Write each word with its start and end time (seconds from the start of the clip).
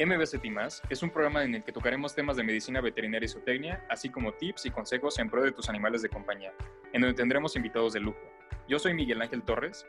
MBCT 0.00 0.44
es 0.90 1.02
un 1.02 1.10
programa 1.10 1.42
en 1.42 1.56
el 1.56 1.64
que 1.64 1.72
tocaremos 1.72 2.14
temas 2.14 2.36
de 2.36 2.44
medicina 2.44 2.80
veterinaria 2.80 3.26
y 3.26 3.28
zootecnia, 3.28 3.84
así 3.90 4.08
como 4.08 4.32
tips 4.32 4.66
y 4.66 4.70
consejos 4.70 5.18
en 5.18 5.28
pro 5.28 5.42
de 5.42 5.50
tus 5.50 5.68
animales 5.68 6.02
de 6.02 6.08
compañía, 6.08 6.52
en 6.92 7.00
donde 7.00 7.16
tendremos 7.16 7.56
invitados 7.56 7.94
de 7.94 8.00
lujo. 8.00 8.20
Yo 8.68 8.78
soy 8.78 8.94
Miguel 8.94 9.20
Ángel 9.20 9.42
Torres. 9.42 9.84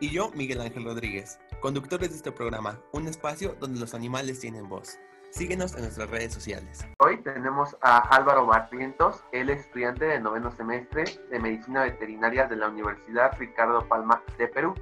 Y 0.00 0.10
yo, 0.10 0.32
Miguel 0.34 0.62
Ángel 0.62 0.82
Rodríguez, 0.82 1.38
conductores 1.60 2.10
de 2.10 2.16
este 2.16 2.32
programa, 2.32 2.80
un 2.90 3.06
espacio 3.06 3.54
donde 3.60 3.78
los 3.78 3.94
animales 3.94 4.40
tienen 4.40 4.68
voz. 4.68 4.98
Síguenos 5.30 5.76
en 5.76 5.82
nuestras 5.82 6.10
redes 6.10 6.34
sociales. 6.34 6.84
Hoy 6.98 7.18
tenemos 7.22 7.76
a 7.82 7.98
Álvaro 8.16 8.46
Barrientos, 8.46 9.22
él 9.30 9.48
es 9.48 9.60
estudiante 9.60 10.06
del 10.06 10.24
noveno 10.24 10.50
semestre 10.56 11.04
de 11.30 11.38
Medicina 11.38 11.84
Veterinaria 11.84 12.46
de 12.48 12.56
la 12.56 12.68
Universidad 12.68 13.38
Ricardo 13.38 13.86
Palma 13.86 14.24
de 14.38 14.48
Perú 14.48 14.74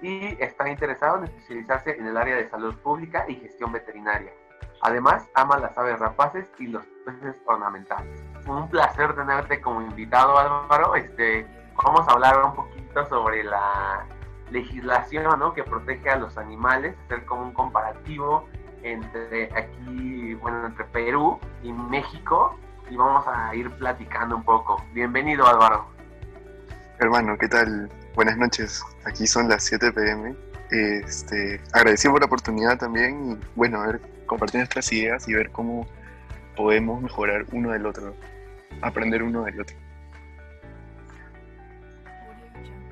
y 0.00 0.42
está 0.42 0.68
interesado 0.68 1.18
en 1.18 1.24
especializarse 1.24 1.96
en 1.98 2.06
el 2.06 2.16
área 2.16 2.36
de 2.36 2.48
salud 2.48 2.74
pública 2.76 3.24
y 3.28 3.36
gestión 3.36 3.72
veterinaria. 3.72 4.32
Además, 4.82 5.28
ama 5.34 5.58
las 5.58 5.76
aves 5.76 5.98
rapaces 5.98 6.50
y 6.58 6.68
los 6.68 6.84
peces 7.04 7.36
ornamentales. 7.46 8.22
Un 8.46 8.68
placer 8.70 9.14
tenerte 9.14 9.60
como 9.60 9.82
invitado, 9.82 10.38
Álvaro. 10.38 10.94
Este, 10.94 11.46
vamos 11.84 12.08
a 12.08 12.12
hablar 12.12 12.42
un 12.42 12.54
poquito 12.54 13.06
sobre 13.06 13.44
la 13.44 14.06
legislación 14.50 15.38
¿no? 15.38 15.52
que 15.52 15.62
protege 15.64 16.10
a 16.10 16.16
los 16.16 16.36
animales, 16.38 16.96
hacer 17.04 17.24
como 17.26 17.42
un 17.42 17.52
comparativo 17.52 18.48
entre 18.82 19.44
aquí, 19.54 20.34
bueno, 20.34 20.66
entre 20.66 20.84
Perú 20.86 21.38
y 21.62 21.72
México 21.72 22.58
y 22.88 22.96
vamos 22.96 23.24
a 23.28 23.54
ir 23.54 23.70
platicando 23.72 24.36
un 24.36 24.42
poco. 24.42 24.82
Bienvenido, 24.92 25.46
Álvaro. 25.46 25.86
Hermano, 26.98 27.36
¿qué 27.38 27.48
tal? 27.48 27.90
Buenas 28.14 28.36
noches, 28.36 28.84
aquí 29.04 29.24
son 29.26 29.48
las 29.48 29.62
7 29.64 29.92
pm. 29.92 30.34
Este, 30.70 31.60
agradecido 31.72 32.12
por 32.12 32.22
la 32.22 32.26
oportunidad 32.26 32.76
también 32.76 33.32
y 33.32 33.38
bueno, 33.54 33.80
ver, 33.82 34.00
compartir 34.26 34.58
nuestras 34.58 34.92
ideas 34.92 35.28
y 35.28 35.34
ver 35.34 35.50
cómo 35.50 35.86
podemos 36.56 37.00
mejorar 37.02 37.46
uno 37.52 37.70
del 37.70 37.86
otro, 37.86 38.14
aprender 38.82 39.22
uno 39.22 39.44
del 39.44 39.60
otro. 39.60 39.76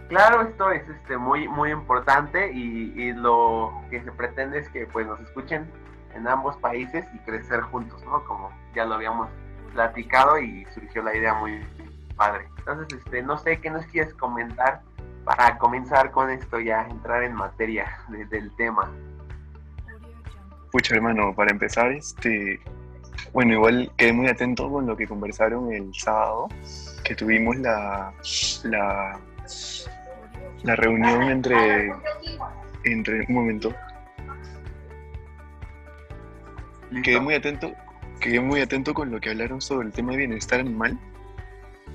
Claro, 0.09 0.43
esto 0.43 0.71
es 0.71 0.89
este, 0.89 1.19
muy, 1.19 1.49
muy 1.49 1.73
importante 1.73 2.53
y, 2.53 2.93
y, 2.97 3.13
lo 3.13 3.73
que 3.91 4.03
se 4.03 4.13
pretende 4.13 4.61
es 4.61 4.69
que 4.71 4.87
pues, 4.87 5.07
nos 5.07 5.21
escuchen 5.21 5.69
en 6.15 6.27
ambos 6.29 6.57
países 6.59 7.05
y 7.13 7.19
crecer 7.19 7.61
juntos, 7.63 8.03
¿no? 8.05 8.25
Como 8.25 8.51
ya 8.75 8.87
lo 8.87 8.95
habíamos 8.95 9.29
platicado 9.75 10.39
y 10.39 10.65
surgió 10.73 11.03
la 11.03 11.15
idea 11.15 11.35
muy 11.35 11.61
padre. 12.17 12.49
Entonces, 12.59 12.99
este, 12.99 13.23
no 13.23 13.37
sé 13.37 13.61
qué 13.61 13.69
nos 13.69 13.85
quieres 13.87 14.15
comentar 14.15 14.81
para 15.29 15.59
comenzar 15.59 16.11
con 16.11 16.31
esto 16.31 16.59
ya, 16.59 16.87
entrar 16.89 17.23
en 17.23 17.35
materia 17.35 17.87
del 18.09 18.51
tema. 18.57 18.91
Pucha, 20.73 20.95
hermano, 20.95 21.35
para 21.35 21.51
empezar, 21.51 21.93
este, 21.93 22.59
bueno, 23.35 23.53
igual 23.53 23.93
quedé 23.99 24.15
muy 24.15 24.27
atento 24.29 24.71
con 24.71 24.87
lo 24.87 24.97
que 24.97 25.07
conversaron 25.07 25.71
el 25.71 25.95
sábado, 25.95 26.49
que 27.05 27.15
tuvimos 27.15 27.57
la, 27.59 28.11
la, 28.65 29.21
la 30.63 30.77
reunión 30.77 31.23
entre, 31.25 31.93
entre, 32.85 33.27
un 33.29 33.35
momento, 33.35 33.75
quedé 37.03 37.21
muy 37.21 37.35
atento, 37.35 37.75
quedé 38.19 38.41
muy 38.41 38.63
atento 38.63 38.95
con 38.95 39.11
lo 39.11 39.21
que 39.21 39.29
hablaron 39.29 39.61
sobre 39.61 39.89
el 39.89 39.93
tema 39.93 40.13
de 40.13 40.19
bienestar 40.19 40.61
animal 40.61 40.99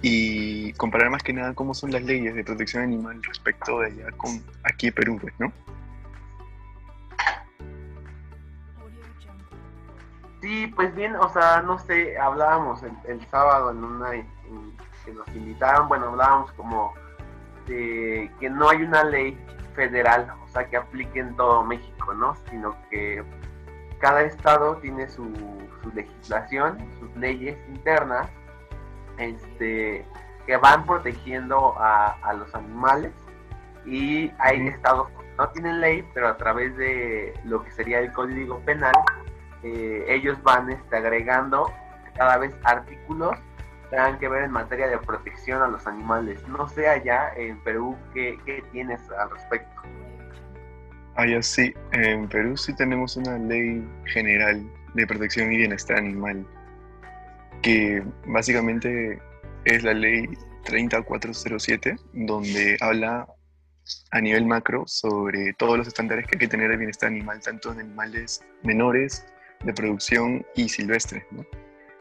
y 0.06 0.74
comparar 0.74 1.10
más 1.10 1.24
que 1.24 1.32
nada 1.32 1.54
cómo 1.54 1.74
son 1.74 1.92
las 1.92 2.04
leyes 2.04 2.36
de 2.36 2.44
protección 2.44 2.84
animal 2.84 3.24
respecto 3.24 3.80
de 3.80 3.88
allá 3.88 4.12
con 4.18 4.32
aquí 4.66 4.88
en 4.88 4.94
Perú, 4.94 5.18
pues, 5.20 5.34
¿no? 5.40 5.52
Sí, 10.42 10.68
pues 10.76 10.94
bien, 10.94 11.16
o 11.16 11.30
sea, 11.30 11.62
no 11.62 11.80
sé, 11.80 12.18
hablábamos 12.18 12.84
el, 12.84 13.26
sábado 13.28 13.72
en 13.72 13.82
una 13.82 14.12
que 14.12 15.14
nos 15.14 15.28
invitaron, 15.30 15.88
bueno, 15.88 16.10
hablábamos 16.10 16.52
como 16.52 16.94
de 17.66 18.30
que 18.42 18.50
no 18.50 18.68
hay 18.68 18.84
una 18.84 19.06
ley 19.06 19.38
federal, 19.74 20.34
o 20.44 20.48
sea, 20.50 20.66
que 20.70 20.76
aplique 20.76 21.22
en 21.22 21.34
todo 21.38 21.64
México, 21.64 22.14
¿no? 22.14 22.36
Sino 22.50 22.76
que 22.90 23.24
cada 24.02 24.24
estado 24.24 24.76
tiene 24.80 25.10
su, 25.10 25.34
su 25.82 25.92
legislación, 25.96 26.78
sus 27.00 27.16
leyes 27.16 27.58
internas 27.70 28.30
este, 29.18 30.06
que 30.46 30.58
van 30.58 30.86
protegiendo 30.86 31.76
a, 31.78 32.34
los 32.38 32.54
animales 32.56 33.12
y 33.86 34.32
hay 34.40 34.68
estados 34.68 35.10
que 35.10 35.36
no 35.38 35.50
tienen 35.50 35.82
ley, 35.82 36.08
pero 36.14 36.28
a 36.28 36.38
través 36.38 36.76
de 36.78 37.34
lo 37.46 37.64
que 37.64 37.72
sería 37.72 38.00
el 38.00 38.12
código 38.12 38.60
penal, 38.62 38.94
eh, 39.64 40.06
ellos 40.08 40.42
van 40.44 40.70
este, 40.70 40.98
agregando 40.98 41.72
cada 42.16 42.38
vez 42.38 42.56
artículos 42.64 43.32
que 43.84 43.90
tengan 43.90 44.20
que 44.20 44.28
ver 44.28 44.44
en 44.44 44.52
materia 44.52 44.88
de 44.88 44.98
protección 44.98 45.62
a 45.62 45.68
los 45.68 45.86
animales. 45.88 46.46
No 46.48 46.68
sé 46.68 46.88
allá 46.88 47.34
en 47.36 47.60
Perú 47.64 47.98
qué, 48.14 48.38
qué 48.46 48.64
tienes 48.72 49.02
al 49.12 49.30
respecto. 49.32 49.82
Allá 51.16 51.42
sí, 51.42 51.74
en 51.92 52.28
Perú 52.28 52.58
sí 52.58 52.76
tenemos 52.76 53.16
una 53.18 53.38
ley 53.38 53.88
general 54.06 54.64
de 54.96 55.08
protección 55.08 55.52
y 55.52 55.58
bienestar 55.58 55.98
animal 55.98 56.46
que 57.64 58.04
básicamente 58.28 59.20
es 59.66 59.84
la 59.84 59.94
ley 59.94 60.28
30407, 60.66 61.96
donde 62.14 62.78
habla 62.82 63.28
a 64.12 64.22
nivel 64.22 64.46
macro 64.46 64.84
sobre 64.86 65.54
todos 65.54 65.78
los 65.78 65.88
estándares 65.88 66.28
que 66.28 66.36
hay 66.36 66.40
que 66.40 66.48
tener 66.48 66.70
de 66.70 66.78
bienestar 66.78 67.08
animal, 67.08 67.40
tanto 67.42 67.72
en 67.72 67.80
animales 67.80 68.44
menores, 68.64 69.26
de 69.64 69.74
producción 69.74 70.46
y 70.56 70.68
silvestres, 70.68 71.24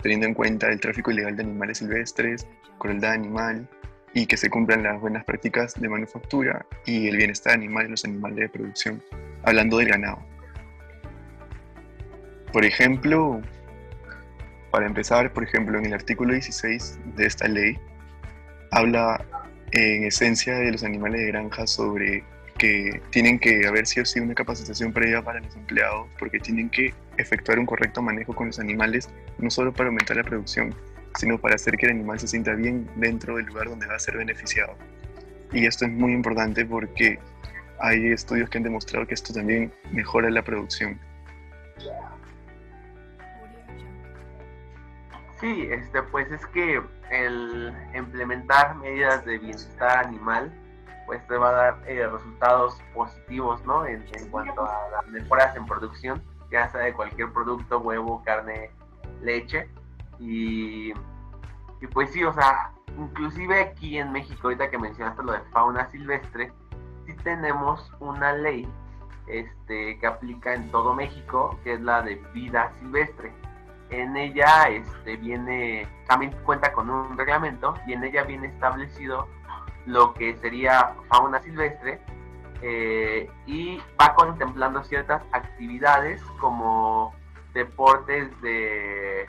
teniendo 0.03 0.27
en 0.27 0.34
cuenta 0.34 0.67
el 0.67 0.81
tráfico 0.81 1.12
ilegal 1.12 1.37
de 1.37 1.45
animales 1.45 1.79
silvestres, 1.79 2.47
crueldad 2.79 3.12
animal 3.12 3.69
y 4.15 4.27
que 4.27 4.37
se 4.37 4.50
cumplan 4.50 4.83
las 4.83 5.00
buenas 5.00 5.25
prácticas 5.25 5.81
de 5.81 5.89
manufactura 5.89 6.67
y 6.87 7.06
el 7.06 7.17
bienestar 7.17 7.55
animal 7.55 7.84
en 7.84 7.93
los 7.93 8.05
animales 8.05 8.37
de 8.37 8.49
producción, 8.49 9.03
hablando 9.44 9.79
del 9.79 9.89
ganado. 9.89 10.19
Por 12.53 12.65
ejemplo, 12.65 13.41
para 14.72 14.87
empezar, 14.87 15.33
por 15.33 15.44
ejemplo, 15.44 15.78
en 15.78 15.87
el 15.87 15.93
artículo 15.93 16.33
16 16.33 16.99
de 17.15 17.27
esta 17.27 17.47
ley, 17.47 17.78
habla 18.71 19.25
en 19.71 20.05
esencia 20.05 20.56
de 20.56 20.72
los 20.72 20.83
animales 20.83 21.21
de 21.21 21.27
granja 21.28 21.66
sobre 21.66 22.25
que 22.59 23.00
tienen 23.11 23.38
que 23.38 23.66
haber 23.66 23.87
sí 23.87 24.00
sí 24.05 24.21
una 24.21 24.34
capacitación 24.34 24.93
previa 24.93 25.22
para 25.22 25.41
los 25.41 25.55
empleados 25.56 26.06
porque 26.19 26.38
tienen 26.38 26.71
que 26.71 26.94
efectuar 27.16 27.59
un 27.59 27.66
correcto 27.66 28.03
manejo 28.03 28.34
con 28.34 28.47
los 28.49 28.59
animales, 28.59 29.11
no 29.38 29.50
solo 29.50 29.72
para 29.72 29.88
aumentar 29.88 30.16
la 30.16 30.25
producción, 30.25 30.75
sino 31.19 31.38
para 31.38 31.55
hacer 31.56 31.77
que 31.77 31.87
el 31.87 31.93
animal 31.93 32.19
se 32.19 32.28
sienta 32.28 32.55
bien 32.55 32.88
dentro 32.97 33.37
del 33.37 33.47
lugar 33.47 33.69
donde 33.69 33.87
va 33.87 33.97
a 33.97 33.99
ser 33.99 34.16
beneficiado. 34.16 34.75
Y 35.53 35.66
esto 35.66 35.84
es 35.84 35.93
muy 35.93 36.12
importante 36.12 36.65
porque 36.65 37.19
hay 37.78 38.06
estudios 38.06 38.49
que 38.49 38.56
han 38.56 38.65
demostrado 38.65 39.06
que 39.06 39.15
esto 39.15 39.34
también 39.34 39.71
mejora 39.91 40.31
la 40.31 40.43
producción. 40.43 40.99
Sí, 45.43 45.67
este, 45.73 46.05
pues 46.05 46.31
es 46.31 46.47
que 46.47 46.81
el 47.11 47.75
implementar 47.97 48.77
medidas 48.77 49.25
de 49.25 49.39
bienestar 49.39 50.07
animal, 50.07 50.53
pues 51.05 51.27
te 51.27 51.37
va 51.37 51.49
a 51.49 51.53
dar 51.53 51.83
eh, 51.89 52.07
resultados 52.07 52.81
positivos, 52.95 53.61
¿no? 53.65 53.85
En, 53.85 54.05
cuanto 54.31 54.65
a 54.65 54.89
las 54.93 55.09
mejoras 55.09 55.57
en 55.57 55.67
producción, 55.67 56.23
ya 56.53 56.71
sea 56.71 56.83
de 56.83 56.93
cualquier 56.93 57.33
producto, 57.33 57.81
huevo, 57.81 58.23
carne, 58.25 58.71
leche. 59.21 59.69
Y, 60.21 60.93
y 61.81 61.87
pues 61.93 62.13
sí, 62.13 62.23
o 62.23 62.33
sea, 62.33 62.71
inclusive 62.97 63.63
aquí 63.63 63.99
en 63.99 64.13
México, 64.13 64.43
ahorita 64.45 64.71
que 64.71 64.79
mencionaste 64.79 65.25
lo 65.25 65.33
de 65.33 65.41
fauna 65.51 65.91
silvestre, 65.91 66.53
sí 67.05 67.17
tenemos 67.25 67.91
una 67.99 68.33
ley 68.33 68.73
este, 69.27 69.99
que 69.99 70.07
aplica 70.07 70.55
en 70.55 70.71
todo 70.71 70.95
México, 70.95 71.59
que 71.65 71.73
es 71.73 71.81
la 71.81 72.01
de 72.03 72.15
vida 72.33 72.71
silvestre 72.79 73.35
en 73.93 74.17
ella 74.17 74.69
este, 74.69 75.17
viene, 75.17 75.87
también 76.09 76.33
cuenta 76.44 76.73
con 76.73 76.89
un 76.89 77.17
reglamento 77.17 77.75
y 77.87 77.93
en 77.93 78.05
ella 78.05 78.25
viene 78.25 78.49
establecido 78.49 79.29
lo 79.87 80.15
que 80.15 80.37
sería 80.39 80.94
fauna 81.09 81.41
silvestre 81.41 82.00
eh, 82.62 83.31
y 83.47 83.81
va 84.00 84.15
contemplando 84.15 84.83
ciertas 84.85 85.23
actividades 85.33 86.23
como 86.41 87.15
deportes 87.53 88.29
de 88.41 89.29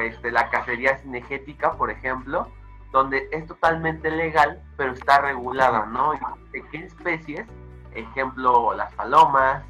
este, 0.00 0.30
la 0.30 0.50
cacería 0.50 0.98
cinegética, 0.98 1.72
por 1.72 1.90
ejemplo, 1.90 2.48
donde 2.92 3.28
es 3.32 3.46
totalmente 3.46 4.10
legal, 4.10 4.62
pero 4.76 4.92
está 4.92 5.20
regulada, 5.20 5.86
¿no? 5.86 6.12
¿De 6.52 6.62
qué 6.70 6.78
especies? 6.78 7.46
Ejemplo, 7.94 8.74
las 8.74 8.92
palomas, 8.94 9.64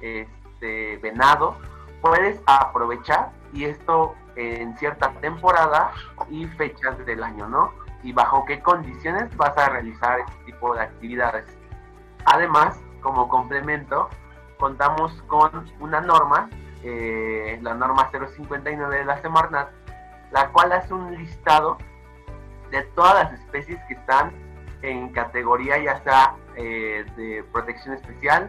este, 0.00 0.98
venado, 0.98 1.56
puedes 2.02 2.40
aprovechar 2.46 3.32
y 3.52 3.64
esto 3.64 4.14
en 4.36 4.76
cierta 4.78 5.12
temporada 5.20 5.92
y 6.30 6.46
fechas 6.46 6.98
del 7.04 7.22
año, 7.22 7.48
¿no? 7.48 7.72
Y 8.02 8.12
bajo 8.12 8.44
qué 8.44 8.60
condiciones 8.60 9.36
vas 9.36 9.56
a 9.58 9.68
realizar 9.68 10.20
este 10.20 10.44
tipo 10.46 10.74
de 10.74 10.82
actividades. 10.82 11.46
Además, 12.24 12.80
como 13.00 13.28
complemento, 13.28 14.08
contamos 14.58 15.12
con 15.26 15.66
una 15.80 16.00
norma 16.00 16.48
eh, 16.82 17.58
la 17.62 17.74
norma 17.74 18.10
059 18.10 18.98
de 18.98 19.04
la 19.04 19.20
Semarnat, 19.20 19.68
la 20.30 20.48
cual 20.48 20.72
hace 20.72 20.94
un 20.94 21.14
listado 21.14 21.76
de 22.70 22.82
todas 22.94 23.24
las 23.24 23.32
especies 23.40 23.78
que 23.86 23.94
están 23.94 24.32
en 24.82 25.10
categoría 25.10 25.76
ya 25.78 26.02
sea 26.02 26.36
eh, 26.56 27.04
de 27.16 27.44
protección 27.52 27.94
especial, 27.94 28.48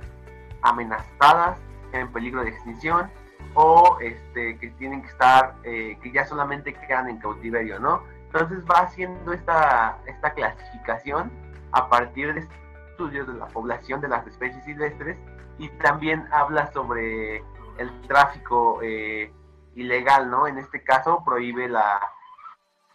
amenazadas, 0.61 1.57
en 1.91 2.09
peligro 2.13 2.43
de 2.43 2.51
extinción 2.51 3.11
o 3.53 3.97
este, 4.01 4.57
que 4.57 4.69
tienen 4.71 5.01
que 5.01 5.09
estar, 5.09 5.55
eh, 5.63 5.97
que 6.01 6.11
ya 6.11 6.25
solamente 6.25 6.73
quedan 6.73 7.09
en 7.09 7.19
cautiverio, 7.19 7.79
¿no? 7.79 8.03
Entonces 8.25 8.63
va 8.63 8.81
haciendo 8.81 9.33
esta, 9.33 9.97
esta 10.05 10.33
clasificación 10.33 11.31
a 11.73 11.89
partir 11.89 12.33
de 12.33 12.47
estudios 12.91 13.27
de 13.27 13.33
la 13.33 13.47
población 13.47 13.99
de 14.01 14.07
las 14.07 14.25
especies 14.25 14.63
silvestres 14.63 15.17
y 15.57 15.69
también 15.79 16.27
habla 16.31 16.71
sobre 16.71 17.43
el 17.77 18.01
tráfico 18.07 18.79
eh, 18.81 19.31
ilegal, 19.75 20.29
¿no? 20.29 20.47
En 20.47 20.57
este 20.57 20.83
caso 20.83 21.23
prohíbe 21.25 21.67
la, 21.67 21.99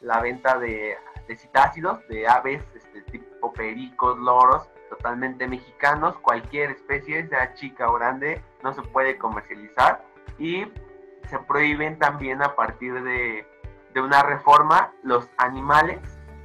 la 0.00 0.20
venta 0.20 0.58
de, 0.58 0.96
de 1.28 1.36
citácidos, 1.36 2.06
de 2.08 2.26
aves 2.26 2.62
este, 2.74 3.02
tipo 3.02 3.52
pericos, 3.52 4.18
loros, 4.18 4.68
totalmente 4.88 5.48
mexicanos, 5.48 6.16
cualquier 6.18 6.70
especie, 6.70 7.26
sea 7.28 7.54
chica 7.54 7.90
o 7.90 7.94
grande, 7.94 8.42
no 8.62 8.72
se 8.72 8.82
puede 8.82 9.18
comercializar 9.18 10.02
y 10.38 10.66
se 11.28 11.38
prohíben 11.40 11.98
también 11.98 12.42
a 12.42 12.54
partir 12.54 13.02
de, 13.02 13.46
de 13.94 14.00
una 14.00 14.22
reforma 14.22 14.92
los 15.02 15.28
animales 15.38 15.98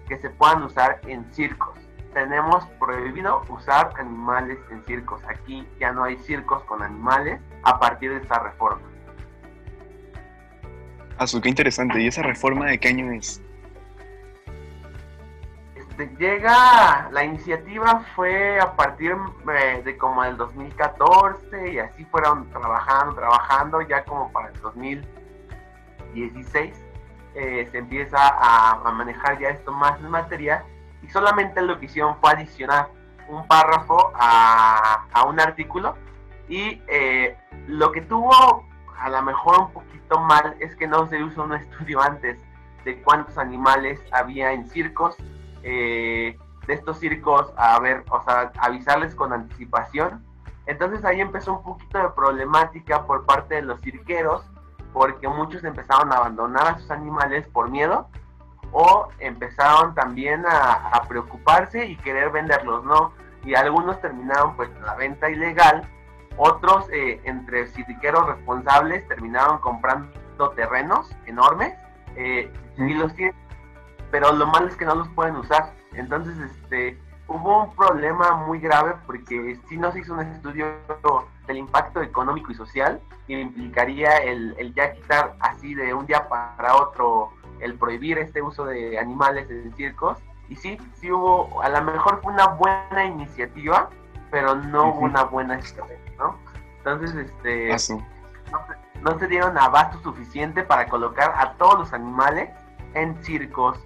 que 0.07 0.17
se 0.17 0.29
puedan 0.29 0.63
usar 0.63 0.99
en 1.07 1.31
circos. 1.33 1.77
Tenemos 2.13 2.65
prohibido 2.79 3.43
usar 3.47 3.91
animales 3.97 4.57
en 4.69 4.83
circos. 4.83 5.21
Aquí 5.29 5.65
ya 5.79 5.91
no 5.93 6.03
hay 6.03 6.17
circos 6.17 6.63
con 6.63 6.83
animales 6.83 7.39
a 7.63 7.79
partir 7.79 8.11
de 8.11 8.17
esta 8.17 8.39
reforma. 8.39 8.81
Ah, 11.17 11.25
qué 11.41 11.49
interesante. 11.49 12.01
¿Y 12.01 12.07
esa 12.07 12.23
reforma 12.23 12.65
de 12.65 12.79
qué 12.79 12.89
año 12.89 13.11
es? 13.11 13.41
Este, 16.01 16.15
llega, 16.17 17.09
la 17.11 17.23
iniciativa 17.23 18.03
fue 18.15 18.59
a 18.59 18.75
partir 18.75 19.15
eh, 19.53 19.83
de 19.83 19.97
como 19.97 20.23
el 20.23 20.37
2014 20.37 21.73
y 21.73 21.79
así 21.79 22.05
fueron 22.05 22.47
trabajando, 22.49 23.15
trabajando, 23.15 23.81
ya 23.81 24.03
como 24.03 24.31
para 24.31 24.49
el 24.49 24.59
2016 24.61 26.73
eh, 27.35 27.67
se 27.71 27.77
empieza 27.77 28.17
a, 28.17 28.91
manejar 28.91 29.37
ya 29.39 29.49
esto 29.49 29.71
más 29.71 29.99
en 29.99 30.09
materia 30.09 30.65
y 31.03 31.09
solamente 31.09 31.61
lo 31.61 31.79
que 31.79 31.85
hicieron 31.85 32.17
fue 32.19 32.31
adicionar 32.31 32.89
un 33.27 33.47
párrafo 33.47 34.11
a, 34.15 35.05
un 35.27 35.39
artículo 35.39 35.95
y 36.49 36.81
eh, 36.87 37.37
lo 37.67 37.91
que 37.91 38.01
tuvo 38.01 38.65
a 38.97 39.09
lo 39.09 39.21
mejor 39.21 39.59
un 39.59 39.71
poquito 39.71 40.19
mal 40.19 40.55
es 40.59 40.75
que 40.75 40.87
no 40.87 41.07
se 41.07 41.19
hizo 41.19 41.43
un 41.43 41.53
estudio 41.53 42.01
antes 42.01 42.39
de 42.85 42.99
cuántos 43.03 43.37
animales 43.37 44.01
había 44.11 44.51
en 44.51 44.67
circos 44.67 45.15
eh, 45.63 46.37
de 46.67 46.73
estos 46.73 46.99
circos 46.99 47.51
a 47.57 47.79
ver, 47.79 48.03
o 48.09 48.21
sea, 48.23 48.51
avisarles 48.59 49.15
con 49.15 49.33
anticipación. 49.33 50.23
Entonces 50.65 51.03
ahí 51.05 51.21
empezó 51.21 51.53
un 51.53 51.63
poquito 51.63 51.97
de 51.97 52.09
problemática 52.09 53.05
por 53.05 53.25
parte 53.25 53.55
de 53.55 53.61
los 53.63 53.81
cirqueros, 53.81 54.43
porque 54.93 55.27
muchos 55.27 55.63
empezaron 55.63 56.11
a 56.11 56.17
abandonar 56.17 56.67
a 56.67 56.77
sus 56.77 56.91
animales 56.91 57.47
por 57.47 57.69
miedo 57.69 58.07
o 58.71 59.09
empezaron 59.19 59.93
también 59.95 60.45
a, 60.47 61.01
preocuparse 61.07 61.85
y 61.85 61.97
querer 61.97 62.31
venderlos, 62.31 62.85
¿no? 62.85 63.11
Y 63.43 63.55
algunos 63.55 63.99
terminaron 63.99 64.55
pues 64.55 64.69
la 64.81 64.95
venta 64.95 65.29
ilegal, 65.29 65.81
otros 66.37 66.89
eh, 66.91 67.19
entre 67.25 67.67
cirqueros 67.67 68.25
responsables 68.27 69.05
terminaron 69.07 69.57
comprando 69.59 70.09
terrenos 70.55 71.09
enormes 71.25 71.73
eh, 72.15 72.51
y 72.77 72.93
los 72.93 73.13
tienen 73.13 73.35
pero 74.11 74.33
lo 74.33 74.45
malo 74.45 74.67
es 74.67 74.75
que 74.75 74.85
no 74.85 74.95
los 74.95 75.07
pueden 75.09 75.37
usar. 75.37 75.73
Entonces, 75.93 76.37
este, 76.37 76.99
hubo 77.27 77.63
un 77.63 77.75
problema 77.75 78.35
muy 78.45 78.59
grave 78.59 78.93
porque 79.05 79.57
si 79.67 79.77
no 79.77 79.91
se 79.91 79.99
hizo 79.99 80.13
un 80.13 80.19
estudio 80.19 80.65
del 81.47 81.57
impacto 81.57 82.01
económico 82.01 82.51
y 82.51 82.55
social 82.55 82.99
y 83.27 83.35
implicaría 83.35 84.17
el, 84.17 84.53
el, 84.57 84.73
ya 84.73 84.93
quitar 84.93 85.35
así 85.39 85.73
de 85.73 85.93
un 85.93 86.05
día 86.05 86.27
para 86.27 86.75
otro 86.75 87.31
el 87.59 87.75
prohibir 87.75 88.17
este 88.17 88.41
uso 88.41 88.65
de 88.65 88.99
animales 88.99 89.49
en 89.49 89.73
circos. 89.75 90.17
Y 90.49 90.55
sí, 90.57 90.77
sí 90.95 91.09
hubo, 91.11 91.61
a 91.61 91.69
lo 91.69 91.81
mejor 91.81 92.19
fue 92.21 92.33
una 92.33 92.47
buena 92.47 93.05
iniciativa, 93.05 93.89
pero 94.29 94.55
no 94.55 94.89
hubo 94.89 94.99
una 94.99 95.23
buena 95.23 95.57
estrategia, 95.57 96.11
¿no? 96.17 96.35
Entonces, 96.79 97.15
este, 97.15 97.69
no, 98.51 98.59
no 99.01 99.19
se 99.19 99.27
dieron 99.27 99.57
abasto 99.57 99.99
suficiente 100.01 100.63
para 100.63 100.87
colocar 100.87 101.33
a 101.37 101.53
todos 101.53 101.79
los 101.79 101.93
animales 101.93 102.49
en 102.93 103.15
circos, 103.23 103.79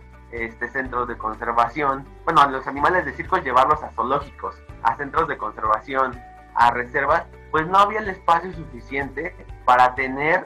este, 0.43 0.69
centros 0.69 1.07
de 1.07 1.17
conservación, 1.17 2.05
bueno, 2.23 2.41
a 2.41 2.47
los 2.47 2.67
animales 2.67 3.05
de 3.05 3.13
circo 3.13 3.37
llevarlos 3.37 3.81
a 3.83 3.91
zoológicos, 3.91 4.55
a 4.83 4.95
centros 4.97 5.27
de 5.27 5.37
conservación, 5.37 6.19
a 6.55 6.71
reservas, 6.71 7.25
pues 7.51 7.67
no 7.67 7.77
había 7.77 7.99
el 7.99 8.09
espacio 8.09 8.51
suficiente 8.53 9.35
para 9.65 9.95
tener 9.95 10.43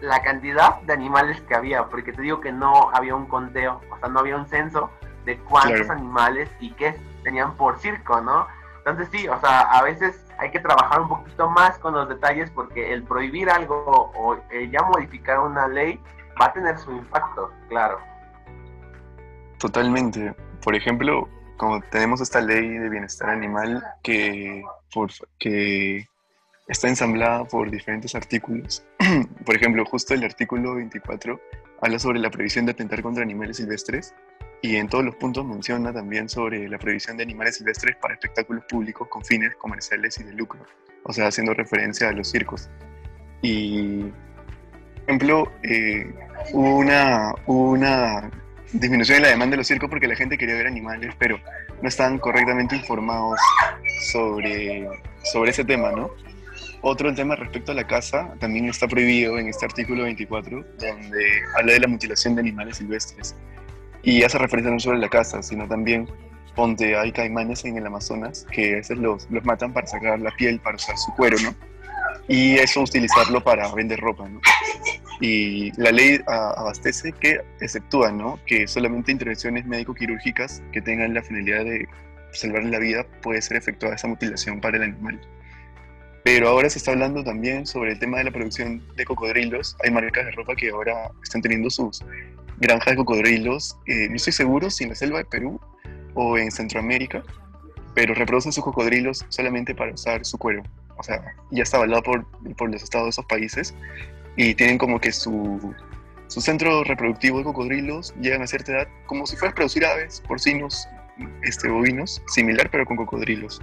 la 0.00 0.20
cantidad 0.22 0.80
de 0.82 0.92
animales 0.92 1.40
que 1.42 1.54
había, 1.54 1.86
porque 1.86 2.12
te 2.12 2.22
digo 2.22 2.40
que 2.40 2.52
no 2.52 2.90
había 2.92 3.14
un 3.14 3.26
conteo, 3.26 3.80
o 3.90 3.98
sea, 3.98 4.08
no 4.08 4.20
había 4.20 4.36
un 4.36 4.46
censo 4.46 4.90
de 5.24 5.38
cuántos 5.38 5.88
animales 5.90 6.50
y 6.60 6.72
qué 6.72 6.98
tenían 7.24 7.54
por 7.56 7.78
circo, 7.78 8.20
¿no? 8.20 8.46
Entonces 8.78 9.08
sí, 9.10 9.26
o 9.28 9.40
sea, 9.40 9.62
a 9.62 9.82
veces 9.82 10.24
hay 10.38 10.50
que 10.50 10.60
trabajar 10.60 11.00
un 11.00 11.08
poquito 11.08 11.50
más 11.50 11.78
con 11.78 11.94
los 11.94 12.08
detalles 12.08 12.50
porque 12.50 12.92
el 12.92 13.02
prohibir 13.02 13.50
algo 13.50 14.12
o 14.14 14.36
ya 14.70 14.82
modificar 14.82 15.40
una 15.40 15.66
ley 15.66 16.00
va 16.40 16.46
a 16.46 16.52
tener 16.52 16.78
su 16.78 16.92
impacto, 16.92 17.50
claro. 17.68 17.98
Totalmente. 19.58 20.34
Por 20.62 20.74
ejemplo, 20.74 21.28
como 21.56 21.80
tenemos 21.90 22.20
esta 22.20 22.40
ley 22.40 22.68
de 22.68 22.88
bienestar 22.88 23.30
animal 23.30 23.82
que, 24.02 24.62
que 25.38 26.06
está 26.68 26.88
ensamblada 26.88 27.44
por 27.44 27.70
diferentes 27.70 28.14
artículos. 28.14 28.84
por 29.46 29.54
ejemplo, 29.54 29.84
justo 29.84 30.14
el 30.14 30.24
artículo 30.24 30.74
24 30.74 31.40
habla 31.82 31.98
sobre 31.98 32.18
la 32.18 32.30
prohibición 32.30 32.66
de 32.66 32.72
atentar 32.72 33.02
contra 33.02 33.22
animales 33.22 33.58
silvestres 33.58 34.14
y 34.62 34.76
en 34.76 34.88
todos 34.88 35.04
los 35.04 35.14
puntos 35.16 35.44
menciona 35.44 35.92
también 35.92 36.28
sobre 36.28 36.68
la 36.68 36.78
prohibición 36.78 37.16
de 37.16 37.22
animales 37.22 37.56
silvestres 37.56 37.96
para 37.96 38.14
espectáculos 38.14 38.64
públicos 38.68 39.06
con 39.08 39.24
fines 39.24 39.54
comerciales 39.56 40.18
y 40.18 40.24
de 40.24 40.32
lucro, 40.32 40.60
o 41.04 41.12
sea, 41.12 41.28
haciendo 41.28 41.54
referencia 41.54 42.08
a 42.08 42.12
los 42.12 42.30
circos. 42.30 42.70
Y, 43.42 44.02
por 44.02 45.02
ejemplo, 45.06 45.52
eh, 45.62 46.12
una, 46.52 47.34
una 47.46 48.30
disminución 48.72 49.18
en 49.18 49.22
la 49.22 49.28
demanda 49.28 49.54
de 49.54 49.58
los 49.58 49.66
circos 49.66 49.88
porque 49.88 50.08
la 50.08 50.16
gente 50.16 50.36
quería 50.36 50.54
ver 50.54 50.66
animales, 50.66 51.14
pero 51.18 51.38
no 51.80 51.88
estaban 51.88 52.18
correctamente 52.18 52.76
informados 52.76 53.38
sobre, 54.10 54.88
sobre 55.24 55.50
ese 55.50 55.64
tema, 55.64 55.92
¿no? 55.92 56.10
Otro 56.82 57.12
tema 57.14 57.36
respecto 57.36 57.72
a 57.72 57.74
la 57.74 57.86
caza 57.86 58.34
también 58.38 58.66
está 58.66 58.86
prohibido 58.86 59.38
en 59.38 59.48
este 59.48 59.64
artículo 59.64 60.04
24, 60.04 60.64
donde 60.78 61.42
habla 61.58 61.72
de 61.72 61.80
la 61.80 61.88
mutilación 61.88 62.34
de 62.34 62.42
animales 62.42 62.76
silvestres. 62.76 63.34
Y 64.02 64.22
hace 64.22 64.38
referencia 64.38 64.72
no 64.72 64.78
solo 64.78 64.96
a 64.96 65.00
la 65.00 65.08
caza, 65.08 65.42
sino 65.42 65.66
también, 65.66 66.08
ponte, 66.54 66.96
hay 66.96 67.10
caimanes 67.12 67.64
en 67.64 67.76
el 67.76 67.86
Amazonas 67.86 68.46
que 68.52 68.74
a 68.74 68.76
veces 68.76 68.98
los, 68.98 69.28
los 69.30 69.44
matan 69.44 69.72
para 69.72 69.86
sacar 69.86 70.20
la 70.20 70.30
piel, 70.32 70.60
para 70.60 70.76
usar 70.76 70.96
su 70.96 71.12
cuero, 71.14 71.36
¿no? 71.42 71.54
Y 72.28 72.56
eso 72.56 72.82
utilizarlo 72.82 73.42
para 73.42 73.72
vender 73.74 73.98
ropa, 73.98 74.28
¿no? 74.28 74.40
Y 75.20 75.72
la 75.80 75.92
ley 75.92 76.20
abastece 76.26 77.12
que 77.12 77.40
exceptúa, 77.60 78.12
¿no? 78.12 78.38
Que 78.46 78.66
solamente 78.66 79.12
intervenciones 79.12 79.64
médico-quirúrgicas 79.66 80.62
que 80.72 80.82
tengan 80.82 81.14
la 81.14 81.22
finalidad 81.22 81.64
de 81.64 81.88
salvar 82.32 82.64
la 82.64 82.78
vida 82.78 83.06
puede 83.22 83.40
ser 83.40 83.56
efectuada 83.56 83.94
esa 83.94 84.08
mutilación 84.08 84.60
para 84.60 84.76
el 84.76 84.82
animal. 84.82 85.20
Pero 86.22 86.48
ahora 86.48 86.68
se 86.68 86.78
está 86.78 86.90
hablando 86.90 87.22
también 87.24 87.66
sobre 87.66 87.92
el 87.92 87.98
tema 87.98 88.18
de 88.18 88.24
la 88.24 88.30
producción 88.30 88.82
de 88.96 89.04
cocodrilos. 89.04 89.76
Hay 89.84 89.90
marcas 89.90 90.26
de 90.26 90.32
ropa 90.32 90.54
que 90.56 90.70
ahora 90.70 91.10
están 91.22 91.40
teniendo 91.40 91.70
sus 91.70 92.04
granjas 92.58 92.92
de 92.92 92.96
cocodrilos. 92.96 93.78
Eh, 93.86 94.08
no 94.08 94.16
estoy 94.16 94.32
seguro 94.32 94.68
si 94.68 94.84
en 94.84 94.90
la 94.90 94.96
selva 94.96 95.18
de 95.18 95.24
Perú 95.24 95.60
o 96.14 96.36
en 96.36 96.50
Centroamérica, 96.50 97.22
pero 97.94 98.12
reproducen 98.12 98.52
sus 98.52 98.64
cocodrilos 98.64 99.24
solamente 99.28 99.74
para 99.74 99.94
usar 99.94 100.24
su 100.24 100.36
cuero. 100.36 100.62
O 100.98 101.02
sea, 101.02 101.22
ya 101.50 101.62
está 101.62 101.76
avalado 101.76 102.02
por, 102.02 102.26
por 102.56 102.70
los 102.70 102.82
estados 102.82 103.06
de 103.06 103.10
esos 103.10 103.26
países 103.26 103.74
y 104.36 104.54
tienen 104.54 104.78
como 104.78 105.00
que 105.00 105.12
su, 105.12 105.74
su 106.28 106.40
centro 106.40 106.84
reproductivo 106.84 107.38
de 107.38 107.44
cocodrilos 107.44 108.14
llegan 108.20 108.42
a 108.42 108.46
cierta 108.46 108.72
edad 108.72 108.88
como 109.06 109.26
si 109.26 109.36
fueran 109.36 109.54
producir 109.54 109.84
aves, 109.84 110.22
porcinos, 110.26 110.88
este, 111.42 111.68
bovinos, 111.68 112.22
similar 112.28 112.68
pero 112.70 112.84
con 112.84 112.96
cocodrilos. 112.96 113.60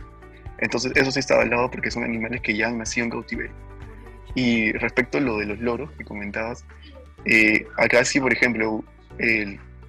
Entonces 0.59 0.91
eso 0.95 1.11
sí 1.11 1.19
está 1.19 1.35
avalado 1.35 1.69
porque 1.69 1.91
son 1.91 2.03
animales 2.03 2.41
que 2.41 2.55
ya 2.55 2.67
han 2.67 2.77
nacido 2.77 3.05
en 3.05 3.11
cautiverio. 3.11 3.53
Y 4.35 4.71
respecto 4.73 5.19
a 5.19 5.21
lo 5.21 5.37
de 5.37 5.45
los 5.45 5.59
loros 5.59 5.91
que 5.91 6.03
comentabas, 6.03 6.65
eh, 7.25 7.67
acá 7.77 8.03
sí, 8.03 8.19
por 8.19 8.33
ejemplo, 8.33 8.83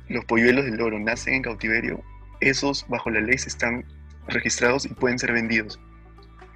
los 0.08 0.24
polluelos 0.26 0.64
del 0.64 0.76
loro 0.76 0.98
nacen 0.98 1.34
en 1.34 1.42
cautiverio, 1.42 2.02
esos 2.40 2.86
bajo 2.88 3.10
la 3.10 3.20
ley 3.20 3.36
están 3.36 3.84
registrados 4.28 4.84
y 4.84 4.88
pueden 4.88 5.18
ser 5.18 5.32
vendidos. 5.32 5.80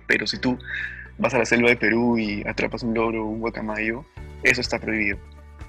Pero 0.06 0.26
si 0.26 0.38
tú 0.38 0.58
vas 1.18 1.34
a 1.34 1.38
la 1.38 1.44
selva 1.44 1.68
de 1.68 1.76
Perú 1.76 2.18
y 2.18 2.46
atrapas 2.46 2.82
un 2.82 2.94
loro 2.94 3.24
o 3.24 3.28
un 3.28 3.40
guacamayo, 3.40 4.04
eso 4.42 4.60
está 4.60 4.78
prohibido. 4.78 5.18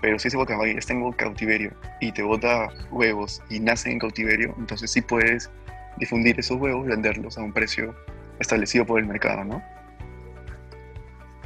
Pero 0.01 0.17
si 0.17 0.29
ese 0.29 0.37
guacamayo 0.37 0.77
está 0.77 0.93
en 0.93 1.11
cautiverio 1.13 1.73
y 1.99 2.11
te 2.11 2.23
bota 2.23 2.69
huevos 2.91 3.41
y 3.49 3.59
nace 3.59 3.91
en 3.91 3.99
cautiverio, 3.99 4.55
entonces 4.57 4.91
sí 4.91 5.01
puedes 5.01 5.49
difundir 5.97 6.39
esos 6.39 6.57
huevos 6.57 6.85
y 6.85 6.89
venderlos 6.89 7.37
a 7.37 7.41
un 7.41 7.51
precio 7.51 7.93
establecido 8.39 8.85
por 8.85 8.99
el 8.99 9.07
mercado, 9.07 9.43
¿no? 9.43 9.61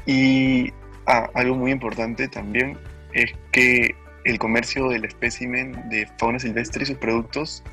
Y 0.06 0.72
ah, 1.08 1.30
algo 1.34 1.56
muy 1.56 1.72
importante 1.72 2.28
también 2.28 2.78
es 3.14 3.32
que 3.52 3.96
el 4.26 4.38
comercio 4.38 4.90
del 4.90 5.06
espécimen 5.06 5.90
de 5.90 6.08
fauna 6.18 6.40
silvestre 6.40 6.84
y 6.84 6.86
sus 6.86 6.98
productos 6.98 7.64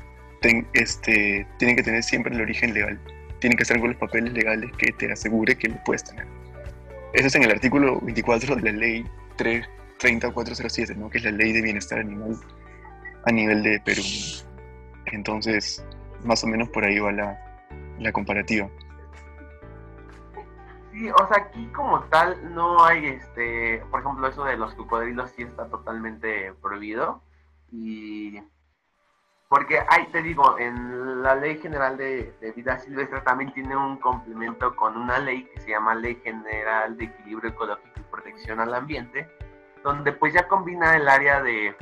este, 0.73 1.45
tienen 1.59 1.75
que 1.75 1.83
tener 1.83 2.03
siempre 2.03 2.33
el 2.33 2.41
origen 2.41 2.73
legal. 2.73 2.99
Tienen 3.41 3.57
que 3.57 3.63
estar 3.63 3.79
con 3.79 3.89
los 3.89 3.97
papeles 3.97 4.31
legales 4.31 4.71
que 4.77 4.93
te 4.93 5.11
asegure 5.11 5.57
que 5.57 5.67
lo 5.67 5.83
puedes 5.83 6.05
tener. 6.05 6.25
Eso 7.13 7.27
es 7.27 7.35
en 7.35 7.43
el 7.43 7.51
artículo 7.51 7.99
24 8.01 8.55
de 8.55 8.61
la 8.61 8.71
ley 8.71 9.05
30407, 9.35 10.95
¿no? 10.95 11.09
que 11.09 11.17
es 11.17 11.25
la 11.25 11.31
ley 11.31 11.51
de 11.51 11.61
bienestar 11.61 11.99
animal 11.99 12.37
a 13.25 13.31
nivel 13.31 13.63
de 13.63 13.81
Perú. 13.81 14.03
Entonces, 15.07 15.83
más 16.23 16.43
o 16.43 16.47
menos 16.47 16.69
por 16.69 16.85
ahí 16.85 16.99
va 16.99 17.11
la, 17.11 17.67
la 17.99 18.11
comparativa. 18.13 18.69
Sí, 20.91 21.09
o 21.09 21.27
sea, 21.27 21.43
aquí 21.43 21.65
como 21.67 22.01
tal 22.05 22.53
no 22.53 22.83
hay, 22.83 23.05
este, 23.07 23.81
por 23.89 24.01
ejemplo, 24.01 24.27
eso 24.27 24.43
de 24.43 24.57
los 24.57 24.73
cocodrilos 24.75 25.31
sí 25.31 25.43
está 25.43 25.67
totalmente 25.67 26.53
prohibido. 26.61 27.21
Y 27.71 28.39
porque 29.51 29.81
hay, 29.89 30.05
te 30.13 30.21
digo, 30.21 30.57
en 30.59 31.23
la 31.23 31.35
Ley 31.35 31.57
General 31.57 31.97
de, 31.97 32.33
Vida 32.55 32.79
Silvestre 32.79 33.19
también 33.19 33.51
tiene 33.51 33.75
un 33.75 33.97
complemento 33.97 34.73
con 34.77 34.95
una 34.95 35.19
ley 35.19 35.43
que 35.43 35.59
se 35.59 35.71
llama 35.71 35.93
Ley 35.93 36.21
General 36.23 36.95
de 36.95 37.03
Equilibrio 37.03 37.49
Ecológico 37.49 37.99
y 37.99 38.03
Protección 38.03 38.61
al 38.61 38.73
Ambiente, 38.73 39.29
donde 39.83 40.13
pues 40.13 40.33
ya 40.33 40.47
combina 40.47 40.95
el 40.95 41.05
área 41.09 41.43
de 41.43 41.75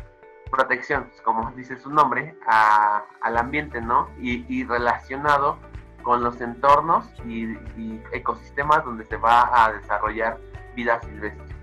protección, 0.49 1.03
pues, 1.09 1.21
como 1.21 1.51
dice 1.51 1.77
su 1.77 1.91
nombre, 1.91 2.35
al 2.47 3.37
ambiente, 3.37 3.79
¿no? 3.81 4.09
Y, 4.19 4.43
y 4.49 4.63
relacionado 4.63 5.59
con 6.01 6.23
los 6.23 6.41
entornos 6.41 7.05
y, 7.23 7.55
ecosistemas 8.13 8.83
donde 8.83 9.05
se 9.05 9.17
va 9.17 9.47
a 9.63 9.73
desarrollar 9.73 10.39
vida 10.75 10.99
silvestre. 11.01 11.55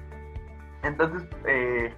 Entonces, 0.84 1.28
eh, 1.46 1.92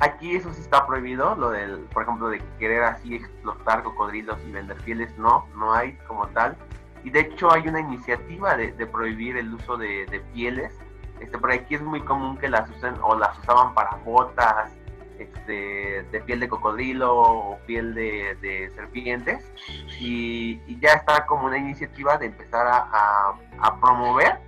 aquí 0.00 0.36
eso 0.36 0.52
sí 0.52 0.60
está 0.60 0.86
prohibido, 0.86 1.34
lo 1.36 1.50
del, 1.50 1.80
por 1.92 2.02
ejemplo, 2.02 2.28
de 2.28 2.42
querer 2.58 2.82
así 2.82 3.14
explotar 3.14 3.82
cocodrilos 3.82 4.38
y 4.46 4.50
vender 4.50 4.76
pieles, 4.78 5.16
no, 5.18 5.46
no 5.56 5.72
hay 5.72 5.92
como 6.08 6.26
tal. 6.28 6.56
Y 7.04 7.10
de 7.10 7.20
hecho 7.20 7.52
hay 7.52 7.66
una 7.66 7.80
iniciativa 7.80 8.56
de, 8.56 8.86
prohibir 8.86 9.36
el 9.36 9.54
uso 9.54 9.76
de, 9.76 10.06
de, 10.06 10.20
pieles. 10.34 10.72
Este, 11.20 11.38
por 11.38 11.52
aquí 11.52 11.74
es 11.74 11.82
muy 11.82 12.00
común 12.02 12.36
que 12.36 12.48
las 12.48 12.68
usen 12.70 12.94
o 13.02 13.16
las 13.18 13.38
usaban 13.38 13.74
para 13.74 13.96
botas, 14.04 14.72
este, 15.20 16.02
de 16.10 16.20
piel 16.22 16.40
de 16.40 16.48
cocodrilo 16.48 17.14
o 17.14 17.58
piel 17.66 17.94
de, 17.94 18.70
serpientes 18.74 19.52
y, 20.00 20.58
ya 20.80 20.94
está 20.94 21.26
como 21.26 21.46
una 21.46 21.58
iniciativa 21.58 22.16
de 22.16 22.26
empezar 22.26 22.66
a, 22.66 23.34
promover 23.82 24.38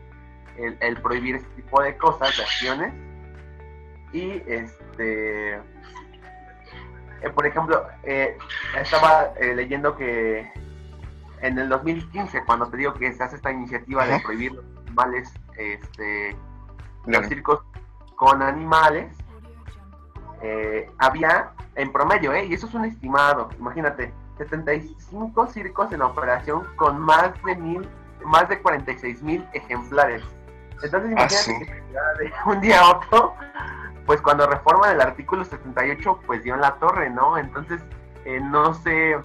el, 0.57 0.97
prohibir 1.03 1.37
este 1.37 1.49
tipo 1.57 1.83
de 1.83 1.95
cosas, 1.99 2.35
de 2.39 2.43
acciones 2.43 2.95
y 4.15 4.43
este 4.47 4.82
eh, 4.99 5.61
por 7.35 7.47
ejemplo 7.47 7.87
eh, 8.03 8.37
estaba 8.79 9.33
eh, 9.41 9.55
leyendo 9.55 9.97
que 9.97 10.51
en 11.41 11.59
el 11.59 11.69
2015 11.69 12.45
cuando 12.45 12.69
te 12.69 12.77
digo 12.77 12.95
que 12.95 13.13
se 13.13 13.23
hace 13.23 13.37
esta 13.37 13.51
iniciativa 13.51 14.07
de 14.07 14.21
prohibir 14.21 14.53
los 14.53 14.65
animales 14.87 15.33
este 15.57 16.37
los 17.07 17.27
circos 17.27 17.61
con 18.17 18.43
animales 18.43 19.17
había 20.99 21.53
en 21.77 21.93
promedio, 21.93 22.33
¿eh? 22.33 22.47
y 22.47 22.55
eso 22.55 22.67
es 22.67 22.75
un 22.75 22.85
estimado, 22.85 23.49
imagínate, 23.59 24.13
75 24.39 25.47
circos 25.49 25.93
en 25.93 26.03
operación 26.03 26.67
con 26.77 27.01
más 27.01 27.31
de 27.45 27.57
mil, 27.57 27.89
más 28.25 28.49
de 28.49 28.61
46 28.61 29.23
mil 29.23 29.47
ejemplares. 29.53 30.23
Entonces 30.83 31.11
ah, 31.17 31.23
imagínate 31.23 31.67
que 31.67 32.25
de 32.25 32.33
un 32.47 32.61
día 32.61 32.81
a 32.81 32.91
otro, 32.91 33.35
pues 34.07 34.21
cuando 34.21 34.47
reforman 34.47 34.95
el 34.95 35.01
artículo 35.01 35.45
78, 35.45 36.21
pues 36.27 36.43
dio 36.43 36.55
en 36.55 36.61
la 36.61 36.75
torre, 36.75 37.11
¿no? 37.11 37.39
Entonces, 37.39 37.81
eh, 38.25 38.41
no 38.41 38.75
sé, 38.75 39.17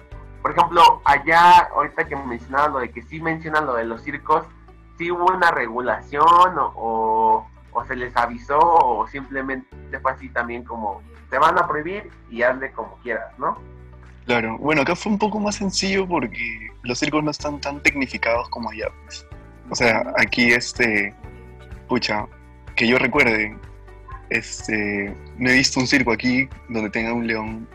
por 0.42 0.52
ejemplo, 0.52 1.00
allá, 1.04 1.68
ahorita 1.74 2.06
que 2.06 2.16
mencionaba 2.16 2.68
lo 2.68 2.78
de 2.80 2.90
que 2.90 3.02
sí 3.02 3.20
mencionan 3.20 3.66
lo 3.66 3.74
de 3.74 3.84
los 3.84 4.02
circos, 4.02 4.46
sí 4.96 5.10
hubo 5.10 5.26
una 5.26 5.50
regulación 5.50 6.54
o 6.56 7.46
o 7.72 7.84
se 7.84 7.96
les 7.96 8.16
avisó 8.16 8.58
o 8.58 9.06
simplemente 9.06 9.66
fue 10.00 10.12
así 10.12 10.28
también 10.30 10.64
como 10.64 11.02
te 11.30 11.38
van 11.38 11.58
a 11.58 11.66
prohibir 11.66 12.10
y 12.30 12.42
hazle 12.42 12.72
como 12.72 12.96
quieras, 13.02 13.38
¿no? 13.38 13.58
Claro, 14.26 14.58
bueno, 14.58 14.82
acá 14.82 14.94
fue 14.94 15.12
un 15.12 15.18
poco 15.18 15.38
más 15.40 15.56
sencillo 15.56 16.06
porque 16.06 16.70
los 16.82 16.98
circos 16.98 17.24
no 17.24 17.30
están 17.30 17.60
tan 17.60 17.82
tecnificados 17.82 18.48
como 18.50 18.70
allá. 18.70 18.88
Pues. 19.04 19.26
O 19.70 19.74
sea, 19.74 20.12
aquí 20.18 20.52
este, 20.52 21.14
pucha, 21.88 22.26
que 22.76 22.86
yo 22.86 22.98
recuerde, 22.98 23.56
este, 24.30 25.14
no 25.38 25.50
he 25.50 25.54
visto 25.54 25.80
un 25.80 25.86
circo 25.86 26.12
aquí 26.12 26.48
donde 26.68 26.90
tenga 26.90 27.12
un 27.12 27.26
león 27.26 27.68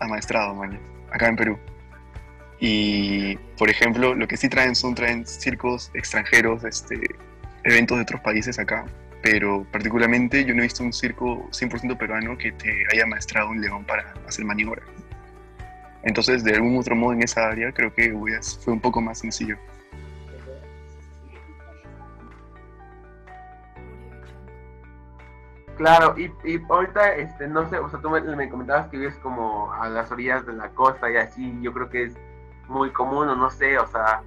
amaestrado, 0.00 0.54
man, 0.54 0.78
acá 1.10 1.28
en 1.28 1.36
Perú. 1.36 1.58
Y, 2.60 3.36
por 3.56 3.70
ejemplo, 3.70 4.14
lo 4.14 4.26
que 4.26 4.36
sí 4.36 4.48
traen 4.48 4.74
son 4.74 4.94
traen 4.94 5.26
circos 5.26 5.90
extranjeros, 5.94 6.64
este, 6.64 7.00
eventos 7.64 7.98
de 7.98 8.02
otros 8.02 8.20
países 8.20 8.58
acá, 8.58 8.84
pero 9.22 9.66
particularmente 9.70 10.44
yo 10.44 10.54
no 10.54 10.60
he 10.60 10.64
visto 10.64 10.82
un 10.82 10.92
circo 10.92 11.48
100% 11.50 11.96
peruano 11.96 12.36
que 12.36 12.52
te 12.52 12.84
haya 12.92 13.06
maestrado 13.06 13.50
un 13.50 13.60
león 13.60 13.84
para 13.84 14.14
hacer 14.26 14.44
maniobra. 14.44 14.82
Entonces, 16.04 16.44
de 16.44 16.54
algún 16.54 16.76
otro 16.78 16.96
modo 16.96 17.12
en 17.12 17.22
esa 17.22 17.48
área, 17.48 17.72
creo 17.72 17.92
que 17.94 18.12
fue 18.64 18.72
un 18.72 18.80
poco 18.80 19.00
más 19.00 19.18
sencillo. 19.18 19.56
Claro, 25.78 26.14
y, 26.18 26.24
y, 26.42 26.60
ahorita, 26.68 27.14
este, 27.14 27.46
no 27.46 27.70
sé, 27.70 27.78
o 27.78 27.88
sea, 27.88 28.00
tú 28.00 28.10
me, 28.10 28.50
comentabas 28.50 28.88
que 28.88 28.96
vives 28.96 29.14
como 29.22 29.72
a 29.72 29.88
las 29.88 30.10
orillas 30.10 30.44
de 30.44 30.52
la 30.52 30.70
costa 30.70 31.08
y 31.08 31.16
así, 31.16 31.56
yo 31.60 31.72
creo 31.72 31.88
que 31.88 32.02
es 32.02 32.18
muy 32.66 32.90
común, 32.90 33.28
o 33.28 33.36
no 33.36 33.48
sé, 33.48 33.78
o 33.78 33.86
sea, 33.86 34.24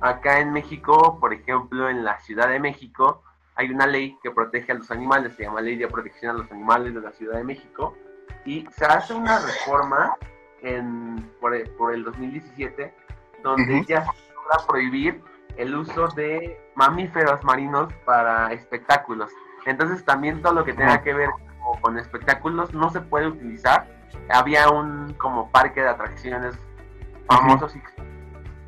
acá 0.00 0.40
en 0.40 0.54
México, 0.54 1.18
por 1.20 1.34
ejemplo, 1.34 1.90
en 1.90 2.04
la 2.04 2.18
Ciudad 2.20 2.48
de 2.48 2.58
México, 2.58 3.22
hay 3.54 3.70
una 3.70 3.86
ley 3.86 4.18
que 4.22 4.30
protege 4.30 4.72
a 4.72 4.76
los 4.76 4.90
animales, 4.90 5.34
se 5.36 5.42
llama 5.42 5.60
Ley 5.60 5.76
de 5.76 5.88
Protección 5.88 6.36
a 6.36 6.38
los 6.38 6.50
Animales 6.50 6.94
de 6.94 7.02
la 7.02 7.12
Ciudad 7.12 7.36
de 7.36 7.44
México, 7.44 7.94
y 8.46 8.66
se 8.70 8.86
hace 8.86 9.12
una 9.12 9.40
reforma 9.40 10.16
en, 10.62 11.30
por, 11.38 11.54
el 11.54 12.02
2017 12.02 12.94
donde 13.42 13.84
ya 13.84 14.04
se 14.04 14.32
va 14.32 14.62
a 14.62 14.66
prohibir 14.66 15.22
el 15.58 15.76
uso 15.76 16.08
de 16.16 16.58
mamíferos 16.74 17.44
marinos 17.44 17.92
para 18.06 18.54
espectáculos. 18.54 19.30
Entonces 19.66 20.04
también 20.04 20.42
todo 20.42 20.52
lo 20.52 20.64
que 20.64 20.72
tenga 20.72 21.02
que 21.02 21.14
ver 21.14 21.30
con 21.80 21.98
espectáculos 21.98 22.74
no 22.74 22.90
se 22.90 23.00
puede 23.00 23.26
utilizar. 23.28 23.86
Había 24.28 24.68
un 24.68 25.14
como 25.14 25.50
parque 25.50 25.80
de 25.80 25.88
atracciones 25.88 26.54
famosos 27.26 27.74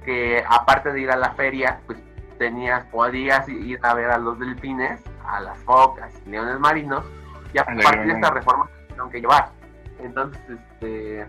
que 0.04 0.42
aparte 0.48 0.92
de 0.92 1.00
ir 1.00 1.10
a 1.10 1.16
la 1.16 1.32
feria, 1.32 1.80
pues 1.86 1.98
tenías, 2.38 2.84
podías 2.86 3.48
ir 3.48 3.78
a 3.82 3.94
ver 3.94 4.10
a 4.10 4.18
los 4.18 4.38
delfines, 4.38 5.02
a 5.26 5.40
las 5.40 5.58
focas, 5.64 6.14
leones 6.26 6.58
marinos, 6.60 7.04
y 7.52 7.58
a 7.58 7.64
partir 7.64 8.06
de 8.06 8.12
esta 8.12 8.30
reforma 8.30 8.66
se 8.66 8.86
tuvieron 8.86 9.10
que 9.10 9.20
llevar. 9.20 9.50
Entonces, 9.98 10.40
este, 10.48 11.26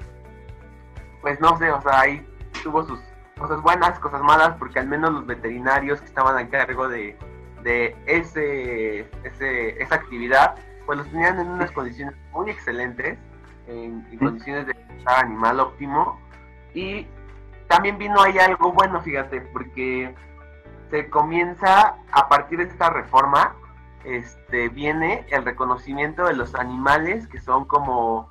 pues 1.21 1.39
no 1.39 1.57
sé, 1.57 1.71
o 1.71 1.81
sea, 1.81 2.01
ahí 2.01 2.27
tuvo 2.63 2.83
sus 2.83 3.00
cosas 3.38 3.62
buenas, 3.62 4.00
cosas 4.00 4.21
malas, 4.21 4.55
porque 4.57 4.79
al 4.79 4.88
menos 4.88 5.12
los 5.12 5.25
veterinarios 5.25 6.00
que 6.00 6.07
estaban 6.07 6.38
a 6.38 6.50
cargo 6.50 6.88
de, 6.88 7.17
de 7.63 7.95
ese, 8.05 9.09
ese, 9.23 9.81
esa 9.81 9.95
actividad, 9.95 10.55
pues 10.85 10.99
los 10.99 11.07
tenían 11.09 11.39
en 11.39 11.47
unas 11.47 11.71
condiciones 11.71 12.15
muy 12.31 12.49
excelentes, 12.49 13.17
en, 13.67 14.07
en 14.11 14.17
condiciones 14.19 14.67
de 14.67 14.73
estar 14.97 15.25
animal 15.25 15.59
óptimo, 15.59 16.19
y 16.73 17.07
también 17.67 17.97
vino 17.97 18.21
ahí 18.21 18.37
algo 18.39 18.71
bueno, 18.71 19.01
fíjate, 19.01 19.41
porque 19.41 20.13
se 20.89 21.09
comienza 21.09 21.95
a 22.11 22.29
partir 22.29 22.59
de 22.59 22.65
esta 22.65 22.89
reforma, 22.89 23.55
este, 24.05 24.69
viene 24.69 25.25
el 25.31 25.43
reconocimiento 25.43 26.25
de 26.25 26.33
los 26.33 26.55
animales 26.55 27.27
que 27.27 27.41
son 27.41 27.65
como 27.65 28.29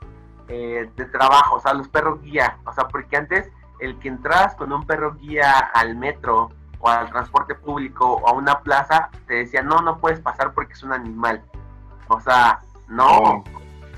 eh, 0.49 0.89
de 0.97 1.05
trabajo, 1.07 1.57
o 1.57 1.61
sea, 1.61 1.75
los 1.75 1.89
perros 1.89 2.23
guía, 2.23 2.57
o 2.65 2.73
sea, 2.73 2.89
porque 2.89 3.17
antes 3.17 3.51
el 3.81 3.99
que 3.99 4.09
entras 4.09 4.55
con 4.55 4.73
un 4.73 4.87
perro 4.87 5.15
guía 5.17 5.51
al 5.75 5.97
metro 5.97 6.51
o 6.87 6.89
al 6.89 7.11
transporte 7.11 7.55
público 7.55 8.15
o 8.15 8.29
a 8.29 8.33
una 8.33 8.61
plaza, 8.61 9.11
te 9.27 9.35
decía, 9.35 9.63
no, 9.63 9.81
no 9.81 9.99
puedes 9.99 10.21
pasar 10.21 10.53
porque 10.53 10.73
es 10.73 10.83
un 10.83 10.93
animal. 10.93 11.43
O 12.09 12.21
sea, 12.21 12.61
no, 12.89 13.07
oh. 13.07 13.45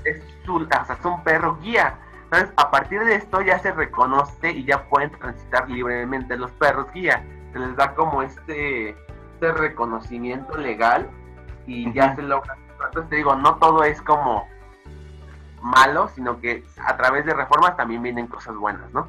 es, 0.03 0.21
un, 0.47 0.67
es 0.71 1.05
un 1.05 1.23
perro 1.23 1.57
guía. 1.61 1.95
Entonces, 2.23 2.51
a 2.57 2.69
partir 2.69 3.03
de 3.03 3.15
esto 3.15 3.41
ya 3.41 3.59
se 3.59 3.71
reconoce 3.71 4.51
y 4.51 4.65
ya 4.65 4.87
pueden 4.89 5.11
transitar 5.11 5.69
libremente 5.69 6.37
los 6.37 6.51
perros 6.51 6.91
guía 6.93 7.23
se 7.51 7.59
les 7.59 7.75
da 7.75 7.95
como 7.95 8.21
este 8.21 8.95
este 9.39 9.53
reconocimiento 9.53 10.57
legal 10.57 11.09
y 11.65 11.91
ya 11.93 12.13
se 12.15 12.21
logra. 12.21 12.57
Entonces 12.85 13.09
te 13.09 13.15
digo, 13.15 13.35
no 13.35 13.55
todo 13.55 13.83
es 13.83 14.01
como 14.01 14.47
malo, 15.61 16.09
sino 16.13 16.39
que 16.41 16.63
a 16.85 16.97
través 16.97 17.25
de 17.25 17.33
reformas 17.33 17.77
también 17.77 18.03
vienen 18.03 18.27
cosas 18.27 18.55
buenas, 18.55 18.91
¿no? 18.91 19.07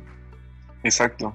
Exacto. 0.84 1.34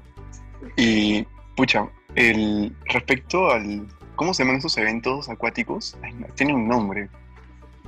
Y, 0.77 1.27
pucha, 1.57 1.87
el, 2.15 2.75
respecto 2.85 3.51
al, 3.51 3.87
¿cómo 4.15 4.33
se 4.33 4.43
llaman 4.43 4.57
esos 4.57 4.77
eventos 4.77 5.29
acuáticos? 5.29 5.97
tiene 6.35 6.53
un 6.53 6.67
nombre, 6.67 7.09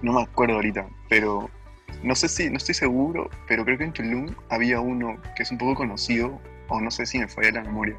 no 0.01 0.13
me 0.13 0.21
acuerdo 0.21 0.55
ahorita, 0.55 0.87
pero 1.09 1.49
no 2.03 2.15
sé 2.15 2.27
si, 2.27 2.49
no 2.49 2.57
estoy 2.57 2.75
seguro, 2.75 3.29
pero 3.47 3.65
creo 3.65 3.77
que 3.77 3.85
en 3.85 3.93
Tulum 3.93 4.35
había 4.49 4.79
uno 4.79 5.17
que 5.35 5.43
es 5.43 5.51
un 5.51 5.57
poco 5.57 5.75
conocido, 5.75 6.39
o 6.67 6.81
no 6.81 6.91
sé 6.91 7.05
si 7.05 7.19
me 7.19 7.27
falla 7.27 7.51
la 7.51 7.63
memoria, 7.63 7.95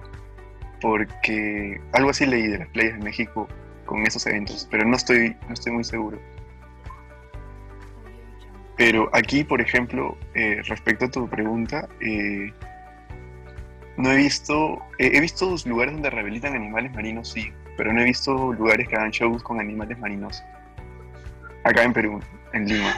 porque 0.81 1.81
algo 1.93 2.11
así 2.11 2.27
leí 2.27 2.47
de 2.47 2.59
las 2.59 2.69
playas 2.69 2.99
de 2.99 3.05
México 3.05 3.49
con 3.87 4.07
esos 4.07 4.27
eventos, 4.27 4.69
pero 4.71 4.85
no 4.85 4.97
estoy, 4.97 5.37
no 5.49 5.55
estoy 5.55 5.73
muy 5.73 5.85
seguro. 5.85 6.19
Pero 8.77 9.11
aquí, 9.13 9.43
por 9.43 9.61
ejemplo, 9.61 10.17
eh, 10.35 10.63
respecto 10.65 11.07
a 11.07 11.11
tu 11.11 11.29
pregunta, 11.29 11.89
eh, 12.01 12.53
no 13.99 14.13
he 14.13 14.17
visto, 14.17 14.81
he 14.99 15.21
visto 15.21 15.55
lugares 15.67 15.93
donde 15.93 16.09
rehabilitan 16.09 16.55
animales 16.55 16.95
marinos, 16.95 17.29
sí, 17.31 17.53
pero 17.77 17.93
no 17.93 18.01
he 18.01 18.05
visto 18.05 18.53
lugares 18.53 18.89
que 18.89 18.95
hagan 18.95 19.11
shows 19.11 19.43
con 19.43 19.61
animales 19.61 19.99
marinos. 19.99 20.43
Acá 21.65 21.83
en 21.83 21.93
Perú, 21.93 22.21
en 22.53 22.67
Lima. 22.67 22.97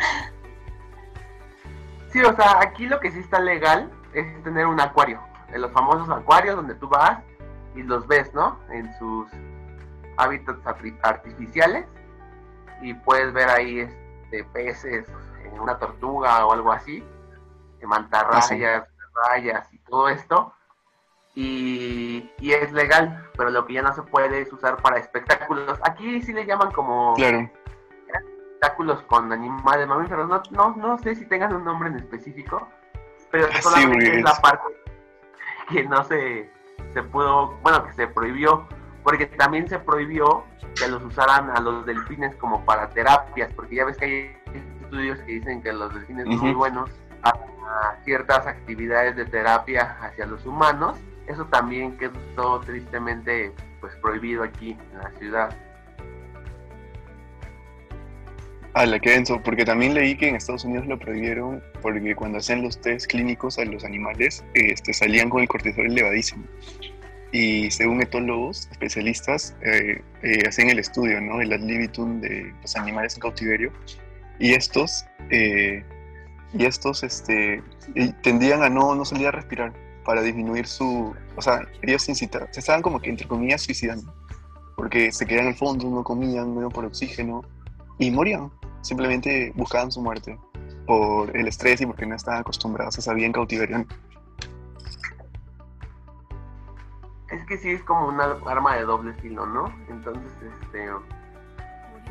Sí, 2.13 2.21
o 2.21 2.35
sea, 2.37 2.61
aquí 2.61 2.87
lo 2.87 3.01
que 3.01 3.11
sí 3.11 3.21
está 3.21 3.41
legal 3.41 3.91
es 4.13 4.43
tener 4.43 4.67
un 4.67 4.81
acuario, 4.81 5.21
en 5.53 5.63
los 5.63 5.73
famosos 5.73 6.09
acuarios 6.11 6.57
donde 6.57 6.75
tú 6.75 6.89
vas 6.89 7.19
y 7.75 7.83
los 7.83 8.07
ves, 8.07 8.35
¿no? 8.35 8.59
En 8.71 8.93
sus 8.99 9.27
hábitats 10.17 10.61
artificiales 11.03 11.87
y 12.83 12.95
puedes 12.95 13.33
ver 13.33 13.49
ahí 13.49 13.81
este, 13.81 14.45
peces, 14.53 15.07
una 15.59 15.79
tortuga 15.79 16.45
o 16.45 16.53
algo 16.53 16.73
así, 16.73 17.03
mantarrayas, 17.83 18.83
ah, 18.83 19.31
rayas 19.31 19.73
y 19.73 19.79
todo 19.79 20.09
esto. 20.09 20.53
Y, 21.35 22.29
y, 22.41 22.53
es 22.53 22.73
legal, 22.73 23.25
pero 23.37 23.51
lo 23.51 23.65
que 23.65 23.75
ya 23.75 23.83
no 23.83 23.95
se 23.95 24.03
puede 24.03 24.41
es 24.41 24.53
usar 24.53 24.77
para 24.79 24.99
espectáculos. 24.99 25.79
Aquí 25.85 26.21
sí 26.23 26.33
le 26.33 26.45
llaman 26.45 26.73
como 26.73 27.15
espectáculos 27.17 29.03
con 29.03 29.33
animales 29.33 29.87
mamíferos. 29.87 30.29
No, 30.29 30.43
no, 30.51 30.77
no 30.77 30.99
sé 30.99 31.15
si 31.15 31.27
tengan 31.27 31.55
un 31.55 31.65
nombre 31.65 31.89
en 31.89 31.97
específico, 31.97 32.69
pero 33.31 33.47
ah, 33.53 33.63
solamente 33.63 34.19
es 34.19 34.25
la 34.25 34.35
parte 34.35 34.65
que 35.69 35.85
no 35.85 36.03
se, 36.05 36.51
se 36.93 37.03
pudo, 37.05 37.57
bueno, 37.63 37.85
que 37.87 37.93
se 37.93 38.07
prohibió, 38.09 38.67
porque 39.03 39.27
también 39.27 39.69
se 39.69 39.79
prohibió 39.79 40.45
que 40.77 40.89
los 40.89 41.03
usaran 41.05 41.51
a 41.51 41.61
los 41.61 41.87
delfines 41.87 42.35
como 42.37 42.65
para 42.65 42.89
terapias, 42.91 43.53
porque 43.55 43.77
ya 43.77 43.85
ves 43.85 43.97
que 43.97 44.05
hay 44.05 44.37
estudios 44.83 45.19
que 45.21 45.33
dicen 45.33 45.63
que 45.63 45.73
los 45.73 45.93
delfines 45.95 46.27
son 46.27 46.39
muy 46.39 46.53
buenos 46.53 46.91
a, 47.23 47.33
ciertas 48.05 48.47
actividades 48.47 49.15
de 49.15 49.25
terapia 49.25 49.97
hacia 50.01 50.27
los 50.27 50.45
humanos. 50.45 50.99
Eso 51.31 51.45
también 51.47 51.97
quedó 51.97 52.61
tristemente 52.61 53.53
pues 53.81 53.95
prohibido 54.03 54.43
aquí 54.43 54.77
en 54.93 54.99
la 54.99 55.11
ciudad. 55.17 55.57
A 58.75 58.85
la 58.87 58.99
que 58.99 59.11
denso, 59.11 59.41
porque 59.45 59.65
también 59.65 59.95
leí 59.95 60.17
que 60.17 60.29
en 60.29 60.35
Estados 60.35 60.65
Unidos 60.65 60.87
lo 60.87 60.99
prohibieron 60.99 61.63
porque 61.83 62.17
cuando 62.17 62.39
hacían 62.39 62.63
los 62.63 62.81
test 62.81 63.09
clínicos 63.09 63.59
a 63.59 63.65
los 63.65 63.85
animales 63.85 64.45
este, 64.55 64.93
salían 64.93 65.31
con 65.31 65.43
el 65.43 65.49
cortisol 65.49 65.87
elevadísimo. 65.87 66.45
Y 67.33 67.71
según 67.71 68.03
etólogos, 68.03 68.69
especialistas, 68.73 69.57
eh, 69.63 70.03
eh, 70.23 70.43
hacían 70.49 70.71
el 70.71 70.81
estudio, 70.81 71.21
¿no? 71.21 71.41
El 71.41 71.53
ad 71.53 71.61
libitum 71.61 72.21
de 72.21 72.53
los 72.61 72.75
animales 72.75 73.15
en 73.15 73.21
cautiverio 73.21 73.73
y 74.41 74.55
estos, 74.55 75.07
eh, 75.31 75.85
y 76.53 76.65
estos 76.65 77.05
este, 77.05 77.63
tendían 78.23 78.65
a 78.65 78.69
no, 78.69 78.97
no 78.97 79.05
salir 79.05 79.29
a 79.29 79.31
respirar 79.31 79.73
para 80.11 80.23
disminuir 80.23 80.67
su, 80.67 81.15
o 81.37 81.41
sea, 81.41 81.61
ellos 81.83 82.03
se 82.03 82.17
se 82.17 82.27
estaban 82.27 82.83
como 82.83 82.99
que 82.99 83.11
entre 83.11 83.29
comillas 83.29 83.63
suicidando, 83.63 84.13
porque 84.75 85.13
se 85.13 85.25
quedaban 85.25 85.47
en 85.47 85.53
el 85.53 85.57
fondo, 85.57 85.89
no 85.89 86.03
comían, 86.03 86.53
no 86.53 86.69
por 86.69 86.85
oxígeno 86.85 87.45
y 87.97 88.11
morían, 88.11 88.51
simplemente 88.81 89.53
buscaban 89.55 89.93
su 89.93 90.03
muerte 90.03 90.37
por 90.85 91.37
el 91.37 91.47
estrés 91.47 91.81
y 91.81 91.87
porque 91.87 92.07
no 92.07 92.17
estaban 92.17 92.41
acostumbrados 92.41 93.07
a 93.07 93.15
vida 93.15 93.27
en 93.27 93.33
cautiverio. 93.33 93.87
Es 97.29 97.47
que 97.47 97.57
sí 97.59 97.71
es 97.71 97.83
como 97.85 98.09
una 98.09 98.37
arma 98.47 98.75
de 98.79 98.83
doble 98.83 99.15
filo, 99.23 99.47
¿no? 99.47 99.73
Entonces, 99.89 100.33
este 100.65 100.89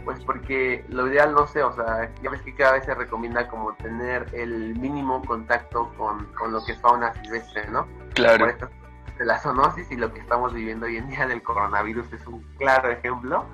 pues 0.05 0.19
porque 0.23 0.85
lo 0.89 1.07
ideal, 1.07 1.33
no 1.33 1.47
sé, 1.47 1.63
o 1.63 1.71
sea, 1.73 2.11
ya 2.21 2.29
ves 2.29 2.41
que 2.41 2.55
cada 2.55 2.73
vez 2.73 2.85
se 2.85 2.93
recomienda 2.93 3.47
como 3.47 3.73
tener 3.75 4.27
el 4.33 4.77
mínimo 4.77 5.23
contacto 5.23 5.91
con, 5.97 6.27
lo 6.51 6.63
que 6.65 6.73
es 6.73 6.81
fauna 6.81 7.13
silvestre, 7.13 7.67
¿no? 7.69 7.87
Claro. 8.13 8.47
de 8.47 9.25
la 9.25 9.39
zoonosis 9.39 9.91
y 9.91 9.97
lo 9.97 10.13
que 10.13 10.19
estamos 10.19 10.53
viviendo 10.53 10.85
hoy 10.85 10.97
en 10.97 11.09
día 11.09 11.27
del 11.27 11.43
coronavirus 11.43 12.11
es 12.13 12.25
un 12.27 12.41
claro 12.57 12.89
ejemplo. 12.89 13.45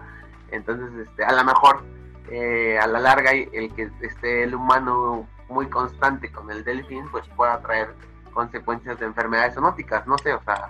Entonces, 0.51 1.07
este, 1.07 1.23
a 1.23 1.33
lo 1.33 1.43
mejor 1.43 1.83
eh, 2.29 2.77
a 2.79 2.87
la 2.87 2.99
larga 2.99 3.31
el 3.31 3.73
que 3.73 3.89
esté 4.01 4.43
el 4.43 4.55
humano 4.55 5.27
muy 5.49 5.67
constante 5.67 6.31
con 6.31 6.49
el 6.51 6.63
delfín, 6.63 7.07
pues 7.11 7.27
pueda 7.35 7.59
traer 7.61 7.93
consecuencias 8.33 8.99
de 8.99 9.05
enfermedades 9.05 9.55
zoonóticas, 9.55 10.05
no 10.07 10.17
sé, 10.17 10.33
o 10.33 10.43
sea, 10.43 10.69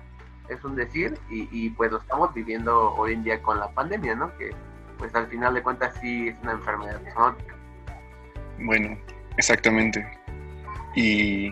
es 0.49 0.63
un 0.63 0.75
decir 0.75 1.17
y, 1.29 1.47
y 1.51 1.69
pues 1.71 1.91
lo 1.91 1.97
estamos 1.97 2.33
viviendo 2.33 2.93
hoy 2.95 3.13
en 3.13 3.23
día 3.23 3.41
con 3.41 3.59
la 3.59 3.69
pandemia, 3.71 4.15
¿no? 4.15 4.35
Que 4.37 4.53
pues 4.97 5.13
al 5.15 5.27
final 5.27 5.53
de 5.53 5.63
cuentas 5.63 5.95
sí 6.01 6.29
es 6.29 6.35
una 6.41 6.53
enfermedad 6.53 7.01
zoonótica. 7.13 7.55
Bueno, 8.59 8.97
exactamente. 9.37 10.05
Y, 10.95 11.49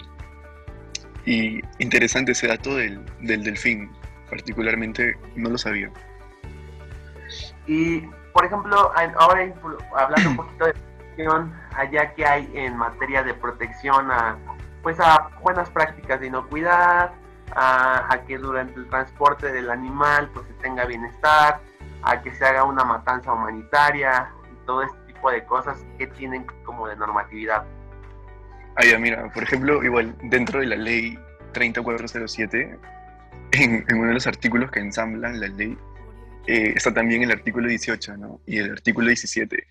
y 1.25 1.61
interesante 1.79 2.31
ese 2.31 2.47
dato 2.47 2.75
del, 2.75 3.03
del 3.21 3.43
delfín, 3.43 3.91
particularmente 4.29 5.17
no 5.35 5.49
lo 5.49 5.57
sabía. 5.57 5.91
Y, 7.67 8.01
por 8.33 8.45
ejemplo, 8.45 8.91
ahora 9.17 9.53
hablando 9.95 10.29
un 10.29 10.37
poquito 10.37 10.65
de 10.65 10.73
protección, 10.73 11.53
allá 11.75 12.13
que 12.13 12.25
hay 12.25 12.49
en 12.53 12.77
materia 12.77 13.23
de 13.23 13.33
protección 13.33 14.11
a, 14.11 14.37
pues 14.81 14.99
a 14.99 15.29
buenas 15.41 15.69
prácticas 15.69 16.19
de 16.19 16.27
inocuidad, 16.27 17.11
a, 17.55 18.13
a 18.13 18.23
que 18.25 18.37
durante 18.37 18.75
el 18.79 18.87
transporte 18.89 19.51
del 19.51 19.69
animal 19.69 20.29
pues 20.33 20.47
se 20.47 20.53
tenga 20.55 20.85
bienestar, 20.85 21.61
a 22.03 22.21
que 22.21 22.33
se 22.35 22.45
haga 22.45 22.63
una 22.63 22.83
matanza 22.83 23.31
humanitaria 23.33 24.31
y 24.51 24.65
todo 24.65 24.83
este 24.83 24.97
tipo 25.07 25.31
de 25.31 25.45
cosas 25.45 25.85
que 25.97 26.07
tienen 26.07 26.45
como 26.63 26.87
de 26.87 26.95
normatividad. 26.95 27.65
Ah, 28.75 28.85
ya, 28.85 28.97
mira, 28.97 29.31
por 29.31 29.43
ejemplo, 29.43 29.83
igual 29.83 30.15
dentro 30.23 30.59
de 30.59 30.65
la 30.65 30.75
ley 30.75 31.17
3407, 31.53 32.79
en, 33.51 33.85
en 33.87 33.97
uno 33.97 34.07
de 34.07 34.13
los 34.15 34.27
artículos 34.27 34.71
que 34.71 34.79
ensamblan 34.79 35.39
la 35.39 35.47
ley, 35.47 35.77
eh, 36.47 36.73
está 36.75 36.93
también 36.93 37.23
el 37.23 37.31
artículo 37.31 37.69
18 37.69 38.17
¿no? 38.17 38.41
y 38.45 38.57
el 38.57 38.71
artículo 38.71 39.07
17, 39.07 39.65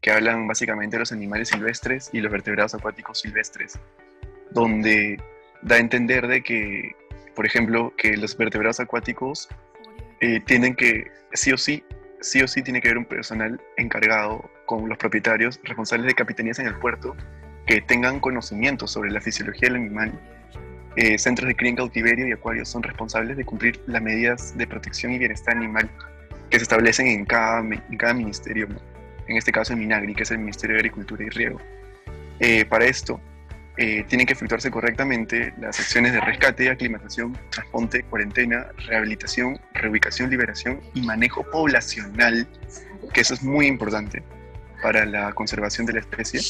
que 0.00 0.10
hablan 0.12 0.46
básicamente 0.46 0.96
de 0.96 1.00
los 1.00 1.12
animales 1.12 1.48
silvestres 1.48 2.10
y 2.12 2.20
los 2.20 2.30
vertebrados 2.30 2.74
acuáticos 2.74 3.20
silvestres, 3.20 3.78
donde 4.50 5.20
da 5.62 5.76
a 5.76 5.78
entender 5.78 6.28
de 6.28 6.42
que, 6.42 6.94
por 7.34 7.44
ejemplo, 7.44 7.92
que 7.96 8.16
los 8.16 8.36
vertebrados 8.36 8.78
acuáticos 8.78 9.48
eh, 10.22 10.40
tienen 10.46 10.76
que, 10.76 11.10
sí 11.32 11.52
o 11.52 11.58
sí, 11.58 11.84
sí 12.20 12.40
o 12.42 12.48
sí 12.48 12.62
tiene 12.62 12.80
que 12.80 12.88
haber 12.88 12.98
un 12.98 13.04
personal 13.04 13.60
encargado 13.76 14.48
con 14.66 14.88
los 14.88 14.96
propietarios, 14.96 15.60
responsables 15.64 16.06
de 16.06 16.14
capitanías 16.14 16.60
en 16.60 16.68
el 16.68 16.76
puerto, 16.76 17.16
que 17.66 17.80
tengan 17.80 18.20
conocimiento 18.20 18.86
sobre 18.86 19.10
la 19.10 19.20
fisiología 19.20 19.68
del 19.68 19.76
animal. 19.76 20.12
Eh, 20.94 21.18
centros 21.18 21.48
de 21.48 21.56
cría 21.56 21.70
en 21.70 21.76
cautiverio 21.76 22.28
y 22.28 22.32
acuarios 22.32 22.68
son 22.68 22.84
responsables 22.84 23.36
de 23.36 23.44
cumplir 23.44 23.80
las 23.86 24.00
medidas 24.00 24.56
de 24.56 24.66
protección 24.66 25.12
y 25.12 25.18
bienestar 25.18 25.56
animal 25.56 25.90
que 26.50 26.58
se 26.58 26.62
establecen 26.62 27.08
en 27.08 27.24
cada, 27.24 27.58
en 27.58 27.96
cada 27.96 28.14
ministerio, 28.14 28.68
en 29.26 29.36
este 29.36 29.50
caso 29.50 29.72
en 29.72 29.80
Minagri, 29.80 30.14
que 30.14 30.22
es 30.22 30.30
el 30.30 30.38
Ministerio 30.38 30.74
de 30.74 30.80
Agricultura 30.80 31.24
y 31.24 31.30
Riego. 31.30 31.60
Eh, 32.38 32.64
para 32.66 32.84
esto, 32.84 33.20
eh, 33.78 34.04
tienen 34.06 34.26
que 34.26 34.34
efectuarse 34.34 34.70
correctamente 34.70 35.54
las 35.58 35.80
acciones 35.80 36.12
de 36.12 36.20
rescate, 36.20 36.68
aclimatación, 36.68 37.38
transporte, 37.50 38.02
cuarentena, 38.02 38.66
rehabilitación, 38.86 39.58
reubicación, 39.72 40.28
liberación 40.28 40.80
y 40.92 41.00
manejo 41.02 41.42
poblacional, 41.50 42.46
que 43.14 43.22
eso 43.22 43.32
es 43.32 43.42
muy 43.42 43.66
importante 43.66 44.22
para 44.82 45.06
la 45.06 45.32
conservación 45.32 45.86
de 45.86 45.94
la 45.94 46.00
especie 46.00 46.40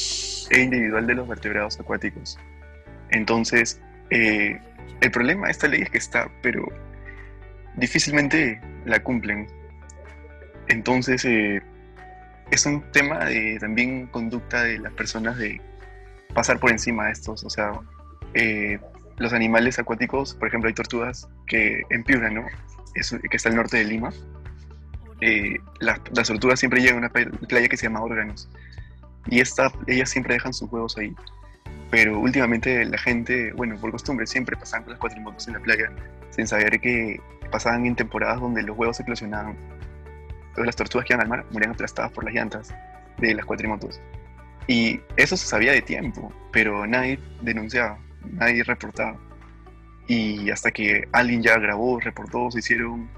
e 0.49 0.63
individual 0.63 1.07
de 1.07 1.15
los 1.15 1.27
vertebrados 1.27 1.79
acuáticos. 1.79 2.37
Entonces, 3.11 3.79
eh, 4.09 4.59
el 4.99 5.11
problema 5.11 5.47
de 5.47 5.51
esta 5.51 5.67
ley 5.67 5.81
es 5.81 5.89
que 5.89 5.99
está, 5.99 6.29
pero 6.41 6.67
difícilmente 7.75 8.59
la 8.85 9.01
cumplen. 9.01 9.47
Entonces, 10.67 11.23
eh, 11.23 11.61
es 12.51 12.65
un 12.65 12.81
tema 12.91 13.25
de 13.25 13.57
también 13.59 14.07
conducta 14.07 14.63
de 14.63 14.79
las 14.79 14.93
personas 14.93 15.37
de 15.37 15.61
pasar 16.33 16.59
por 16.59 16.71
encima 16.71 17.05
de 17.05 17.11
estos. 17.11 17.43
O 17.43 17.49
sea, 17.49 17.79
eh, 18.33 18.79
los 19.17 19.33
animales 19.33 19.79
acuáticos, 19.79 20.33
por 20.35 20.47
ejemplo, 20.47 20.67
hay 20.67 20.73
tortugas 20.73 21.27
que 21.47 21.83
en 21.89 22.03
Piura, 22.03 22.29
¿no? 22.29 22.45
Es, 22.95 23.15
que 23.29 23.37
está 23.37 23.49
al 23.49 23.55
norte 23.55 23.77
de 23.77 23.85
Lima. 23.85 24.11
eh, 25.21 25.57
las, 25.79 25.99
tortugas 26.27 26.59
siempre 26.59 26.81
llegan 26.81 26.95
a 26.95 26.99
una 26.99 27.09
playa 27.09 27.67
que 27.67 27.77
se 27.77 27.87
llama 27.87 28.01
Órganos. 28.01 28.49
Y 29.27 29.39
esta, 29.39 29.71
ellas 29.87 30.09
siempre 30.09 30.33
dejan 30.33 30.53
sus 30.53 30.71
huevos 30.71 30.97
ahí. 30.97 31.15
Pero 31.91 32.19
últimamente 32.19 32.83
la 32.85 32.97
gente, 32.97 33.53
bueno, 33.53 33.77
por 33.77 33.91
costumbre, 33.91 34.25
siempre 34.25 34.57
pasaban 34.57 34.83
con 34.83 34.91
las 34.91 34.99
cuatrimotos 34.99 35.47
en 35.47 35.53
la 35.53 35.59
playa 35.59 35.91
sin 36.31 36.47
saber 36.47 36.79
que 36.81 37.21
pasaban 37.51 37.85
en 37.85 37.95
temporadas 37.95 38.41
donde 38.41 38.63
los 38.63 38.75
huevos 38.75 38.99
eclosionaban. 38.99 39.55
Todas 40.53 40.65
las 40.65 40.75
tortugas 40.75 41.05
que 41.05 41.13
iban 41.13 41.21
al 41.21 41.29
mar 41.29 41.45
morían 41.51 41.71
aplastadas 41.71 42.11
por 42.11 42.23
las 42.23 42.33
llantas 42.33 42.73
de 43.19 43.35
las 43.35 43.45
cuatrimotos. 43.45 44.01
Y 44.67 45.01
eso 45.17 45.35
se 45.35 45.45
sabía 45.45 45.73
de 45.73 45.81
tiempo, 45.81 46.33
pero 46.51 46.87
nadie 46.87 47.19
denunciaba, 47.41 47.99
nadie 48.31 48.63
reportaba. 48.63 49.17
Y 50.07 50.49
hasta 50.49 50.71
que 50.71 51.07
alguien 51.11 51.41
ya 51.41 51.57
grabó, 51.57 51.99
reportó, 51.99 52.51
se 52.51 52.59
hicieron 52.59 53.09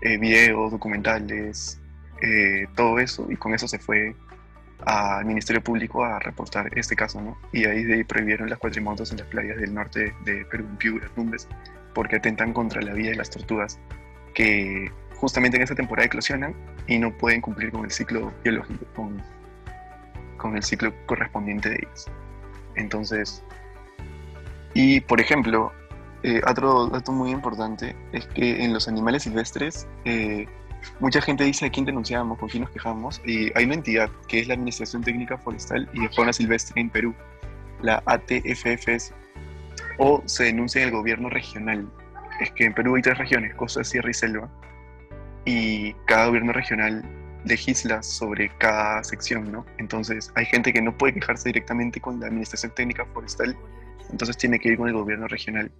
eh, 0.00 0.16
videos, 0.18 0.70
documentales, 0.70 1.80
eh, 2.22 2.66
todo 2.74 2.98
eso, 2.98 3.26
y 3.30 3.36
con 3.36 3.54
eso 3.54 3.68
se 3.68 3.78
fue 3.78 4.14
al 4.86 5.24
Ministerio 5.24 5.62
Público 5.62 6.04
a 6.04 6.18
reportar 6.20 6.70
este 6.78 6.94
caso, 6.94 7.20
¿no? 7.20 7.36
Y 7.52 7.64
ahí 7.64 7.84
de 7.84 8.04
prohibieron 8.04 8.48
las 8.48 8.58
cuatrimotos 8.58 9.10
en 9.10 9.18
las 9.18 9.26
playas 9.26 9.56
del 9.58 9.74
norte 9.74 10.14
de 10.24 10.44
Perú, 10.46 10.66
en 10.68 10.76
Piura, 10.76 11.08
Tumbes, 11.14 11.48
porque 11.94 12.16
atentan 12.16 12.52
contra 12.52 12.80
la 12.80 12.92
vida 12.92 13.10
de 13.10 13.16
las 13.16 13.30
tortugas, 13.30 13.78
que 14.34 14.90
justamente 15.16 15.56
en 15.56 15.64
esa 15.64 15.74
temporada 15.74 16.06
eclosionan 16.06 16.54
y 16.86 16.98
no 16.98 17.16
pueden 17.16 17.40
cumplir 17.40 17.72
con 17.72 17.84
el 17.84 17.90
ciclo 17.90 18.32
biológico, 18.44 18.86
con, 18.94 19.22
con 20.38 20.56
el 20.56 20.62
ciclo 20.62 20.94
correspondiente 21.06 21.68
de 21.68 21.76
ellas. 21.76 22.06
Entonces, 22.76 23.44
y 24.74 25.00
por 25.00 25.20
ejemplo, 25.20 25.72
eh, 26.22 26.40
otro 26.48 26.88
dato 26.88 27.12
muy 27.12 27.30
importante 27.30 27.94
es 28.12 28.26
que 28.28 28.64
en 28.64 28.72
los 28.72 28.88
animales 28.88 29.24
silvestres, 29.24 29.86
eh, 30.04 30.46
mucha 31.00 31.20
gente 31.20 31.44
dice 31.44 31.66
a 31.66 31.70
quién 31.70 31.84
denunciamos, 31.84 32.38
con 32.38 32.48
quién 32.48 32.62
nos 32.62 32.70
quejamos, 32.70 33.20
y 33.24 33.50
hay 33.56 33.64
una 33.64 33.74
entidad 33.74 34.10
que 34.26 34.40
es 34.40 34.48
la 34.48 34.54
Administración 34.54 35.02
Técnica 35.02 35.38
Forestal 35.38 35.88
y 35.92 36.00
de 36.00 36.08
Fauna 36.10 36.32
Silvestre 36.32 36.80
en 36.80 36.90
Perú, 36.90 37.14
la 37.82 38.02
ATFFS, 38.06 39.12
o 39.98 40.22
se 40.26 40.44
denuncia 40.44 40.82
en 40.82 40.88
el 40.88 40.94
gobierno 40.94 41.28
regional. 41.30 41.88
Es 42.40 42.50
que 42.52 42.64
en 42.64 42.74
Perú 42.74 42.96
hay 42.96 43.02
tres 43.02 43.18
regiones, 43.18 43.54
costa, 43.54 43.84
sierra 43.84 44.10
y 44.10 44.14
selva, 44.14 44.48
y 45.44 45.92
cada 46.06 46.26
gobierno 46.26 46.52
regional 46.52 47.02
legisla 47.48 48.02
sobre 48.02 48.50
cada 48.58 49.02
sección, 49.02 49.50
¿no? 49.50 49.66
Entonces 49.78 50.30
hay 50.34 50.46
gente 50.46 50.72
que 50.72 50.82
no 50.82 50.96
puede 50.96 51.14
quejarse 51.14 51.48
directamente 51.48 52.00
con 52.00 52.20
la 52.20 52.26
Administración 52.26 52.72
Técnica 52.74 53.04
Forestal, 53.06 53.56
entonces 54.10 54.36
tiene 54.36 54.58
que 54.58 54.68
ir 54.68 54.76
con 54.76 54.88
el 54.88 54.94
gobierno 54.94 55.26
regional 55.26 55.70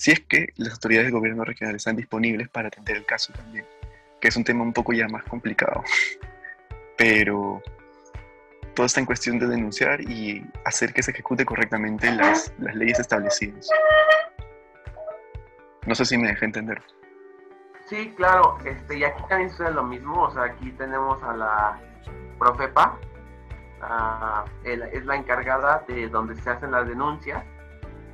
si 0.00 0.12
es 0.12 0.20
que 0.20 0.48
las 0.56 0.72
autoridades 0.72 1.08
del 1.08 1.12
gobierno 1.12 1.44
regional 1.44 1.76
están 1.76 1.94
disponibles 1.94 2.48
para 2.48 2.68
atender 2.68 2.96
el 2.96 3.04
caso 3.04 3.34
también, 3.34 3.66
que 4.18 4.28
es 4.28 4.36
un 4.36 4.44
tema 4.44 4.62
un 4.62 4.72
poco 4.72 4.94
ya 4.94 5.06
más 5.08 5.24
complicado. 5.24 5.84
Pero 6.96 7.62
todo 8.74 8.86
está 8.86 9.00
en 9.00 9.04
cuestión 9.04 9.38
de 9.38 9.46
denunciar 9.46 10.00
y 10.00 10.42
hacer 10.64 10.94
que 10.94 11.02
se 11.02 11.10
ejecute 11.10 11.44
correctamente 11.44 12.10
las, 12.12 12.50
las 12.58 12.74
leyes 12.76 12.98
establecidas. 12.98 13.68
No 15.86 15.94
sé 15.94 16.06
si 16.06 16.16
me 16.16 16.28
dejé 16.28 16.46
entender. 16.46 16.80
Sí, 17.90 18.14
claro, 18.16 18.56
este, 18.64 18.98
y 18.98 19.04
aquí 19.04 19.20
también 19.28 19.50
sucede 19.50 19.72
lo 19.72 19.82
mismo, 19.82 20.22
o 20.22 20.30
sea, 20.30 20.44
aquí 20.44 20.70
tenemos 20.70 21.20
a 21.24 21.34
la 21.34 21.80
Profepa, 22.38 22.96
es 24.62 25.04
la 25.04 25.16
encargada 25.16 25.82
de 25.88 26.08
donde 26.08 26.36
se 26.36 26.50
hacen 26.50 26.70
las 26.70 26.86
denuncias 26.86 27.42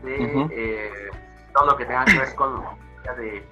de 0.03 1.11
todo 1.53 1.67
lo 1.67 1.77
que 1.77 1.85
tenga 1.85 2.07
que 2.07 2.19
ver 2.19 2.35
con 2.37 2.65
de 3.19 3.47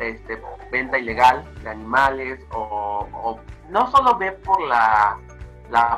este, 0.00 0.42
venta 0.70 0.98
ilegal 0.98 1.42
de 1.62 1.70
animales 1.70 2.44
o, 2.50 3.40
no 3.70 3.90
solo 3.90 4.18
ve 4.18 4.32
por 4.32 4.60
la, 4.60 5.16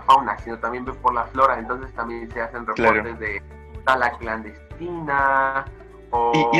fauna, 0.07 0.39
sino 0.39 0.57
también 0.61 0.85
ve 0.85 0.93
por 0.93 1.15
la 1.15 1.25
flora, 1.25 1.59
entonces 1.59 1.93
también 1.95 2.31
se 2.31 2.43
hacen 2.43 2.65
reportes 2.65 3.19
de 3.19 3.43
tala 3.85 4.13
clandestina 4.19 5.65
o... 6.11 6.51
Y, 6.53 6.59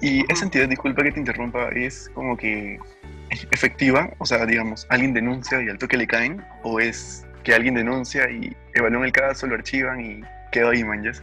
y 0.00 0.30
esa 0.32 0.44
entidad, 0.44 0.68
disculpa 0.68 1.02
que 1.02 1.12
te 1.12 1.20
interrumpa, 1.20 1.68
es 1.70 2.10
como 2.14 2.36
que 2.36 2.78
efectiva, 3.50 4.10
o 4.18 4.26
sea, 4.26 4.46
digamos, 4.46 4.86
alguien 4.90 5.12
denuncia 5.12 5.60
y 5.60 5.68
al 5.68 5.78
toque 5.78 5.96
le 5.96 6.06
caen, 6.06 6.44
o 6.62 6.80
es 6.80 7.26
que 7.44 7.54
alguien 7.54 7.74
denuncia 7.74 8.30
y 8.30 8.56
evalúan 8.74 9.04
el 9.04 9.12
caso, 9.12 9.46
lo 9.46 9.54
archivan 9.54 10.00
y 10.00 10.22
quedó 10.52 10.70
ahí, 10.70 10.84
manjas. 10.84 11.22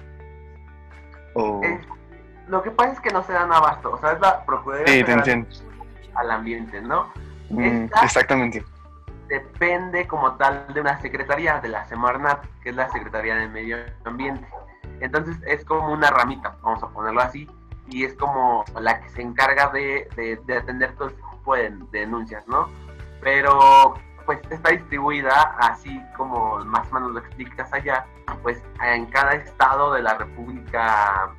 O 1.34 1.62
lo 2.48 2.62
que 2.62 2.72
pasa 2.72 2.94
es 2.94 3.00
que 3.00 3.10
no 3.10 3.24
se 3.24 3.34
dan 3.34 3.52
abasto, 3.52 3.94
o 3.94 4.00
sea, 4.00 4.12
es 4.12 4.20
la 4.20 4.46
Procuraduría 4.46 5.46
al 6.16 6.32
ambiente, 6.32 6.82
¿no? 6.82 7.12
Mm, 7.50 7.88
exactamente. 8.04 8.64
Depende 9.28 10.08
como 10.08 10.36
tal 10.36 10.66
de 10.74 10.82
una 10.82 11.02
secretaría, 11.02 11.60
de 11.60 11.70
la 11.70 11.86
Semarnat, 11.88 12.46
que 12.62 12.70
es 12.70 12.76
la 12.76 12.90
Secretaría 12.92 13.36
del 13.36 13.50
Medio 13.50 13.78
Ambiente. 14.04 14.48
Entonces 15.00 15.36
es 15.46 15.66
como 15.66 15.92
una 15.92 16.10
ramita, 16.12 16.56
vamos 16.62 16.84
a 16.84 16.88
ponerlo 16.90 17.22
así, 17.22 17.50
y 17.88 18.04
es 18.04 18.14
como 18.16 18.66
la 18.80 19.00
que 19.02 19.10
se 19.10 19.22
encarga 19.22 19.70
de, 19.70 20.08
de, 20.46 20.58
atender 20.58 20.96
todo 20.96 21.10
ese 21.10 21.22
tipo 21.32 21.56
de, 21.56 21.72
denuncias, 21.92 22.48
¿no? 22.48 22.70
Pero 23.22 23.96
pues 24.26 24.40
está 24.50 24.72
distribuida 24.72 25.56
así 25.60 26.02
como 26.18 26.58
más 26.66 26.90
o 26.92 26.96
menos 26.96 27.12
lo 27.12 27.20
explicas 27.20 27.72
allá, 27.74 28.06
pues 28.42 28.62
en 28.84 29.06
cada 29.08 29.34
estado 29.34 29.94
de 29.94 30.02
la 30.02 30.16
República 30.16 31.32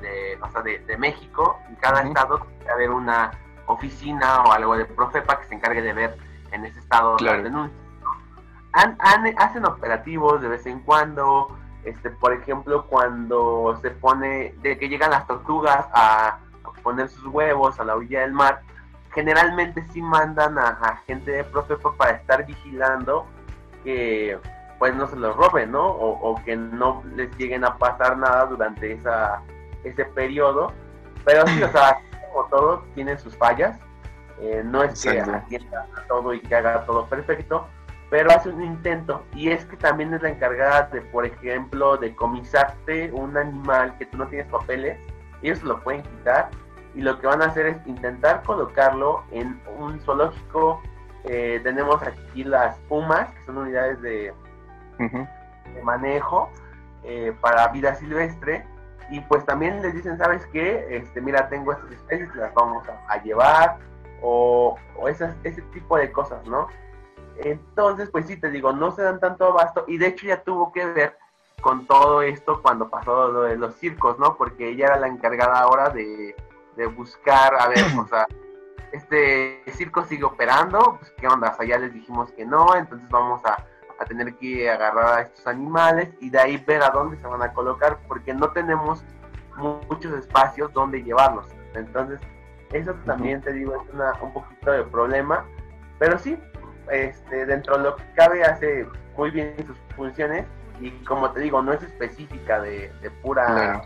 de, 0.00 0.38
o 0.42 0.62
de, 0.62 0.96
México, 0.98 1.58
en 1.68 1.76
cada 1.76 2.02
estado 2.02 2.38
tiene 2.38 2.64
que 2.64 2.70
haber 2.70 2.90
una 2.90 3.30
oficina 3.66 4.42
o 4.42 4.52
algo 4.52 4.76
de 4.76 4.86
Profepa 4.86 5.38
que 5.38 5.46
se 5.46 5.54
encargue 5.54 5.82
de 5.82 5.92
ver 5.92 6.16
en 6.50 6.64
ese 6.64 6.80
estado 6.80 7.16
las 7.20 7.42
denuncias. 7.44 7.80
hacen 9.38 9.64
operativos 9.64 10.40
de 10.42 10.48
vez 10.48 10.66
en 10.66 10.80
cuando, 10.80 11.56
este, 11.84 12.10
por 12.10 12.32
ejemplo, 12.32 12.86
cuando 12.86 13.78
se 13.82 13.90
pone, 13.90 14.54
de 14.62 14.78
que 14.78 14.88
llegan 14.88 15.10
las 15.10 15.26
tortugas 15.26 15.86
a, 15.92 16.38
poner 16.82 17.08
sus 17.10 17.26
huevos 17.26 17.78
a 17.78 17.84
la 17.84 17.94
orilla 17.94 18.22
del 18.22 18.32
mar, 18.32 18.62
generalmente 19.12 19.84
sí 19.92 20.00
mandan 20.00 20.58
a, 20.58 21.02
gente 21.06 21.30
de 21.30 21.44
Profepa 21.44 21.94
para 21.96 22.12
estar 22.12 22.46
vigilando 22.46 23.26
que 23.84 24.38
pues 24.78 24.94
no 24.94 25.06
se 25.06 25.16
los 25.16 25.36
roben, 25.36 25.72
¿no? 25.72 25.86
O, 25.86 26.30
o, 26.30 26.42
que 26.42 26.56
no 26.56 27.02
les 27.14 27.30
lleguen 27.36 27.66
a 27.66 27.76
pasar 27.76 28.16
nada 28.16 28.46
durante 28.46 28.92
esa 28.92 29.42
ese 29.84 30.04
periodo, 30.06 30.72
pero 31.24 31.46
sí, 31.46 31.62
o 31.62 31.70
sea, 31.70 32.00
como 32.32 32.48
todo, 32.48 32.84
tiene 32.94 33.18
sus 33.18 33.36
fallas, 33.36 33.78
eh, 34.40 34.62
no 34.64 34.82
es 34.82 35.02
que 35.02 35.20
atienda 35.20 35.86
todo 36.08 36.32
y 36.32 36.40
que 36.40 36.54
haga 36.54 36.84
todo 36.86 37.06
perfecto, 37.06 37.66
pero 38.10 38.30
hace 38.32 38.48
un 38.48 38.62
intento 38.62 39.24
y 39.34 39.50
es 39.50 39.64
que 39.66 39.76
también 39.76 40.12
es 40.12 40.20
la 40.20 40.30
encargada 40.30 40.88
de, 40.92 41.00
por 41.00 41.24
ejemplo, 41.24 41.96
de 41.96 42.14
comisarte 42.14 43.12
un 43.12 43.36
animal 43.36 43.96
que 43.98 44.06
tú 44.06 44.18
no 44.18 44.26
tienes 44.26 44.48
papeles, 44.48 44.98
ellos 45.42 45.62
lo 45.62 45.80
pueden 45.80 46.02
quitar 46.02 46.50
y 46.94 47.02
lo 47.02 47.18
que 47.20 47.26
van 47.28 47.40
a 47.40 47.46
hacer 47.46 47.66
es 47.66 47.86
intentar 47.86 48.42
colocarlo 48.42 49.22
en 49.30 49.60
un 49.78 50.00
zoológico. 50.00 50.82
Eh, 51.24 51.60
tenemos 51.62 52.02
aquí 52.02 52.44
las 52.44 52.76
pumas, 52.88 53.30
que 53.30 53.46
son 53.46 53.58
unidades 53.58 54.00
de, 54.02 54.32
de 54.98 55.82
manejo 55.84 56.50
eh, 57.04 57.32
para 57.40 57.68
vida 57.68 57.94
silvestre, 57.94 58.66
y 59.10 59.20
pues 59.20 59.44
también 59.44 59.82
les 59.82 59.94
dicen, 59.94 60.18
¿sabes 60.18 60.46
qué? 60.46 60.86
Este, 60.90 61.20
mira, 61.20 61.48
tengo 61.48 61.72
estas 61.72 61.90
especies, 61.92 62.34
las 62.36 62.52
vamos 62.54 62.84
a, 63.08 63.22
llevar, 63.22 63.78
o, 64.22 64.76
o 64.96 65.08
esas, 65.08 65.34
ese 65.44 65.62
tipo 65.72 65.96
de 65.96 66.10
cosas, 66.10 66.44
¿no? 66.46 66.68
Entonces, 67.44 68.10
pues 68.10 68.26
sí, 68.26 68.36
te 68.36 68.50
digo, 68.50 68.72
no 68.72 68.90
se 68.92 69.02
dan 69.02 69.20
tanto 69.20 69.46
abasto, 69.46 69.84
y 69.86 69.98
de 69.98 70.08
hecho 70.08 70.26
ya 70.26 70.42
tuvo 70.42 70.72
que 70.72 70.84
ver 70.86 71.16
con 71.60 71.86
todo 71.86 72.22
esto 72.22 72.60
cuando 72.62 72.88
pasó 72.88 73.28
lo 73.28 73.42
de 73.42 73.56
los 73.56 73.74
circos, 73.74 74.18
¿no? 74.18 74.36
Porque 74.36 74.70
ella 74.70 74.86
era 74.86 74.98
la 74.98 75.08
encargada 75.08 75.60
ahora 75.60 75.90
de, 75.90 76.34
de 76.76 76.86
buscar, 76.86 77.54
a 77.54 77.68
ver, 77.68 77.84
o 77.98 78.06
sea, 78.08 78.26
este 78.92 79.62
circo 79.72 80.04
sigue 80.04 80.24
operando, 80.24 80.96
pues 80.98 81.12
qué 81.18 81.28
onda, 81.28 81.50
o 81.50 81.56
sea, 81.56 81.66
ya 81.66 81.78
les 81.78 81.92
dijimos 81.92 82.32
que 82.32 82.44
no, 82.44 82.74
entonces 82.74 83.08
vamos 83.10 83.44
a 83.44 83.64
a 84.00 84.06
tener 84.06 84.34
que 84.36 84.68
agarrar 84.68 85.18
a 85.18 85.20
estos 85.22 85.46
animales 85.46 86.08
y 86.20 86.30
de 86.30 86.38
ahí 86.38 86.56
ver 86.66 86.82
a 86.82 86.88
dónde 86.88 87.18
se 87.18 87.26
van 87.26 87.42
a 87.42 87.52
colocar, 87.52 87.98
porque 88.08 88.32
no 88.32 88.50
tenemos 88.50 89.04
muchos 89.56 90.12
espacios 90.14 90.72
donde 90.72 91.02
llevarlos. 91.02 91.46
Entonces, 91.74 92.18
eso 92.72 92.94
también 93.04 93.42
te 93.42 93.52
digo 93.52 93.74
es 93.76 93.94
una, 93.94 94.14
un 94.22 94.32
poquito 94.32 94.72
de 94.72 94.84
problema, 94.84 95.44
pero 95.98 96.18
sí, 96.18 96.38
este, 96.90 97.46
dentro 97.46 97.78
de 97.78 97.84
lo 97.84 97.96
que 97.96 98.04
cabe 98.14 98.44
hace 98.44 98.86
muy 99.16 99.30
bien 99.30 99.54
sus 99.66 99.76
funciones 99.96 100.46
y 100.80 100.90
como 101.04 101.30
te 101.30 101.40
digo, 101.40 101.62
no 101.62 101.72
es 101.72 101.82
específica 101.82 102.60
de, 102.60 102.90
pura 103.22 103.82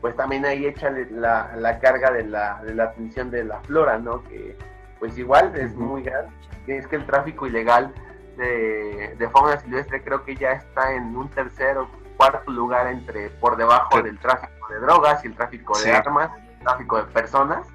pues 0.00 0.16
también 0.16 0.46
ahí 0.46 0.66
échale 0.66 1.08
la, 1.10 1.52
la 1.56 1.78
carga 1.78 2.10
de 2.10 2.24
la, 2.24 2.62
de 2.64 2.74
la 2.74 2.84
atención 2.84 3.30
de 3.30 3.44
la 3.44 3.60
flora, 3.60 3.98
¿no? 3.98 4.22
Que 4.24 4.56
pues 4.98 5.18
igual 5.18 5.54
es 5.56 5.74
muy 5.74 6.02
grande, 6.02 6.32
es 6.66 6.86
que 6.86 6.96
el 6.96 7.06
tráfico 7.06 7.46
ilegal 7.46 7.92
de, 8.36 9.28
fauna 9.32 9.58
silvestre 9.58 10.02
creo 10.02 10.24
que 10.24 10.36
ya 10.36 10.52
está 10.52 10.94
en 10.94 11.16
un 11.16 11.28
tercer 11.30 11.76
o 11.76 11.88
cuarto 12.16 12.50
lugar 12.50 12.86
entre 12.86 13.30
por 13.30 13.56
debajo 13.56 14.00
del 14.02 14.18
tráfico 14.18 14.68
de 14.68 14.80
drogas 14.80 15.24
y 15.24 15.28
el 15.28 15.34
tráfico 15.34 15.78
de 15.78 15.92
armas, 15.92 16.30
el 16.38 16.64
tráfico 16.64 16.98
de 16.98 17.04
personas. 17.12 17.66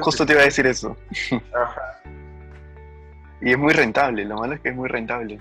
Justo 0.00 0.26
te 0.26 0.32
iba 0.32 0.42
a 0.42 0.44
decir 0.44 0.66
eso. 0.66 0.96
Y 3.40 3.50
es 3.52 3.58
muy 3.58 3.72
rentable, 3.72 4.24
lo 4.24 4.36
malo 4.38 4.54
es 4.54 4.60
que 4.60 4.68
es 4.70 4.76
muy 4.76 4.88
rentable. 4.88 5.38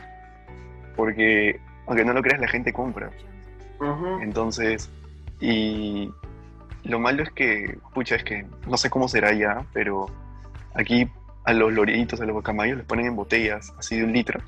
Porque, 0.96 1.60
aunque 1.88 2.06
no 2.06 2.14
lo 2.14 2.22
creas, 2.22 2.40
la 2.42 2.48
gente 2.48 2.74
compra. 2.74 3.10
Entonces, 4.22 4.90
y 5.40 6.12
lo 6.84 7.00
malo 7.00 7.24
es 7.24 7.30
que, 7.32 7.78
pucha, 7.94 8.16
es 8.16 8.24
que 8.24 8.46
no 8.68 8.78
sé 8.78 8.90
cómo 8.90 9.08
será 9.08 9.32
ya, 9.34 9.64
pero 9.74 10.08
aquí 10.76 11.10
a 11.46 11.54
los 11.54 11.72
loritos, 11.74 12.20
a 12.22 12.26
los 12.26 12.34
guacamayos, 12.34 12.78
los 12.78 12.86
ponen 12.86 13.08
en 13.08 13.16
botellas 13.16 13.74
así 13.78 13.98
de 13.98 14.04
un 14.04 14.12
litro 14.14 14.40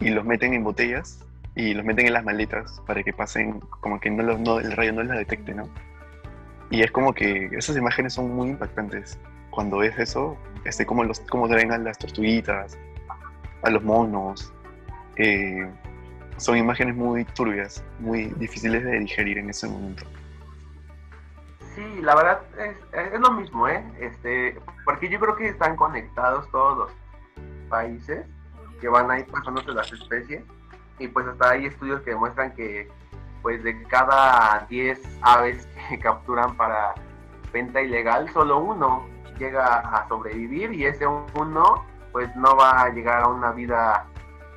y 0.00 0.10
los 0.10 0.24
meten 0.24 0.52
en 0.54 0.62
botellas 0.64 1.24
y 1.56 1.72
los 1.74 1.84
meten 1.84 2.06
en 2.06 2.12
las 2.12 2.24
maletas 2.24 2.80
para 2.86 3.02
que 3.02 3.12
pasen, 3.12 3.60
como 3.80 3.98
que 4.00 4.10
no, 4.10 4.22
los- 4.22 4.40
no- 4.40 4.58
el 4.60 4.72
rayo 4.72 4.92
no 4.92 5.02
las 5.02 5.18
detecte, 5.18 5.54
¿no? 5.54 5.68
Y 6.70 6.82
es 6.82 6.90
como 6.90 7.12
que 7.14 7.46
esas 7.52 7.76
imágenes 7.76 8.12
son 8.14 8.34
muy 8.34 8.48
impactantes. 8.50 9.18
Cuando 9.54 9.78
ves 9.78 9.96
eso, 10.00 10.36
este, 10.64 10.84
cómo, 10.84 11.04
los, 11.04 11.20
cómo 11.20 11.46
traen 11.46 11.70
a 11.70 11.78
las 11.78 11.96
tortuguitas, 11.96 12.76
a 13.62 13.70
los 13.70 13.84
monos, 13.84 14.52
eh, 15.14 15.70
son 16.38 16.56
imágenes 16.56 16.96
muy 16.96 17.24
turbias, 17.24 17.84
muy 18.00 18.24
difíciles 18.36 18.82
de 18.82 18.98
digerir 18.98 19.38
en 19.38 19.50
ese 19.50 19.68
momento. 19.68 20.02
Sí, 21.76 22.00
la 22.02 22.16
verdad 22.16 22.40
es, 22.58 23.12
es 23.12 23.20
lo 23.20 23.30
mismo, 23.30 23.68
¿eh? 23.68 23.84
Este, 24.00 24.58
porque 24.84 25.08
yo 25.08 25.20
creo 25.20 25.36
que 25.36 25.48
están 25.48 25.76
conectados 25.76 26.50
todos 26.50 26.76
los 26.76 26.90
países 27.68 28.26
que 28.80 28.88
van 28.88 29.08
ahí 29.08 29.22
pasándose 29.22 29.70
las 29.70 29.92
especies 29.92 30.42
y 30.98 31.06
pues 31.06 31.28
hasta 31.28 31.50
hay 31.50 31.66
estudios 31.66 32.02
que 32.02 32.10
demuestran 32.10 32.52
que 32.54 32.88
pues 33.40 33.62
de 33.62 33.80
cada 33.84 34.66
10 34.68 35.00
aves 35.22 35.68
que 35.88 35.98
capturan 36.00 36.56
para 36.56 36.94
venta 37.52 37.80
ilegal, 37.80 38.28
solo 38.30 38.58
uno 38.58 39.13
llega 39.38 39.78
a 39.78 40.06
sobrevivir 40.08 40.72
y 40.72 40.86
ese 40.86 41.06
uno 41.06 41.84
pues 42.12 42.34
no 42.36 42.56
va 42.56 42.82
a 42.82 42.88
llegar 42.90 43.24
a 43.24 43.28
una 43.28 43.52
vida 43.52 44.06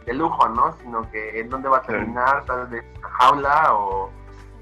de 0.05 0.13
lujo, 0.13 0.47
¿no? 0.49 0.73
Sino 0.81 1.09
que 1.11 1.39
en 1.39 1.49
donde 1.49 1.69
va 1.69 1.77
a 1.77 1.81
terminar, 1.81 2.45
tal 2.45 2.67
vez 2.67 2.83
en 2.83 2.97
una 2.99 3.09
jaula 3.09 3.73
o, 3.73 4.11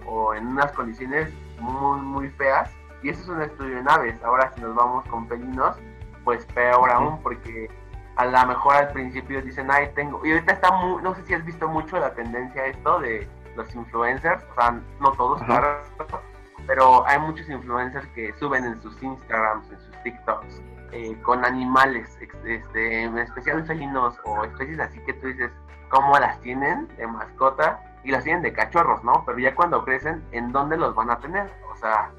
o 0.08 0.34
en 0.34 0.48
unas 0.48 0.72
condiciones 0.72 1.32
muy, 1.60 2.00
muy 2.00 2.30
feas. 2.32 2.72
Y 3.04 3.10
eso 3.10 3.22
es 3.22 3.30
un 3.30 3.42
estudio 3.42 3.78
en 3.78 3.90
aves. 3.90 4.22
Ahora 4.24 4.52
si 4.56 4.62
nos 4.62 4.74
vamos 4.76 5.06
con 5.08 5.28
felinos, 5.28 5.78
pues 6.24 6.46
peor 6.48 6.90
aún, 6.90 7.22
porque 7.22 7.70
a 8.16 8.26
lo 8.26 8.46
mejor 8.48 8.76
al 8.76 8.92
principio 8.94 9.42
dicen, 9.42 9.70
ay, 9.70 9.92
tengo... 9.94 10.26
Y 10.26 10.32
ahorita 10.32 10.54
está 10.54 10.72
muy, 10.72 11.04
no 11.04 11.14
sé 11.16 11.24
si 11.26 11.34
has 11.34 11.46
visto 11.46 11.68
mucho 11.68 12.00
la 12.00 12.14
tendencia 12.14 12.62
a 12.64 12.68
esto 12.68 13.00
de 13.00 13.28
los 13.56 13.74
influencers, 13.76 14.44
o 14.52 14.56
sea, 14.56 14.80
no 15.00 15.12
todos, 15.12 15.42
Ajá. 15.42 15.60
claro, 15.60 16.22
pero 16.68 17.06
hay 17.08 17.20
muchos 17.20 17.50
influencers 17.50 18.08
que 18.08 18.34
suben 18.40 18.66
en 18.66 18.82
sus 18.82 19.02
Instagrams, 19.02 19.70
en 19.72 19.80
sus 19.80 19.95
TikToks, 20.06 20.62
eh, 20.94 21.18
con 21.24 21.44
animales, 21.44 22.18
este, 22.46 23.04
en 23.04 23.18
especial 23.18 23.66
felinos 23.66 24.16
o 24.24 24.46
especies 24.46 24.80
así 24.80 25.00
que 25.06 25.14
tú 25.14 25.28
dices, 25.28 25.52
¿cómo 25.90 26.18
las 26.18 26.40
tienen 26.40 26.88
de 26.96 27.08
mascota? 27.08 27.82
Y 28.06 28.12
las 28.12 28.24
tienen 28.24 28.44
de 28.44 28.54
cachorros, 28.54 29.04
¿no? 29.04 29.24
Pero 29.26 29.40
ya 29.40 29.56
cuando 29.56 29.84
crecen, 29.84 30.24
¿en 30.32 30.52
dónde 30.52 30.78
los 30.78 30.94
van 30.96 31.10
a 31.10 31.20
tener? 31.20 31.52
O 31.74 31.76
sea, 31.76 32.12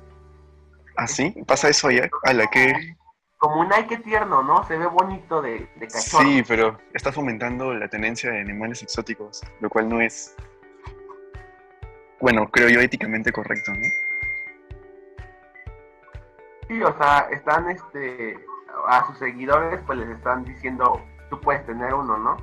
¿Ah, 0.96 1.06
sí? 1.06 1.34
¿Pasa 1.46 1.68
eso 1.68 1.88
allá? 1.88 2.08
A 2.24 2.32
la 2.32 2.46
que... 2.48 2.96
como 3.38 3.60
un 3.60 3.72
ay, 3.72 3.86
qué 3.86 3.98
tierno, 3.98 4.42
¿no? 4.42 4.64
Se 4.64 4.76
ve 4.76 4.86
bonito 4.86 5.40
de, 5.42 5.68
de 5.76 5.86
cachorro. 5.86 6.24
Sí, 6.24 6.42
pero 6.46 6.78
está 6.92 7.12
fomentando 7.12 7.72
la 7.74 7.88
tenencia 7.88 8.30
de 8.30 8.40
animales 8.40 8.82
exóticos, 8.82 9.42
lo 9.60 9.68
cual 9.68 9.88
no 9.88 10.00
es, 10.00 10.34
bueno, 12.20 12.50
creo 12.50 12.68
yo 12.68 12.80
éticamente 12.80 13.30
correcto, 13.30 13.72
¿no? 13.72 13.86
Sí, 16.68 16.82
o 16.82 16.96
sea, 16.96 17.28
están, 17.30 17.70
este, 17.70 18.38
a 18.88 19.06
sus 19.06 19.18
seguidores, 19.18 19.80
pues 19.86 19.98
les 19.98 20.08
están 20.10 20.44
diciendo, 20.44 21.00
tú 21.30 21.40
puedes 21.40 21.64
tener 21.66 21.94
uno, 21.94 22.18
¿no? 22.18 22.36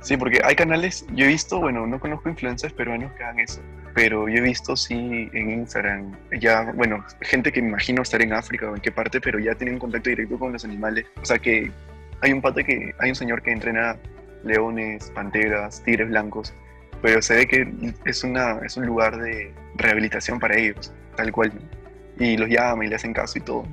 Sí, 0.00 0.16
porque 0.16 0.40
hay 0.44 0.54
canales, 0.54 1.06
yo 1.12 1.24
he 1.24 1.28
visto, 1.28 1.58
bueno, 1.58 1.86
no 1.86 1.98
conozco 1.98 2.28
influencers 2.28 2.72
peruanos 2.72 3.12
que 3.12 3.24
hagan 3.24 3.40
eso, 3.40 3.60
pero 3.94 4.28
yo 4.28 4.36
he 4.36 4.40
visto 4.40 4.76
sí 4.76 5.28
en 5.32 5.50
Instagram, 5.50 6.12
ya, 6.38 6.70
bueno, 6.74 7.04
gente 7.22 7.50
que 7.50 7.60
me 7.60 7.68
imagino 7.68 8.02
estar 8.02 8.22
en 8.22 8.32
África 8.32 8.70
o 8.70 8.76
en 8.76 8.80
qué 8.80 8.92
parte, 8.92 9.20
pero 9.20 9.38
ya 9.38 9.54
tienen 9.54 9.78
contacto 9.78 10.10
directo 10.10 10.38
con 10.38 10.52
los 10.52 10.64
animales. 10.64 11.06
O 11.20 11.24
sea 11.24 11.38
que 11.38 11.72
hay 12.20 12.32
un 12.32 12.40
pata 12.40 12.62
que, 12.62 12.94
hay 13.00 13.08
un 13.10 13.16
señor 13.16 13.42
que 13.42 13.50
entrena 13.50 13.96
leones, 14.44 15.10
panteras, 15.10 15.82
tigres 15.82 16.08
blancos, 16.08 16.54
pero 17.02 17.20
se 17.20 17.36
ve 17.36 17.48
que 17.48 17.94
es, 18.04 18.22
una, 18.22 18.58
es 18.64 18.76
un 18.76 18.86
lugar 18.86 19.16
de 19.18 19.52
rehabilitación 19.76 20.38
para 20.38 20.56
ellos, 20.56 20.92
tal 21.16 21.32
cual, 21.32 21.52
¿no? 21.54 21.75
Y 22.18 22.36
los 22.36 22.48
llama 22.48 22.84
y 22.84 22.88
le 22.88 22.96
hacen 22.96 23.12
caso 23.12 23.38
y 23.38 23.42
todo. 23.42 23.64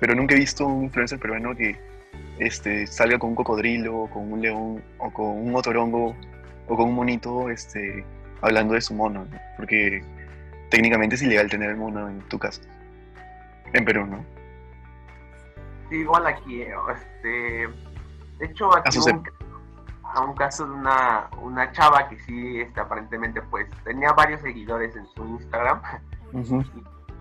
Pero 0.00 0.14
nunca 0.14 0.34
he 0.34 0.38
visto 0.38 0.66
un 0.66 0.84
influencer 0.84 1.18
peruano 1.18 1.54
que 1.54 1.78
este, 2.38 2.86
salga 2.86 3.18
con 3.18 3.30
un 3.30 3.36
cocodrilo, 3.36 3.96
o 3.96 4.10
con 4.10 4.32
un 4.32 4.40
león, 4.40 4.82
o 4.98 5.10
con 5.10 5.26
un 5.26 5.50
motorongo, 5.50 6.14
o 6.68 6.76
con 6.76 6.88
un 6.88 6.94
monito, 6.94 7.50
este, 7.50 8.04
hablando 8.42 8.74
de 8.74 8.80
su 8.80 8.94
mono, 8.94 9.24
¿no? 9.24 9.38
porque 9.56 10.02
técnicamente 10.70 11.14
es 11.14 11.22
ilegal 11.22 11.48
tener 11.48 11.70
el 11.70 11.76
mono 11.76 12.08
en 12.08 12.20
tu 12.28 12.38
casa. 12.38 12.62
En 13.72 13.84
Perú, 13.84 14.06
¿no? 14.06 14.24
Sí, 15.88 15.96
igual 15.96 16.26
aquí, 16.26 16.62
este, 16.62 17.68
de 18.38 18.46
hecho 18.46 18.74
aquí 18.76 18.98
hubo 18.98 19.06
un, 19.06 19.22
a 20.02 20.20
un 20.20 20.34
caso 20.34 20.66
de 20.66 20.72
una, 20.72 21.28
una 21.40 21.72
chava 21.72 22.08
que 22.08 22.18
sí, 22.20 22.60
este, 22.60 22.80
aparentemente, 22.80 23.40
pues, 23.42 23.68
tenía 23.84 24.12
varios 24.12 24.40
seguidores 24.40 24.94
en 24.96 25.06
su 25.14 25.24
Instagram, 25.24 25.80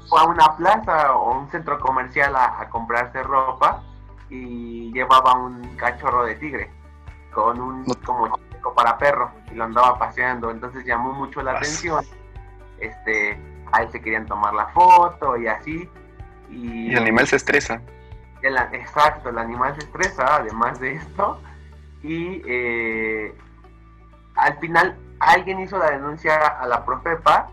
fue 0.09 0.19
a 0.21 0.23
una 0.25 0.55
plaza 0.57 1.13
o 1.13 1.37
un 1.39 1.49
centro 1.49 1.79
comercial 1.79 2.35
a, 2.35 2.61
a 2.61 2.69
comprarse 2.69 3.21
ropa 3.23 3.81
y 4.29 4.91
llevaba 4.93 5.33
un 5.33 5.75
cachorro 5.77 6.25
de 6.25 6.35
tigre 6.35 6.71
con 7.33 7.59
un 7.59 7.83
como 8.05 8.37
chico 8.37 8.73
para 8.73 8.97
perro 8.97 9.29
y 9.51 9.55
lo 9.55 9.65
andaba 9.65 9.97
paseando, 9.99 10.49
entonces 10.51 10.85
llamó 10.85 11.11
mucho 11.13 11.41
la 11.41 11.51
atención. 11.51 12.03
Este, 12.79 13.39
ahí 13.71 13.87
se 13.91 14.01
querían 14.01 14.25
tomar 14.25 14.53
la 14.53 14.67
foto 14.67 15.37
y 15.37 15.47
así. 15.47 15.89
Y, 16.49 16.87
Y 16.89 16.91
el 16.93 16.99
animal 17.03 17.27
se 17.27 17.35
estresa. 17.37 17.81
el- 18.41 18.57
exacto, 18.73 19.29
el 19.29 19.37
animal 19.37 19.73
se 19.75 19.79
estresa 19.85 20.35
además 20.37 20.79
de 20.79 20.93
esto 20.93 21.41
y 22.03 22.41
eh, 22.45 23.35
al 24.35 24.57
final 24.59 24.95
alguien 25.19 25.59
hizo 25.59 25.77
la 25.77 25.91
denuncia 25.91 26.35
a 26.47 26.65
la 26.67 26.85
Profepa, 26.85 27.47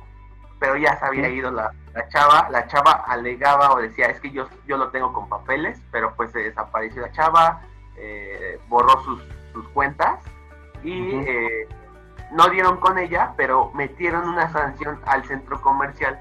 pero 0.62 0.76
ya 0.76 0.96
se 0.96 1.04
había 1.04 1.28
ido 1.28 1.50
la, 1.50 1.72
la 1.92 2.08
chava, 2.08 2.48
la 2.50 2.68
chava 2.68 2.92
alegaba 3.08 3.72
o 3.72 3.78
decía 3.78 4.06
es 4.06 4.20
que 4.20 4.30
yo, 4.30 4.46
yo 4.64 4.76
lo 4.76 4.90
tengo 4.90 5.12
con 5.12 5.28
papeles, 5.28 5.82
pero 5.90 6.14
pues 6.14 6.30
se 6.30 6.38
desapareció 6.38 7.02
la 7.02 7.10
chava, 7.10 7.62
eh, 7.96 8.60
borró 8.68 9.02
sus, 9.02 9.20
sus 9.52 9.66
cuentas 9.70 10.20
y 10.84 11.16
eh, 11.26 11.66
no 12.30 12.48
dieron 12.48 12.76
con 12.76 12.96
ella, 12.98 13.32
pero 13.36 13.72
metieron 13.74 14.28
una 14.28 14.52
sanción 14.52 15.00
al 15.04 15.24
centro 15.24 15.60
comercial 15.60 16.16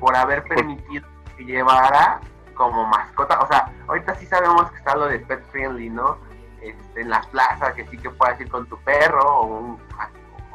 por 0.00 0.16
haber 0.16 0.42
permitido 0.42 1.06
que 1.36 1.44
llevara 1.44 2.18
como 2.54 2.84
mascota, 2.86 3.38
o 3.40 3.46
sea, 3.46 3.72
ahorita 3.86 4.16
sí 4.16 4.26
sabemos 4.26 4.68
que 4.72 4.78
está 4.78 4.96
lo 4.96 5.06
de 5.06 5.20
pet 5.20 5.40
friendly, 5.52 5.88
¿no? 5.88 6.18
Este, 6.60 7.02
en 7.02 7.10
las 7.10 7.24
plazas, 7.28 7.74
que 7.74 7.86
sí 7.86 7.96
que 7.98 8.10
puedes 8.10 8.40
ir 8.40 8.48
con 8.50 8.66
tu 8.68 8.76
perro 8.82 9.22
o, 9.40 9.44
un- 9.46 9.78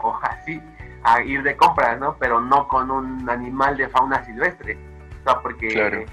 o 0.01 0.19
así 0.23 0.61
a 1.03 1.21
ir 1.21 1.43
de 1.43 1.55
compras, 1.57 1.99
¿no? 1.99 2.15
Pero 2.19 2.41
no 2.41 2.67
con 2.67 2.91
un 2.91 3.29
animal 3.29 3.77
de 3.77 3.87
fauna 3.89 4.23
silvestre, 4.25 4.77
o 5.21 5.23
sea, 5.23 5.39
porque 5.41 5.67
Claro. 5.69 6.03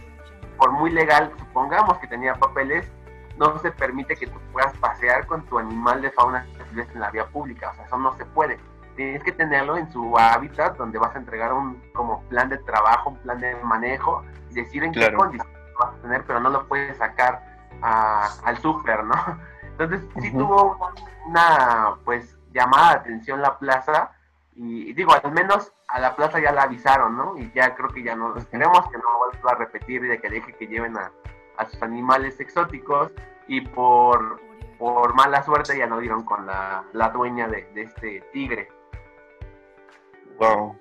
por 0.59 0.73
muy 0.73 0.91
legal, 0.91 1.33
supongamos 1.39 1.99
que 1.99 2.07
tenía 2.07 2.35
papeles, 2.35 2.91
no 3.37 3.59
se 3.59 3.71
permite 3.73 4.17
que 4.17 4.27
tú 4.29 4.39
puedas 4.53 4.73
pasear 4.79 5.27
con 5.27 5.45
tu 5.47 5.59
animal 5.59 6.01
de 6.03 6.11
fauna 6.13 6.47
silvestre 6.69 6.95
en 6.95 7.01
la 7.01 7.11
vía 7.11 7.27
pública, 7.27 7.71
o 7.71 7.75
sea, 7.75 7.85
eso 7.85 7.99
no 7.99 8.13
se 8.17 8.25
puede. 8.27 8.59
Tienes 8.97 9.23
que 9.23 9.33
tenerlo 9.33 9.77
en 9.77 9.91
su 9.93 10.17
hábitat 10.19 10.77
donde 10.79 10.99
vas 10.99 11.15
a 11.15 11.19
entregar 11.19 11.53
un 11.53 11.83
como 11.93 12.23
plan 12.29 12.49
de 12.49 12.57
trabajo, 12.59 13.11
un 13.11 13.17
plan 13.19 13.39
de 13.41 13.55
manejo, 13.57 14.23
y 14.51 14.55
decir 14.55 14.85
en 14.85 14.93
Claro. 14.93 15.11
qué 15.11 15.17
condiciones 15.17 15.57
vas 15.79 15.91
a 15.95 16.01
tener, 16.03 16.25
pero 16.25 16.41
no 16.41 16.49
lo 16.49 16.67
puedes 16.67 16.97
sacar 16.97 17.43
a- 17.83 18.29
al 18.45 18.57
súper, 18.59 19.05
¿no? 19.05 19.13
Entonces 19.79 20.01
sí 20.23 20.33
tuvo 20.33 20.79
una 21.27 21.97
pues 22.07 22.39
llamada 22.55 22.95
de 22.95 23.01
atención 23.01 23.43
la 23.43 23.59
plaza 23.59 24.13
y, 24.57 24.93
digo, 24.95 25.13
al 25.13 25.33
menos 25.33 25.73
a 25.89 26.01
la 26.01 26.17
plaza 26.17 26.41
ya 26.41 26.51
la 26.51 26.63
avisaron, 26.63 27.17
¿no? 27.17 27.37
Y 27.37 27.53
ya 27.53 27.75
creo 27.75 27.91
que 27.91 28.03
ya 28.03 28.17
no 28.17 28.37
esperemos 28.37 28.89
que 28.91 28.97
no 28.97 29.05
vuelva 29.19 29.53
a 29.53 29.55
repetir 29.55 30.05
y 30.05 30.09
de 30.09 30.21
que 30.21 30.31
deje 30.31 30.55
que 30.55 30.67
lleven 30.67 30.97
a, 30.97 31.13
a 31.59 31.67
sus 31.67 31.83
animales 31.83 32.41
exóticos 32.41 33.13
y 33.49 33.61
por, 33.61 34.41
por 34.79 35.15
mala 35.15 35.43
suerte 35.43 35.77
ya 35.77 35.87
no 35.87 36.01
dieron 36.01 36.25
con 36.25 36.47
la, 36.47 36.85
la 36.93 37.11
dueña 37.11 37.49
de, 37.49 37.71
de 37.75 37.83
este 37.83 38.21
tigre. 38.33 38.69
Wow. 40.39 40.79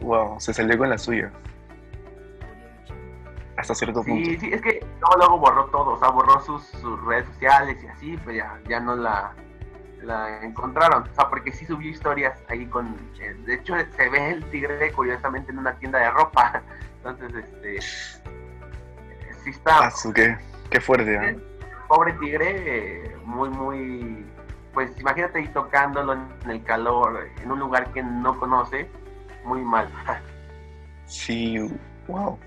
Wow, 0.00 0.38
se 0.38 0.52
salió 0.52 0.76
con 0.76 0.90
la 0.90 0.98
suya. 0.98 1.32
Hasta 3.56 3.74
cierto 3.74 4.04
punto. 4.04 4.24
Sí, 4.24 4.38
sí, 4.38 4.50
es 4.52 4.62
que 4.62 4.86
luego, 5.00 5.16
luego 5.16 5.38
borró 5.38 5.64
todo, 5.70 5.92
o 5.94 5.98
sea, 5.98 6.10
borró 6.10 6.38
sus, 6.40 6.62
sus 6.64 7.04
redes 7.04 7.26
sociales 7.26 7.82
y 7.82 7.86
así, 7.88 8.16
pues 8.18 8.36
ya, 8.36 8.60
ya 8.68 8.78
no 8.78 8.94
la, 8.94 9.34
la 10.08 10.42
encontraron. 10.42 11.04
O 11.04 11.14
sea, 11.14 11.28
porque 11.28 11.52
sí 11.52 11.64
subió 11.66 11.90
historias 11.90 12.36
ahí 12.48 12.66
con... 12.66 12.96
eh, 13.20 13.34
de 13.44 13.54
hecho, 13.54 13.74
se 13.96 14.08
ve 14.08 14.30
el 14.30 14.44
tigre 14.50 14.90
curiosamente 14.92 15.52
en 15.52 15.58
una 15.58 15.74
tienda 15.74 16.00
de 16.00 16.10
ropa. 16.10 16.62
Entonces, 16.96 17.44
este... 17.44 17.80
Sí 19.44 19.50
está... 19.50 19.86
Ah, 19.86 19.92
qué, 20.14 20.36
qué 20.70 20.80
fuerte, 20.80 21.16
¿ah? 21.16 21.34
pobre 21.88 22.12
tigre, 22.14 23.06
eh, 23.06 23.16
muy, 23.24 23.48
muy, 23.48 24.26
pues 24.74 24.90
imagínate 25.00 25.38
ahí 25.38 25.48
tocándolo 25.48 26.12
en 26.12 26.50
el 26.50 26.62
calor, 26.62 27.26
en 27.42 27.50
un 27.50 27.58
lugar 27.58 27.92
que 27.92 28.02
no 28.02 28.38
conoce, 28.38 28.88
muy 29.44 29.62
mal. 29.62 29.88
Sí, 31.06 31.56
wow. 32.06 32.38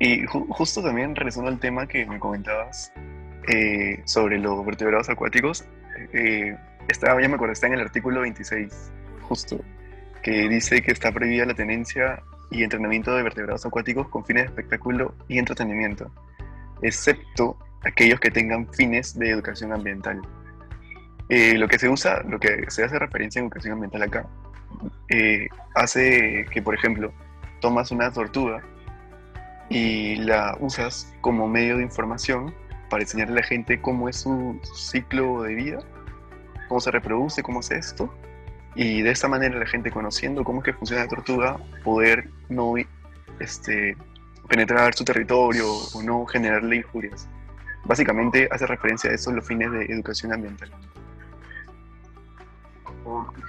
Y 0.00 0.26
justo 0.26 0.82
también 0.82 1.14
regresando 1.14 1.50
al 1.50 1.60
tema 1.60 1.86
que 1.86 2.04
me 2.04 2.18
comentabas 2.18 2.92
eh, 3.48 4.02
sobre 4.04 4.38
los 4.38 4.64
vertebrados 4.66 5.08
acuáticos, 5.08 5.64
eh, 6.12 6.54
estaba, 6.88 7.20
ya 7.22 7.28
me 7.28 7.36
acuerdo, 7.36 7.52
está 7.52 7.66
en 7.66 7.74
el 7.74 7.80
artículo 7.80 8.20
26, 8.20 8.92
justo, 9.22 9.58
que 10.22 10.48
dice 10.50 10.82
que 10.82 10.92
está 10.92 11.12
prohibida 11.12 11.46
la 11.46 11.54
tenencia 11.54 12.22
y 12.50 12.62
entrenamiento 12.62 13.14
de 13.16 13.22
vertebrados 13.22 13.64
acuáticos 13.64 14.08
con 14.08 14.24
fines 14.24 14.44
de 14.44 14.48
espectáculo 14.48 15.14
y 15.28 15.38
entretenimiento, 15.38 16.10
excepto 16.82 17.56
aquellos 17.84 18.20
que 18.20 18.30
tengan 18.30 18.70
fines 18.72 19.18
de 19.18 19.30
educación 19.30 19.72
ambiental. 19.72 20.20
Eh, 21.30 21.56
lo 21.56 21.68
que 21.68 21.78
se 21.78 21.88
usa, 21.88 22.22
lo 22.24 22.38
que 22.38 22.70
se 22.70 22.84
hace 22.84 22.98
referencia 22.98 23.38
en 23.38 23.46
educación 23.46 23.74
ambiental 23.74 24.02
acá, 24.02 24.26
hace 25.74 26.44
que, 26.50 26.60
por 26.60 26.74
ejemplo, 26.74 27.12
tomas 27.60 27.90
una 27.90 28.10
tortuga 28.10 28.62
y 29.70 30.16
la 30.16 30.54
usas 30.60 31.14
como 31.22 31.48
medio 31.48 31.78
de 31.78 31.82
información 31.82 32.54
para 32.88 33.02
enseñarle 33.02 33.32
a 33.34 33.40
la 33.42 33.46
gente 33.46 33.80
cómo 33.80 34.08
es 34.08 34.16
su, 34.16 34.60
ciclo 34.74 35.42
de 35.42 35.54
vida, 35.54 35.78
cómo 36.68 36.80
se 36.80 36.90
reproduce, 36.90 37.42
cómo 37.42 37.60
es 37.60 37.70
esto, 37.70 38.12
y 38.74 39.02
de 39.02 39.10
esa 39.10 39.28
manera 39.28 39.58
la 39.58 39.66
gente 39.66 39.90
conociendo 39.90 40.44
cómo 40.44 40.60
es 40.60 40.66
que 40.66 40.72
funciona 40.72 41.02
la 41.02 41.08
tortuga, 41.08 41.56
poder 41.84 42.28
no 42.48 42.74
este, 43.40 43.96
penetrar 44.48 44.94
su 44.94 45.04
territorio 45.04 45.66
o 45.94 46.02
no 46.02 46.26
generarle 46.26 46.76
injurias. 46.76 47.28
Básicamente 47.84 48.48
hace 48.50 48.66
referencia 48.66 49.10
a 49.10 49.14
eso 49.14 49.32
los 49.32 49.46
fines 49.46 49.70
de 49.72 49.84
educación 49.86 50.32
ambiental. 50.32 50.70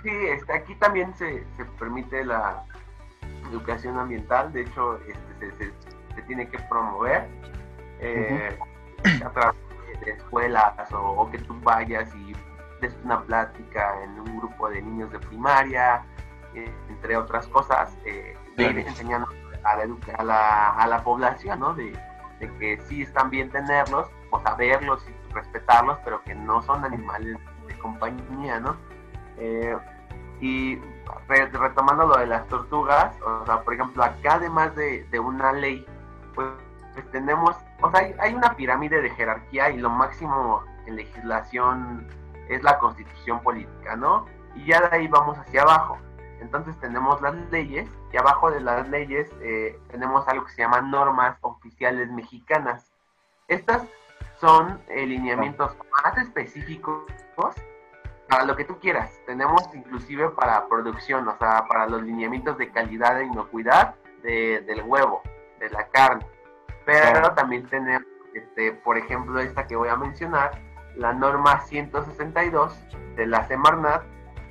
Sí, 0.03 0.09
este, 0.09 0.53
aquí 0.53 0.75
también 0.75 1.13
se, 1.17 1.43
se 1.57 1.65
permite 1.77 2.23
la 2.23 2.63
educación 3.49 3.97
ambiental, 3.97 4.53
de 4.53 4.61
hecho 4.61 4.99
este, 4.99 5.71
se, 6.15 6.21
tiene 6.27 6.47
que 6.49 6.59
promover 6.59 7.27
eh, 7.99 8.38
a 9.29 9.31
través 9.31 9.55
de 10.05 10.11
escuelas 10.11 10.73
o, 10.93 11.29
que 11.31 11.39
tú 11.39 11.55
vayas 11.61 12.13
y 12.15 12.33
des 12.81 12.95
una 13.03 13.21
plática 13.23 14.03
en 14.03 14.19
un 14.19 14.39
grupo 14.39 14.69
de 14.69 14.81
niños 14.81 15.11
de 15.11 15.19
primaria, 15.19 16.03
eh, 16.55 16.71
entre 16.89 17.17
otras 17.17 17.47
cosas, 17.47 17.95
eh, 18.05 18.37
ir 18.57 18.79
enseñando 18.79 19.27
a 19.63 20.23
la, 20.23 20.69
a 20.69 20.87
la, 20.87 21.03
población, 21.03 21.59
¿no? 21.59 21.73
De, 21.73 21.91
que 22.39 22.79
sí 22.87 23.01
están 23.01 23.29
bien 23.29 23.49
tenerlos, 23.49 24.07
o 24.29 24.39
saberlos 24.39 25.05
y 25.09 25.33
respetarlos, 25.33 25.97
pero 26.05 26.23
que 26.23 26.33
no 26.33 26.61
son 26.61 26.85
animales 26.85 27.37
de 27.67 27.77
compañía, 27.79 28.61
¿no? 28.61 28.77
Eh, 29.37 29.75
y 30.39 30.79
retomando 31.27 32.07
lo 32.07 32.17
de 32.17 32.27
las 32.27 32.47
tortugas, 32.47 33.13
o 33.21 33.45
sea, 33.45 33.61
por 33.61 33.73
ejemplo, 33.73 34.03
acá 34.03 34.35
además 34.35 34.73
de, 34.75 35.03
de 35.05 35.19
una 35.19 35.51
ley 35.51 35.85
pues, 36.33 36.47
tenemos, 37.11 37.55
o 37.81 37.91
sea, 37.91 38.09
hay, 38.19 38.33
una 38.33 38.55
pirámide 38.55 39.01
de 39.01 39.09
jerarquía 39.11 39.69
y 39.69 39.77
lo 39.77 39.89
máximo 39.89 40.63
en 40.85 40.95
legislación 40.95 42.07
es 42.49 42.63
la 42.63 42.79
constitución 42.79 43.41
política, 43.41 43.95
¿no? 43.95 44.25
Y 44.55 44.65
ya 44.65 44.81
de 44.81 44.95
ahí 44.95 45.07
vamos 45.07 45.37
hacia 45.37 45.61
abajo. 45.61 45.97
Entonces 46.41 46.77
tenemos 46.79 47.21
las 47.21 47.35
leyes 47.51 47.89
y 48.11 48.17
abajo 48.17 48.49
de 48.49 48.61
las 48.61 48.87
leyes 48.89 49.29
eh, 49.41 49.77
tenemos 49.89 50.27
algo 50.27 50.45
que 50.45 50.51
se 50.51 50.61
llama 50.61 50.81
normas 50.81 51.37
oficiales 51.41 52.09
mexicanas. 52.11 52.91
Estas 53.47 53.83
son 54.39 54.81
lineamientos 54.87 55.75
más 56.03 56.17
específicos 56.17 57.03
para 58.29 58.45
lo 58.45 58.55
que 58.55 58.63
tú 58.63 58.79
quieras. 58.79 59.11
Tenemos 59.25 59.63
inclusive 59.73 60.29
para 60.29 60.67
producción, 60.67 61.27
o 61.27 61.37
sea, 61.37 61.65
para 61.67 61.87
los 61.87 62.03
lineamientos 62.03 62.57
de 62.57 62.71
calidad 62.71 63.19
e 63.19 63.25
inocuidad 63.25 63.95
del 64.21 64.83
huevo 64.85 65.21
de 65.59 65.69
la 65.69 65.87
carne. 65.87 66.25
Pero 66.89 67.33
también 67.33 67.67
tenemos, 67.67 68.07
este, 68.33 68.73
por 68.73 68.97
ejemplo, 68.97 69.39
esta 69.39 69.67
que 69.67 69.75
voy 69.75 69.89
a 69.89 69.95
mencionar, 69.95 70.51
la 70.95 71.13
norma 71.13 71.61
162 71.61 72.77
de 73.15 73.27
la 73.27 73.47
Semarnat, 73.47 74.03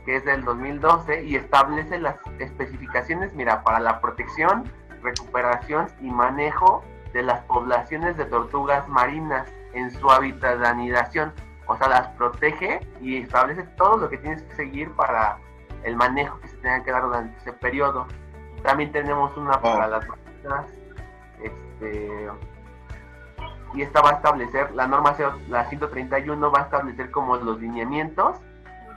que 0.04 0.16
es 0.16 0.24
del 0.24 0.44
2012 0.44 1.24
y 1.24 1.36
establece 1.36 1.98
las 1.98 2.16
especificaciones, 2.38 3.34
mira, 3.34 3.62
para 3.62 3.80
la 3.80 4.00
protección, 4.00 4.64
recuperación 5.02 5.88
y 6.00 6.10
manejo 6.10 6.82
de 7.12 7.22
las 7.22 7.40
poblaciones 7.44 8.16
de 8.16 8.24
tortugas 8.26 8.88
marinas 8.88 9.48
en 9.74 9.90
su 9.90 10.10
hábitat 10.10 10.58
de 10.58 10.68
anidación. 10.68 11.32
O 11.66 11.76
sea, 11.76 11.88
las 11.88 12.08
protege 12.08 12.80
y 13.00 13.18
establece 13.18 13.64
todo 13.76 13.98
lo 13.98 14.08
que 14.08 14.16
tienes 14.18 14.42
que 14.42 14.54
seguir 14.56 14.90
para 14.92 15.38
el 15.84 15.96
manejo 15.96 16.40
que 16.40 16.48
se 16.48 16.56
tenga 16.58 16.82
que 16.82 16.90
dar 16.90 17.02
durante 17.02 17.36
ese 17.38 17.52
periodo. 17.52 18.06
También 18.62 18.90
tenemos 18.92 19.36
una 19.36 19.60
para 19.60 19.86
las 19.86 20.06
este, 21.80 22.28
y 23.74 23.82
esta 23.82 24.00
va 24.00 24.10
a 24.10 24.12
establecer, 24.14 24.72
la 24.74 24.86
norma 24.86 25.14
la 25.48 25.68
131 25.68 26.50
va 26.50 26.60
a 26.60 26.62
establecer 26.62 27.10
como 27.10 27.36
los 27.36 27.60
lineamientos 27.60 28.38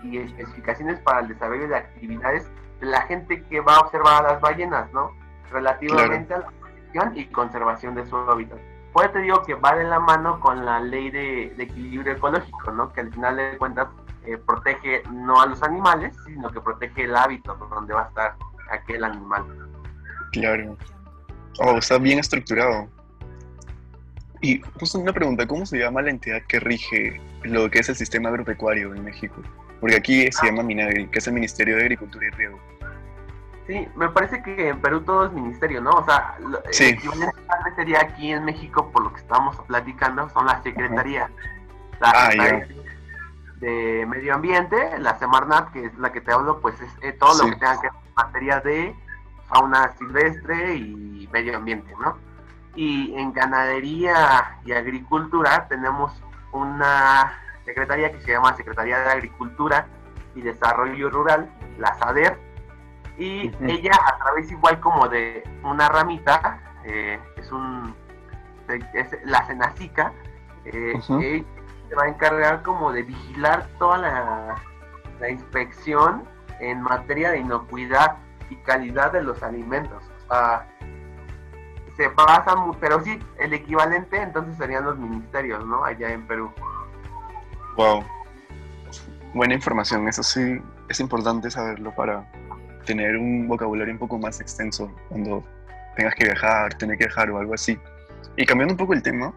y 0.04 0.18
especificaciones 0.18 1.00
para 1.02 1.20
el 1.20 1.28
desarrollo 1.28 1.68
de 1.68 1.76
actividades 1.76 2.50
de 2.80 2.88
la 2.88 3.02
gente 3.04 3.44
que 3.44 3.60
va 3.60 3.76
a 3.76 3.80
observar 3.82 4.26
a 4.26 4.34
las 4.34 4.42
ballenas, 4.42 4.92
¿no? 4.94 5.12
Relativamente 5.52 6.34
a 6.34 6.40
la 6.40 6.48
protección 6.48 7.12
y 7.16 7.26
conservación 7.26 7.96
de 7.96 8.06
su 8.06 8.18
hábitat. 8.18 8.58
Pues 8.94 9.12
te 9.14 9.20
digo 9.20 9.44
que 9.44 9.54
va 9.54 9.76
de 9.76 9.84
la 9.84 10.00
mano 10.00 10.40
con 10.40 10.66
la 10.66 10.80
ley 10.80 11.12
de, 11.12 11.54
equilibrio 11.58 12.14
ecológico, 12.14 12.72
¿no? 12.72 12.92
Que 12.92 13.02
al 13.02 13.14
final 13.14 13.38
de 13.38 13.58
cuentas 13.58 13.88
eh, 14.26 14.38
protege 14.38 15.04
no 15.12 15.40
a 15.42 15.46
los 15.46 15.62
animales, 15.64 16.16
sino 16.26 16.50
que 16.50 16.60
protege 16.60 17.04
el 17.04 17.16
hábitat 17.16 17.58
donde 17.58 17.94
va 17.94 18.04
a 18.04 18.08
estar 18.08 18.36
aquel 18.72 19.04
animal. 19.04 19.46
Claro. 20.32 20.78
Oh, 21.60 21.78
está 21.78 21.98
bien 21.98 22.20
estructurado. 22.20 22.90
Y 24.42 24.62
justo 24.80 24.98
una 24.98 25.14
pregunta, 25.14 25.46
¿cómo 25.48 25.66
se 25.66 25.78
llama 25.78 26.02
la 26.02 26.10
entidad 26.10 26.42
que 26.48 26.60
rige 26.60 27.22
lo 27.44 27.70
que 27.70 27.80
es 27.80 27.90
el 27.90 27.96
sistema 27.96 28.30
agropecuario 28.30 28.94
en 28.96 29.04
México? 29.04 29.36
Porque 29.80 29.96
aquí 29.96 30.32
se 30.32 30.48
llama 30.48 30.64
Minagri, 30.64 31.08
que 31.08 31.20
es 31.20 31.28
el 31.28 31.34
Ministerio 31.34 31.76
de 31.76 31.84
Agricultura 31.84 32.26
y 32.28 32.30
Riego. 32.32 32.60
Sí, 33.68 33.88
me 33.96 34.10
parece 34.10 34.42
que 34.42 34.70
en 34.70 34.82
Perú 34.82 35.02
todo 35.02 35.28
es 35.28 35.32
ministerio, 35.32 35.82
¿no? 35.82 35.92
O 35.92 36.06
sea, 36.06 36.36
sí. 36.72 36.86
el 36.86 36.94
equivalente 36.96 37.32
sería 37.76 38.02
aquí 38.02 38.32
en 38.32 38.44
México, 38.44 38.90
por 38.92 39.04
lo 39.04 39.14
que 39.14 39.22
estamos 39.22 39.56
platicando, 39.68 40.28
son 40.30 40.48
las 40.48 40.64
secretarías. 40.64 41.30
La 42.00 42.10
ah, 42.10 42.30
de 43.60 44.06
Medio 44.08 44.34
Ambiente, 44.34 44.76
la 45.00 45.20
Semarnat, 45.20 45.72
que 45.72 45.86
es 45.86 45.96
la 46.00 46.12
que 46.12 46.20
te 46.20 46.32
hablo, 46.32 46.60
pues 46.60 46.76
es 46.82 46.90
eh, 47.04 47.14
todo 47.14 47.44
lo 47.44 47.52
que 47.52 47.58
tenga 47.58 47.80
que 47.80 47.88
ver 47.88 47.92
con 47.92 48.26
materia 48.26 48.60
de 48.60 48.96
fauna 49.52 49.94
silvestre 49.98 50.76
y 50.76 51.30
medio 51.32 51.58
ambiente, 51.58 51.94
¿no? 52.00 52.18
Y 52.76 53.14
en 53.16 53.34
ganadería 53.34 54.60
y 54.64 54.72
agricultura 54.72 55.68
tenemos 55.68 56.12
una 56.54 57.34
secretaría 57.66 58.12
que 58.12 58.22
se 58.22 58.32
llama 58.32 58.56
Secretaría 58.56 59.00
de 59.00 59.12
Agricultura 59.12 59.88
y 60.36 60.42
Desarrollo 60.42 61.10
Rural, 61.10 61.52
la 61.78 61.94
SADER, 61.96 62.40
y 63.18 63.52
ella 63.68 63.92
a 64.08 64.18
través 64.18 64.50
igual 64.52 64.80
como 64.80 65.10
de 65.10 65.44
una 65.64 65.90
ramita, 65.90 66.60
eh, 66.86 67.20
es 67.36 67.52
un 67.52 67.94
es 68.94 69.10
la 69.26 69.46
Senacica, 69.48 70.14
eh, 70.64 70.94
se 71.02 71.96
va 71.96 72.04
a 72.04 72.08
encargar 72.08 72.64
como 72.64 72.94
de 72.94 73.04
vigilar 73.04 73.68
toda 73.78 73.98
la, 73.98 74.56
la 75.20 75.30
inspección 75.30 76.24
en 76.62 76.82
materia 76.82 77.32
de 77.32 77.40
inocuidad 77.40 78.16
y 78.52 78.56
calidad 78.58 79.12
de 79.12 79.24
los 79.24 79.42
alimentos. 79.42 80.04
se 81.98 82.10
pasa, 82.12 82.56
pero 82.80 83.02
sí, 83.04 83.18
el 83.40 83.54
equivalente 83.54 84.22
entonces 84.22 84.56
serían 84.58 84.86
los 84.86 84.98
ministerios, 84.98 85.66
¿no? 85.66 85.84
Allá 85.84 86.12
en 86.12 86.28
Perú. 86.28 86.52
Wow. 87.76 88.04
Buena 89.34 89.54
información, 89.54 90.08
eso 90.08 90.24
sí 90.24 90.62
es 90.90 91.00
importante 91.00 91.50
saberlo 91.50 91.96
para 91.96 92.30
tener 92.86 93.16
un 93.16 93.48
vocabulario 93.48 93.94
un 93.94 94.00
poco 94.00 94.18
más 94.18 94.42
extenso 94.42 94.94
cuando 95.08 95.44
tengas 95.96 96.16
que 96.16 96.26
viajar, 96.26 96.74
tener 96.76 96.98
que 96.98 97.06
viajar 97.06 97.30
o 97.32 97.40
algo 97.40 97.54
así. 97.54 97.80
Y 98.36 98.46
cambiando 98.46 98.74
un 98.74 98.78
poco 98.78 98.94
el 98.94 99.02
tema, 99.02 99.34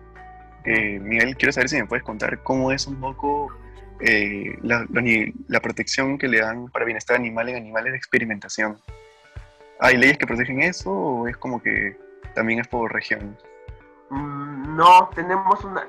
eh, 0.65 0.99
Miguel, 0.99 1.37
quiero 1.37 1.53
saber 1.53 1.69
si 1.69 1.77
me 1.77 1.87
puedes 1.87 2.05
contar 2.05 2.43
cómo 2.43 2.73
es 2.73 2.87
un 2.87 3.01
poco 3.01 3.53
eh, 4.01 4.57
la, 4.63 4.87
la, 5.49 5.61
protección 5.61 6.19
que 6.19 6.27
le 6.27 6.41
dan 6.41 6.69
para 6.69 6.85
bienestar 6.85 7.17
animal 7.17 7.49
en 7.49 7.57
animales 7.57 7.93
de 7.93 7.99
experimentación. 7.99 8.79
¿Hay 9.81 9.97
leyes 9.97 10.19
que 10.19 10.27
protegen 10.27 10.61
eso 10.61 10.91
o 10.91 11.29
es 11.29 11.37
como 11.37 11.63
que 11.63 11.97
también 12.35 12.61
es 12.61 12.69
por 12.69 12.93
región? 12.93 13.37
Mm, 14.11 14.77
no, 14.77 15.11
tenemos 15.15 15.65
una, 15.65 15.89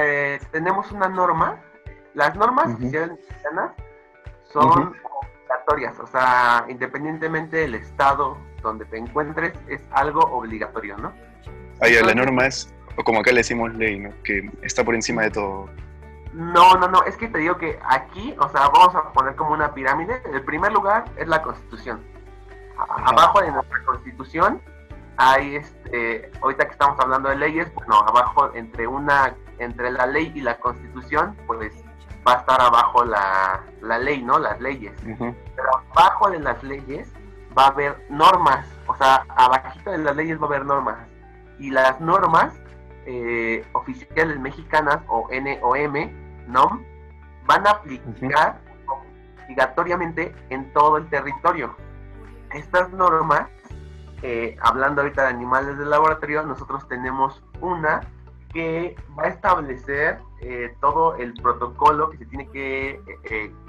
eh, 0.00 0.40
tenemos 0.50 0.90
una 0.92 1.08
norma. 1.08 1.60
Las 2.14 2.36
normas 2.36 2.66
oficiales 2.74 3.18
mexicanas 3.18 3.72
son 4.52 4.94
obligatorias, 5.20 5.98
o 5.98 6.06
sea, 6.06 6.66
independientemente 6.68 7.56
del 7.56 7.74
estado 7.74 8.36
donde 8.62 8.84
te 8.84 8.98
encuentres, 8.98 9.52
es 9.68 9.82
algo 9.90 10.20
obligatorio, 10.20 10.96
¿no? 10.98 11.12
Ah, 11.80 11.88
ya, 11.88 12.04
la 12.04 12.14
norma 12.14 12.46
es 12.46 12.72
O 12.96 13.02
como 13.02 13.20
acá 13.20 13.32
le 13.32 13.38
decimos 13.38 13.74
ley, 13.74 13.98
¿no? 13.98 14.10
Que 14.22 14.50
está 14.62 14.84
por 14.84 14.94
encima 14.94 15.22
de 15.22 15.30
todo. 15.30 15.68
No, 16.32 16.74
no, 16.76 16.88
no, 16.88 17.02
es 17.04 17.16
que 17.16 17.28
te 17.28 17.38
digo 17.38 17.56
que 17.58 17.78
aquí, 17.84 18.34
o 18.38 18.48
sea, 18.48 18.68
vamos 18.68 18.94
a 18.94 19.12
poner 19.12 19.34
como 19.34 19.52
una 19.52 19.74
pirámide. 19.74 20.22
El 20.32 20.42
primer 20.44 20.72
lugar 20.72 21.04
es 21.16 21.26
la 21.26 21.42
constitución. 21.42 22.11
Abajo 22.88 23.40
de 23.40 23.50
nuestra 23.50 23.84
constitución 23.84 24.60
hay, 25.16 25.56
este, 25.56 26.30
ahorita 26.40 26.66
que 26.66 26.72
estamos 26.72 26.98
hablando 27.00 27.28
de 27.28 27.36
leyes, 27.36 27.72
bueno, 27.74 27.96
abajo 28.06 28.50
entre 28.54 28.86
una, 28.86 29.34
entre 29.58 29.90
la 29.90 30.06
ley 30.06 30.32
y 30.34 30.40
la 30.40 30.58
constitución, 30.58 31.36
pues 31.46 31.72
va 32.26 32.34
a 32.34 32.36
estar 32.36 32.60
abajo 32.60 33.04
la, 33.04 33.62
la 33.80 33.98
ley, 33.98 34.22
¿no? 34.22 34.38
Las 34.38 34.60
leyes. 34.60 34.92
Pero 35.04 35.68
abajo 35.94 36.30
de 36.30 36.40
las 36.40 36.62
leyes 36.62 37.12
va 37.56 37.64
a 37.64 37.68
haber 37.68 38.06
normas, 38.08 38.66
o 38.86 38.96
sea, 38.96 39.24
abajito 39.28 39.90
de 39.90 39.98
las 39.98 40.16
leyes 40.16 40.38
va 40.40 40.44
a 40.44 40.46
haber 40.46 40.64
normas. 40.64 40.96
Y 41.58 41.70
las 41.70 42.00
normas 42.00 42.54
eh, 43.06 43.64
oficiales 43.72 44.38
mexicanas 44.38 44.98
o 45.08 45.28
NOM, 45.30 46.10
NOM, 46.46 46.84
van 47.46 47.66
a 47.66 47.70
aplicar 47.70 48.60
obligatoriamente 49.44 50.34
en 50.50 50.72
todo 50.72 50.96
el 50.96 51.08
territorio. 51.08 51.74
Estas 52.54 52.90
normas, 52.92 53.48
eh, 54.22 54.56
hablando 54.60 55.02
ahorita 55.02 55.22
de 55.22 55.28
animales 55.28 55.78
de 55.78 55.86
laboratorio, 55.86 56.42
nosotros 56.44 56.86
tenemos 56.88 57.42
una 57.60 58.00
que 58.52 58.96
va 59.18 59.24
a 59.24 59.28
establecer 59.28 60.18
eh, 60.40 60.74
todo 60.80 61.16
el 61.16 61.32
protocolo 61.34 62.10
que 62.10 62.18
se 62.18 62.26
tiene 62.26 62.48
que 62.50 63.00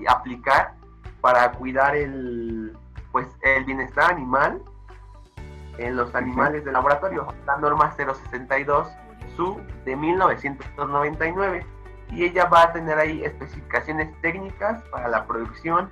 aplicar 0.07 0.75
para 1.21 1.53
cuidar 1.53 1.95
el, 1.95 2.77
pues, 3.13 3.27
el 3.43 3.63
bienestar 3.63 4.11
animal 4.11 4.61
en 5.77 5.95
los 5.95 6.13
animales 6.15 6.65
de 6.65 6.71
laboratorio, 6.71 7.27
la 7.45 7.57
norma 7.57 7.91
062 7.95 8.87
SU 9.35 9.61
de 9.85 9.95
1999 9.95 11.65
y 12.11 12.25
ella 12.25 12.45
va 12.45 12.63
a 12.63 12.73
tener 12.73 12.97
ahí 12.97 13.23
especificaciones 13.23 14.09
técnicas 14.21 14.83
para 14.91 15.07
la 15.07 15.25
producción, 15.25 15.89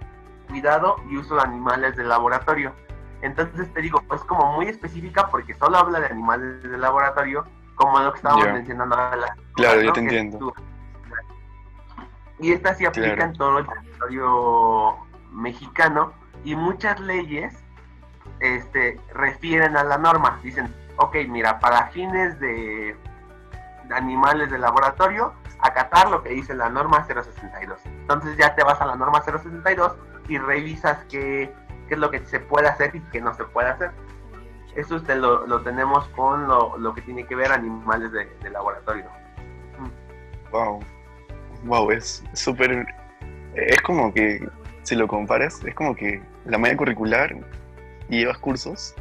cuidado 0.51 0.97
y 1.09 1.17
uso 1.17 1.35
de 1.35 1.41
animales 1.41 1.95
de 1.95 2.03
laboratorio. 2.03 2.73
Entonces 3.21 3.71
te 3.73 3.81
digo, 3.81 4.03
es 4.13 4.21
como 4.21 4.53
muy 4.53 4.67
específica 4.67 5.27
porque 5.29 5.53
solo 5.55 5.77
habla 5.77 5.99
de 5.99 6.07
animales 6.07 6.61
de 6.63 6.77
laboratorio, 6.77 7.45
como 7.75 7.99
lo 7.99 8.11
que 8.11 8.17
estábamos 8.17 8.51
mencionando. 8.51 8.95
claro, 9.53 9.81
yo 9.81 9.93
te 9.93 9.99
entiendo. 10.01 10.53
Y 12.39 12.51
esta 12.51 12.73
sí 12.73 12.85
aplica 12.85 13.23
en 13.23 13.33
todo 13.33 13.59
el 13.59 13.67
territorio 13.67 14.97
mexicano 15.31 16.11
y 16.43 16.55
muchas 16.55 16.99
leyes 16.99 17.53
este, 18.39 18.99
refieren 19.13 19.77
a 19.77 19.83
la 19.83 19.99
norma. 19.99 20.39
Dicen, 20.43 20.73
ok, 20.97 21.15
mira, 21.29 21.59
para 21.59 21.87
fines 21.87 22.39
de, 22.39 22.97
animales 23.91 24.49
de 24.49 24.57
laboratorio, 24.57 25.33
acatar 25.59 26.09
lo 26.09 26.23
que 26.23 26.29
dice 26.29 26.55
la 26.55 26.69
norma 26.69 27.05
062. 27.05 27.79
Entonces 27.85 28.35
ya 28.37 28.55
te 28.55 28.63
vas 28.63 28.81
a 28.81 28.87
la 28.87 28.95
norma 28.95 29.21
062 29.21 29.95
y 30.27 30.37
revisas 30.37 31.05
qué, 31.09 31.53
qué 31.87 31.93
es 31.93 31.99
lo 31.99 32.11
que 32.11 32.19
se 32.25 32.39
puede 32.39 32.67
hacer 32.67 32.95
y 32.95 32.99
qué 33.11 33.21
no 33.21 33.33
se 33.33 33.43
puede 33.45 33.69
hacer. 33.69 33.91
Eso 34.75 34.95
usted 34.95 35.17
lo, 35.17 35.45
lo 35.47 35.61
tenemos 35.61 36.07
con 36.09 36.47
lo, 36.47 36.77
lo, 36.77 36.93
que 36.93 37.01
tiene 37.01 37.25
que 37.25 37.35
ver 37.35 37.51
animales 37.51 38.11
de, 38.11 38.25
de 38.41 38.49
laboratorio. 38.49 39.05
Wow. 40.51 40.79
Wow, 41.65 41.91
es 41.91 42.23
súper... 42.33 42.85
Es 43.53 43.81
como 43.81 44.13
que 44.13 44.47
si 44.83 44.95
lo 44.95 45.07
comparas, 45.07 45.63
es 45.65 45.75
como 45.75 45.93
que 45.93 46.21
la 46.45 46.57
malla 46.57 46.77
curricular 46.77 47.35
y 48.09 48.19
llevas 48.19 48.37
cursos 48.37 48.95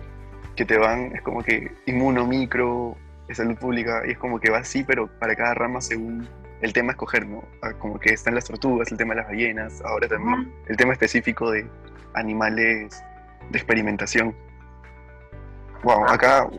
que 0.57 0.65
te 0.65 0.77
van, 0.77 1.15
es 1.15 1.23
como 1.23 1.43
que 1.43 1.73
inmuno, 1.87 2.27
micro, 2.27 2.97
salud 3.35 3.57
pública, 3.57 4.03
y 4.07 4.13
es 4.13 4.19
como 4.19 4.41
que 4.41 4.51
va 4.51 4.59
así, 4.59 4.85
pero 4.85 5.07
para 5.19 5.35
cada 5.37 5.55
rama 5.55 5.81
según 5.81 6.29
el 6.63 6.73
tema 6.73 6.91
a 6.91 6.93
escoger, 6.93 7.27
¿no? 7.27 7.43
Ah, 7.63 7.73
como 7.79 7.99
que 7.99 8.13
están 8.13 8.35
las 8.35 8.45
tortugas, 8.45 8.91
el 8.93 8.99
tema 8.99 9.15
de 9.15 9.21
las 9.21 9.29
ballenas, 9.29 9.81
ahora 9.83 10.09
también 10.09 10.53
el 10.69 10.77
tema 10.77 10.93
específico 10.93 11.51
de 11.51 11.67
animales 12.15 13.03
de 13.51 13.59
experimentación. 13.59 14.35
Wow, 15.83 16.05
ah. 16.07 16.15
acá, 16.15 16.51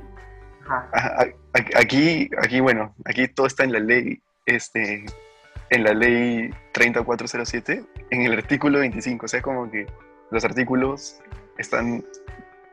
aquí, 1.76 2.30
aquí, 2.42 2.60
bueno, 2.60 2.96
aquí 3.06 3.28
todo 3.28 3.48
está 3.48 3.64
en 3.64 3.74
la 3.74 3.80
ley, 3.80 4.22
este, 4.46 5.06
en 5.70 5.84
la 5.84 5.94
ley 5.94 6.54
3407, 6.74 7.84
en 8.10 8.22
el 8.22 8.34
artículo 8.34 8.80
25. 8.80 9.26
O 9.26 9.30
sea, 9.30 9.38
es 9.40 9.44
como 9.44 9.70
que 9.70 9.86
los 10.32 10.44
artículos 10.44 11.22
están 11.58 12.04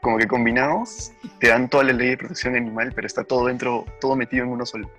como 0.00 0.18
que 0.18 0.28
combinados, 0.28 1.12
te 1.40 1.48
dan 1.48 1.68
toda 1.68 1.84
la 1.84 1.92
ley 1.92 2.10
de 2.10 2.16
protección 2.16 2.54
animal, 2.54 2.92
pero 2.94 3.06
está 3.06 3.24
todo 3.24 3.46
dentro, 3.46 3.84
todo 4.00 4.16
metido 4.16 4.44
en 4.44 4.50
uno 4.50 4.64
solo. 4.64 4.90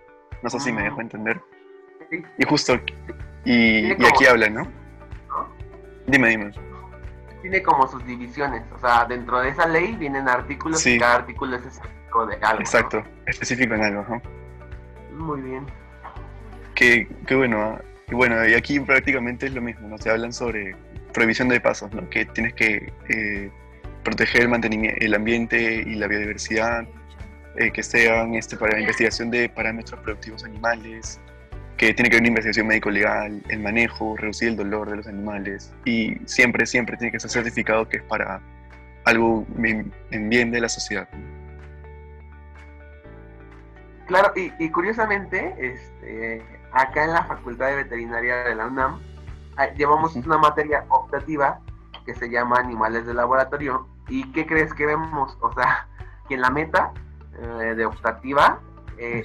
No 0.43 0.49
sé 0.49 0.59
si 0.59 0.71
me 0.71 0.83
dejo 0.83 1.01
entender. 1.01 1.41
Y 2.11 2.45
justo, 2.45 2.79
y, 3.45 3.91
aquí 3.91 4.25
habla, 4.25 4.49
¿no? 4.49 4.67
Dime, 6.07 6.29
dime. 6.29 6.51
Tiene 7.41 7.63
como 7.63 7.87
sus 7.87 8.05
divisiones, 8.05 8.63
o 8.75 8.79
sea, 8.79 9.05
dentro 9.05 9.39
de 9.39 9.49
esa 9.49 9.67
ley 9.67 9.95
vienen 9.95 10.27
artículos 10.27 10.85
y 10.85 10.99
cada 10.99 11.15
artículo 11.15 11.55
es 11.55 11.65
específico 11.65 12.25
de 12.25 12.35
algo. 12.37 12.59
Exacto, 12.59 13.03
específico 13.25 13.75
en 13.75 13.83
algo. 13.83 14.05
¿no? 14.09 14.21
Muy 15.17 15.41
bien. 15.41 15.65
Qué, 16.75 17.07
qué 17.27 17.35
bueno, 17.35 17.61
¿ah? 17.61 17.81
Y 18.11 18.15
bueno, 18.15 18.47
y 18.47 18.53
aquí 18.55 18.79
prácticamente 18.79 19.45
es 19.45 19.53
lo 19.53 19.61
mismo, 19.61 19.87
¿no? 19.87 19.97
Se 19.97 20.09
hablan 20.09 20.33
sobre 20.33 20.75
prohibición 21.13 21.47
de 21.49 21.61
pasos, 21.61 21.93
¿no? 21.93 22.09
Que 22.09 22.25
tienes 22.25 22.53
que 22.55 22.91
eh, 23.09 23.51
proteger 24.03 24.43
el, 24.43 24.49
mantenimiento, 24.49 24.97
el 24.99 25.13
ambiente 25.13 25.83
y 25.85 25.95
la 25.95 26.07
biodiversidad, 26.07 26.87
eh, 27.55 27.71
que 27.71 27.83
sean 27.83 28.33
este, 28.33 28.57
para 28.57 28.73
la 28.73 28.79
investigación 28.79 29.29
de 29.29 29.47
parámetros 29.49 29.99
productivos 30.01 30.43
animales, 30.43 31.19
que 31.79 31.93
tiene 31.93 32.09
que 32.09 32.17
haber 32.17 32.23
una 32.23 32.27
investigación 32.27 32.67
médico-legal, 32.67 33.41
el 33.47 33.59
manejo, 33.61 34.17
reducir 34.17 34.49
el 34.49 34.57
dolor 34.57 34.89
de 34.89 34.97
los 34.97 35.07
animales 35.07 35.73
y 35.85 36.17
siempre, 36.25 36.65
siempre 36.65 36.97
tiene 36.97 37.13
que 37.13 37.21
ser 37.21 37.31
certificado 37.31 37.87
que 37.87 37.97
es 37.97 38.03
para 38.03 38.41
algo 39.05 39.47
en 39.63 40.29
bien 40.29 40.51
de 40.51 40.59
la 40.59 40.67
sociedad. 40.67 41.07
Claro, 44.07 44.33
y, 44.35 44.51
y 44.59 44.69
curiosamente, 44.71 45.55
este, 45.57 46.43
acá 46.73 47.05
en 47.05 47.13
la 47.13 47.23
Facultad 47.23 47.67
de 47.67 47.75
Veterinaria 47.77 48.43
de 48.43 48.55
la 48.55 48.67
UNAM 48.67 48.99
ah, 49.55 49.67
llevamos 49.77 50.15
una 50.17 50.37
materia 50.37 50.83
optativa 50.89 51.61
que 52.05 52.13
se 52.13 52.29
llama 52.29 52.57
Animales 52.57 53.05
de 53.05 53.13
Laboratorio. 53.13 53.87
¿Y 54.09 54.29
qué 54.33 54.45
crees 54.45 54.73
que 54.73 54.85
vemos? 54.85 55.37
O 55.39 55.53
sea, 55.53 55.87
que 56.27 56.33
en 56.33 56.41
la 56.41 56.49
meta 56.49 56.91
eh, 57.39 57.75
de 57.75 57.85
optativa, 57.85 58.59
eh, 58.97 59.23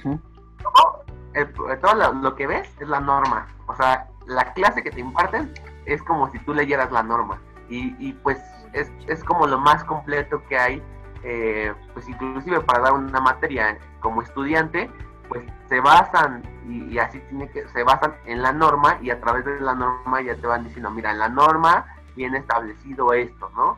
todo, 1.81 2.13
lo, 2.13 2.35
que 2.35 2.47
ves 2.47 2.69
es 2.79 2.87
la 2.87 2.99
norma. 2.99 3.47
O 3.67 3.75
sea, 3.75 4.07
la 4.25 4.53
clase 4.53 4.83
que 4.83 4.91
te 4.91 4.99
imparten 4.99 5.53
es 5.85 6.01
como 6.03 6.31
si 6.31 6.39
tú 6.39 6.53
leyeras 6.53 6.91
la 6.91 7.03
norma. 7.03 7.41
Y, 7.67 8.13
pues 8.13 8.37
es, 8.73 8.91
es, 9.07 9.23
como 9.23 9.47
lo 9.47 9.59
más 9.59 9.83
completo 9.83 10.41
que 10.47 10.57
hay, 10.57 10.83
eh, 11.23 11.73
pues 11.93 12.07
inclusive 12.07 12.61
para 12.61 12.81
dar 12.81 12.93
una 12.93 13.19
materia 13.19 13.77
como 14.01 14.21
estudiante, 14.21 14.89
pues 15.27 15.43
se 15.67 15.79
basan 15.79 16.43
y, 16.67 16.97
así 16.97 17.19
tiene 17.29 17.49
que 17.49 17.67
se 17.69 17.83
basan 17.83 18.15
en 18.25 18.41
la 18.41 18.51
norma 18.51 18.97
y 19.01 19.09
a 19.09 19.19
través 19.19 19.45
de 19.45 19.59
la 19.59 19.73
norma 19.73 20.21
ya 20.21 20.35
te 20.35 20.47
van 20.47 20.63
diciendo 20.63 20.91
mira 20.91 21.11
en 21.11 21.19
la 21.19 21.29
norma 21.29 21.85
viene 22.15 22.39
establecido 22.39 23.13
esto 23.13 23.51
no 23.55 23.77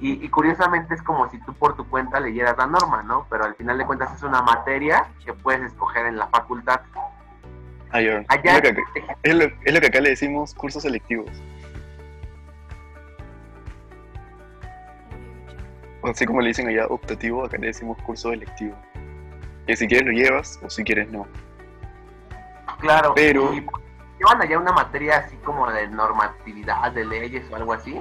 y, 0.00 0.28
curiosamente 0.28 0.94
es 0.94 1.02
como 1.02 1.28
si 1.30 1.38
tú 1.40 1.52
por 1.54 1.76
tu 1.76 1.88
cuenta 1.88 2.20
leyeras 2.20 2.56
la 2.56 2.66
norma 2.66 3.02
no 3.02 3.26
pero 3.28 3.44
al 3.44 3.54
final 3.56 3.78
de 3.78 3.84
cuentas 3.84 4.14
es 4.14 4.22
una 4.22 4.42
materia 4.42 5.08
que 5.24 5.32
puedes 5.32 5.62
escoger 5.62 6.06
en 6.06 6.16
la 6.16 6.28
facultad. 6.28 6.80
Allá, 7.90 8.24
es, 8.30 8.54
lo 8.54 8.62
que, 8.62 9.56
es, 9.64 9.74
lo, 9.74 9.80
que 9.80 9.86
acá 9.86 10.00
le 10.00 10.10
decimos 10.10 10.54
cursos 10.54 10.82
selectivos. 10.82 11.30
Así 16.04 16.26
como 16.26 16.42
le 16.42 16.48
dicen 16.48 16.68
allá 16.68 16.86
optativo 16.86 17.44
acá 17.44 17.56
le 17.56 17.68
decimos 17.68 17.96
curso 18.02 18.32
electivo 18.32 18.76
que 19.68 19.76
si 19.76 19.86
quieres 19.86 20.06
lo 20.06 20.12
llevas 20.12 20.58
o 20.62 20.70
si 20.70 20.82
quieres 20.82 21.10
no. 21.10 21.26
Claro, 22.80 23.12
pero... 23.14 23.52
¿Llevan 23.52 24.42
allá 24.42 24.58
una 24.58 24.72
materia 24.72 25.18
así 25.18 25.36
como 25.44 25.70
de 25.70 25.86
normatividad, 25.88 26.90
de 26.90 27.04
leyes 27.04 27.44
o 27.52 27.54
algo 27.54 27.72
así? 27.72 28.00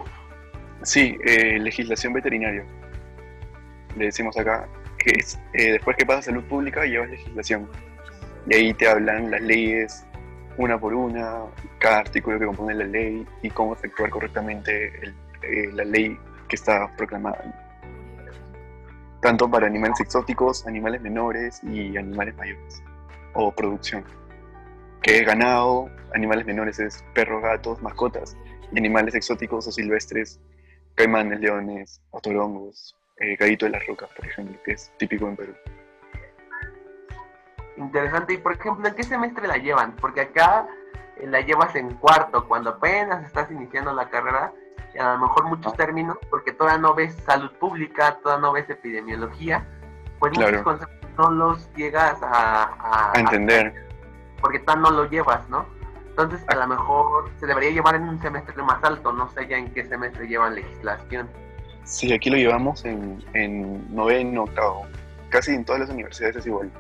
Sí, 0.84 1.18
eh, 1.26 1.60
legislación 1.60 2.14
veterinaria. 2.14 2.64
Le 3.96 4.06
decimos 4.06 4.38
acá 4.38 4.68
que 4.98 5.12
es, 5.20 5.40
eh, 5.54 5.74
después 5.74 5.98
que 5.98 6.06
pasas 6.06 6.26
salud 6.26 6.44
pública 6.46 6.86
llevas 6.86 7.10
legislación. 7.10 7.70
Y 8.48 8.56
ahí 8.56 8.74
te 8.74 8.88
hablan 8.88 9.32
las 9.32 9.42
leyes 9.42 10.06
una 10.58 10.80
por 10.80 10.94
una, 10.94 11.44
cada 11.80 12.00
artículo 12.00 12.40
que 12.40 12.46
compone 12.46 12.74
la 12.74 12.86
ley 12.86 13.26
y 13.42 13.50
cómo 13.50 13.74
efectuar 13.74 14.10
correctamente 14.10 14.88
eh, 15.44 15.72
la 15.74 15.84
ley 15.84 16.18
que 16.48 16.56
está 16.56 16.90
proclamada 16.96 17.44
tanto 19.22 19.50
para 19.50 19.68
animales 19.68 20.00
exóticos, 20.00 20.66
animales 20.68 21.02
menores 21.02 21.62
y 21.64 21.98
animales 21.98 22.36
mayores, 22.38 22.84
o 23.34 23.52
producción, 23.52 24.04
que 25.02 25.20
es 25.20 25.26
ganado, 25.26 25.90
animales 26.14 26.46
menores 26.46 26.80
es 26.80 27.04
perros, 27.14 27.42
gatos, 27.42 27.82
mascotas, 27.82 28.38
y 28.72 28.78
animales 28.78 29.16
exóticos 29.16 29.68
o 29.68 29.72
silvestres, 29.72 30.40
caimanes, 30.98 31.40
leones, 31.40 32.02
otorongos, 32.12 32.96
eh, 33.18 33.36
gallito 33.38 33.66
de 33.66 33.72
las 33.72 33.86
rocas, 33.86 34.10
por 34.16 34.26
ejemplo, 34.26 34.58
que 34.66 34.72
es 34.74 34.92
típico 34.98 35.28
en 35.28 35.36
Perú. 35.38 35.54
interesante. 37.78 38.34
Y 38.34 38.38
por 38.38 38.54
ejemplo, 38.54 38.88
¿en 38.88 38.96
qué 38.96 39.04
semestre 39.04 39.48
la 39.48 39.58
llevan? 39.58 39.96
Porque 39.96 40.22
acá 40.22 40.68
eh, 41.18 41.28
la 41.28 41.42
llevas 41.42 41.76
en 41.76 41.94
cuarto, 41.96 42.48
cuando 42.48 42.72
apenas 42.72 43.24
estás 43.24 43.50
iniciando 43.52 43.94
la 43.94 44.10
carrera, 44.10 44.52
y 44.94 44.98
a 44.98 45.14
lo 45.14 45.20
mejor 45.20 45.46
muchos 45.46 45.76
términos, 45.76 46.18
porque 46.32 46.52
todavía 46.52 46.82
no 46.82 46.96
ves 46.96 47.16
salud 47.24 47.52
pública, 47.60 48.18
todavía 48.24 48.42
no 48.42 48.54
ves 48.54 48.68
epidemiología, 48.68 49.66
pues 50.18 50.36
muchos 50.36 50.64
conceptos 50.64 51.10
no 51.18 51.32
los 51.32 51.72
llegas 51.76 52.18
a, 52.24 53.12
a, 53.14 53.20
entender. 53.20 53.88
porque 54.42 54.60
tan 54.60 54.82
no 54.82 54.90
lo 54.90 55.06
llevas, 55.06 55.48
¿no? 55.50 55.77
Entonces, 56.18 56.44
a 56.48 56.56
lo 56.56 56.68
mejor 56.68 57.30
se 57.40 57.46
debería 57.46 57.70
llevar 57.70 57.94
en 57.94 58.02
un 58.10 58.20
semestre 58.20 58.64
más 58.64 58.84
alto, 58.84 59.14
no 59.14 59.30
sé 59.30 59.48
ya 59.48 59.56
en 59.56 59.72
qué 59.72 59.86
semestre 59.86 60.28
llevan 60.28 60.56
legislación. 60.56 61.30
Sí, 61.84 62.12
aquí 62.12 62.32
lo 62.32 62.38
llevamos 62.38 62.84
en, 62.86 63.24
en 63.34 63.96
noveno, 63.96 64.46
octavo. 64.46 64.88
Casi 65.30 65.52
en 65.52 65.64
todas 65.64 65.82
las 65.82 65.92
universidades 65.92 66.38
es 66.38 66.48
igual. 66.48 66.72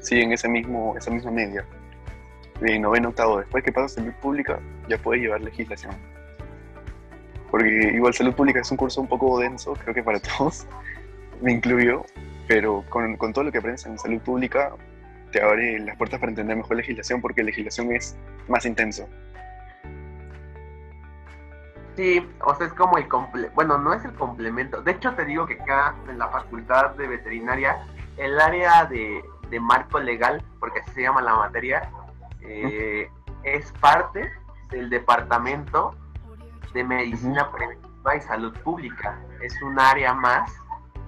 Sí, 0.00 0.20
en 0.20 0.32
ese 0.32 0.48
mismo, 0.48 0.96
esa 0.98 1.12
misma 1.12 1.30
media. 1.30 1.64
De 2.60 2.76
noveno, 2.80 3.10
octavo. 3.10 3.38
Después 3.38 3.62
que 3.62 3.70
pasas 3.70 3.92
salud 3.92 4.12
pública, 4.20 4.58
ya 4.88 4.98
puedes 4.98 5.22
llevar 5.22 5.42
legislación. 5.42 5.94
Porque 7.52 7.92
igual 7.94 8.12
salud 8.14 8.34
pública 8.34 8.62
es 8.62 8.70
un 8.72 8.78
curso 8.78 9.00
un 9.00 9.06
poco 9.06 9.38
denso, 9.38 9.74
creo 9.74 9.94
que 9.94 10.02
para 10.02 10.18
todos, 10.38 10.66
me 11.40 11.52
incluyo, 11.52 12.04
pero 12.48 12.84
con, 12.90 13.16
con 13.16 13.32
todo 13.32 13.44
lo 13.44 13.52
que 13.52 13.58
aprendes 13.58 13.86
en 13.86 13.96
salud 13.96 14.20
pública, 14.22 14.72
te 15.30 15.42
abre 15.42 15.78
las 15.80 15.96
puertas 15.96 16.20
para 16.20 16.30
entender 16.30 16.56
mejor 16.56 16.76
legislación 16.76 17.20
porque 17.20 17.42
legislación 17.42 17.92
es 17.92 18.16
más 18.48 18.64
intenso. 18.66 19.08
Sí, 21.96 22.26
o 22.44 22.54
sea, 22.54 22.66
es 22.66 22.72
como 22.72 22.98
el 22.98 23.08
complemento, 23.08 23.54
bueno, 23.54 23.78
no 23.78 23.92
es 23.92 24.04
el 24.04 24.14
complemento. 24.14 24.80
De 24.82 24.92
hecho, 24.92 25.14
te 25.14 25.24
digo 25.24 25.46
que 25.46 25.54
acá 25.54 25.94
en 26.08 26.18
la 26.18 26.28
facultad 26.28 26.90
de 26.94 27.06
veterinaria, 27.06 27.84
el 28.16 28.40
área 28.40 28.86
de, 28.86 29.22
marco 29.60 29.98
legal, 29.98 30.42
porque 30.60 30.80
así 30.80 30.92
se 30.92 31.02
llama 31.02 31.20
la 31.20 31.34
materia, 31.34 31.90
eh, 32.42 33.10
es 33.42 33.72
parte 33.80 34.30
del 34.70 34.88
departamento 34.88 35.94
de 36.72 36.84
medicina 36.84 37.50
preventiva 37.50 38.16
y 38.16 38.20
salud 38.20 38.56
pública. 38.60 39.18
Es 39.42 39.60
un 39.60 39.78
área 39.78 40.14
más 40.14 40.52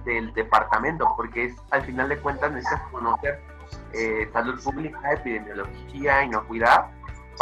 del 0.05 0.33
departamento, 0.33 1.11
porque 1.15 1.45
es 1.45 1.55
al 1.71 1.81
final 1.83 2.09
de 2.09 2.17
cuentas 2.17 2.51
necesitas 2.51 2.81
conocer 2.91 3.41
eh, 3.93 4.29
salud 4.33 4.61
pública, 4.63 4.99
epidemiología, 5.13 6.23
inocuidad, 6.23 6.85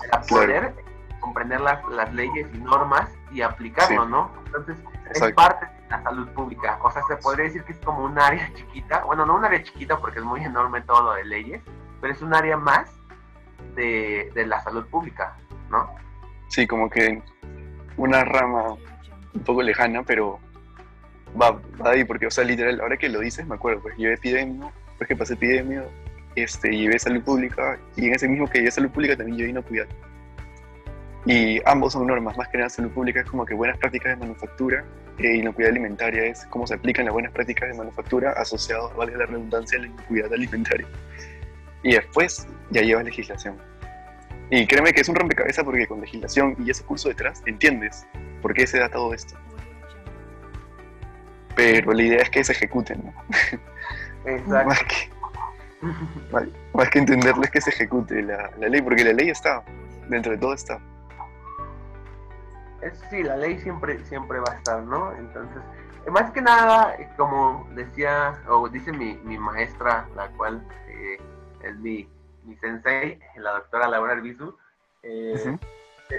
para 0.09 0.23
poder 0.23 0.73
comprender 1.19 1.61
las, 1.61 1.83
las, 1.89 2.13
leyes 2.13 2.47
y 2.53 2.57
normas 2.57 3.09
y 3.31 3.41
aplicarlo, 3.41 4.05
¿no? 4.05 4.31
Entonces, 4.45 4.77
es 5.13 5.33
parte 5.33 5.65
de 5.65 5.89
la 5.89 6.03
salud 6.03 6.27
pública. 6.29 6.79
O 6.81 6.91
sea, 6.91 7.03
se 7.07 7.15
podría 7.17 7.45
decir 7.45 7.63
que 7.63 7.73
es 7.73 7.79
como 7.79 8.03
un 8.03 8.17
área 8.19 8.51
chiquita, 8.55 9.03
bueno, 9.03 9.25
no 9.25 9.35
un 9.35 9.45
área 9.45 9.61
chiquita 9.63 9.97
porque 9.97 10.19
es 10.19 10.25
muy 10.25 10.43
enorme 10.43 10.81
todo 10.81 11.03
lo 11.03 11.13
de 11.13 11.25
leyes, 11.25 11.61
pero 11.99 12.13
es 12.13 12.21
un 12.21 12.33
área 12.33 12.57
más 12.57 12.91
de, 13.75 14.31
de 14.33 14.45
la 14.45 14.61
salud 14.61 14.85
pública, 14.87 15.37
¿no? 15.69 15.89
Sí, 16.47 16.67
como 16.67 16.89
que 16.89 17.21
una 17.97 18.23
rama 18.23 18.75
un 19.33 19.43
poco 19.43 19.61
lejana, 19.61 20.03
pero 20.03 20.39
va, 21.39 21.51
va 21.51 21.91
ahí, 21.91 22.03
porque, 22.03 22.27
o 22.27 22.31
sea, 22.31 22.43
literal, 22.43 22.81
ahora 22.81 22.97
que 22.97 23.09
lo 23.09 23.19
dices, 23.19 23.45
me 23.47 23.55
acuerdo, 23.55 23.81
pues 23.81 23.95
yo 23.97 24.09
epidemia, 24.09 24.71
pues 24.97 25.07
que 25.07 25.15
pasé 25.15 25.33
epidemia, 25.35 25.85
este, 26.35 26.69
llevé 26.75 26.99
salud 26.99 27.21
pública 27.23 27.79
y 27.95 28.07
en 28.07 28.15
ese 28.15 28.27
mismo 28.27 28.47
que 28.47 28.59
llevé 28.59 28.71
salud 28.71 28.89
pública 28.89 29.15
también 29.15 29.37
llevé 29.37 29.49
inocuidad. 29.49 29.87
Y 31.25 31.61
ambos 31.65 31.93
son 31.93 32.07
normas, 32.07 32.35
más 32.35 32.47
que 32.49 32.57
nada 32.57 32.69
salud 32.69 32.91
pública 32.91 33.19
es 33.19 33.25
como 33.27 33.45
que 33.45 33.53
buenas 33.53 33.77
prácticas 33.77 34.17
de 34.17 34.25
manufactura 34.25 34.83
e 35.19 35.35
inocuidad 35.35 35.71
alimentaria 35.71 36.25
es 36.25 36.45
cómo 36.47 36.65
se 36.65 36.73
aplican 36.73 37.05
las 37.05 37.13
buenas 37.13 37.31
prácticas 37.31 37.69
de 37.69 37.77
manufactura 37.77 38.31
asociados, 38.31 38.95
vale 38.95 39.15
la 39.15 39.25
redundancia, 39.25 39.77
a 39.77 39.81
la 39.81 39.87
inocuidad 39.87 40.33
alimentaria. 40.33 40.87
Y 41.83 41.93
después 41.93 42.47
ya 42.71 42.81
llevas 42.81 43.05
legislación. 43.05 43.57
Y 44.49 44.65
créeme 44.67 44.93
que 44.93 45.01
es 45.01 45.09
un 45.09 45.15
rompecabezas 45.15 45.63
porque 45.63 45.87
con 45.87 46.01
legislación 46.01 46.55
y 46.59 46.71
ese 46.71 46.83
curso 46.83 47.09
detrás 47.09 47.41
entiendes 47.45 48.05
por 48.41 48.53
qué 48.53 48.65
se 48.65 48.79
da 48.79 48.89
todo 48.89 49.13
esto. 49.13 49.35
Pero 51.55 51.93
la 51.93 52.03
idea 52.03 52.21
es 52.21 52.29
que 52.29 52.43
se 52.43 52.53
ejecuten, 52.53 53.03
¿no? 53.05 53.13
Exacto. 54.25 54.67
más, 54.67 54.83
que, 54.83 55.09
más, 56.73 56.89
que 56.89 56.99
entenderles 56.99 57.49
que 57.49 57.61
se 57.61 57.69
ejecute 57.71 58.21
la, 58.21 58.49
ley, 58.57 58.81
porque 58.81 59.03
la 59.03 59.13
ley 59.13 59.29
está, 59.29 59.63
dentro 60.09 60.31
de 60.31 60.37
todo 60.37 60.53
está. 60.53 60.79
sí, 63.09 63.23
la 63.23 63.37
ley 63.37 63.59
siempre, 63.59 64.03
siempre 64.05 64.39
va 64.39 64.53
a 64.53 64.55
estar, 64.55 64.83
¿no? 64.83 65.11
Entonces, 65.13 65.61
más 66.11 66.31
que 66.31 66.41
nada, 66.41 66.95
como 67.17 67.67
decía, 67.75 68.41
o 68.47 68.67
dice 68.69 68.91
mi, 68.91 69.15
mi 69.23 69.37
maestra, 69.37 70.07
la 70.15 70.27
cual 70.29 70.65
eh, 70.87 71.17
es 71.63 71.75
mi, 71.77 72.07
mi 72.43 72.55
sensei, 72.57 73.19
la 73.37 73.51
doctora 73.51 73.87
Laura 73.87 74.13
Arbizu, 74.13 74.55
eh, 75.03 75.57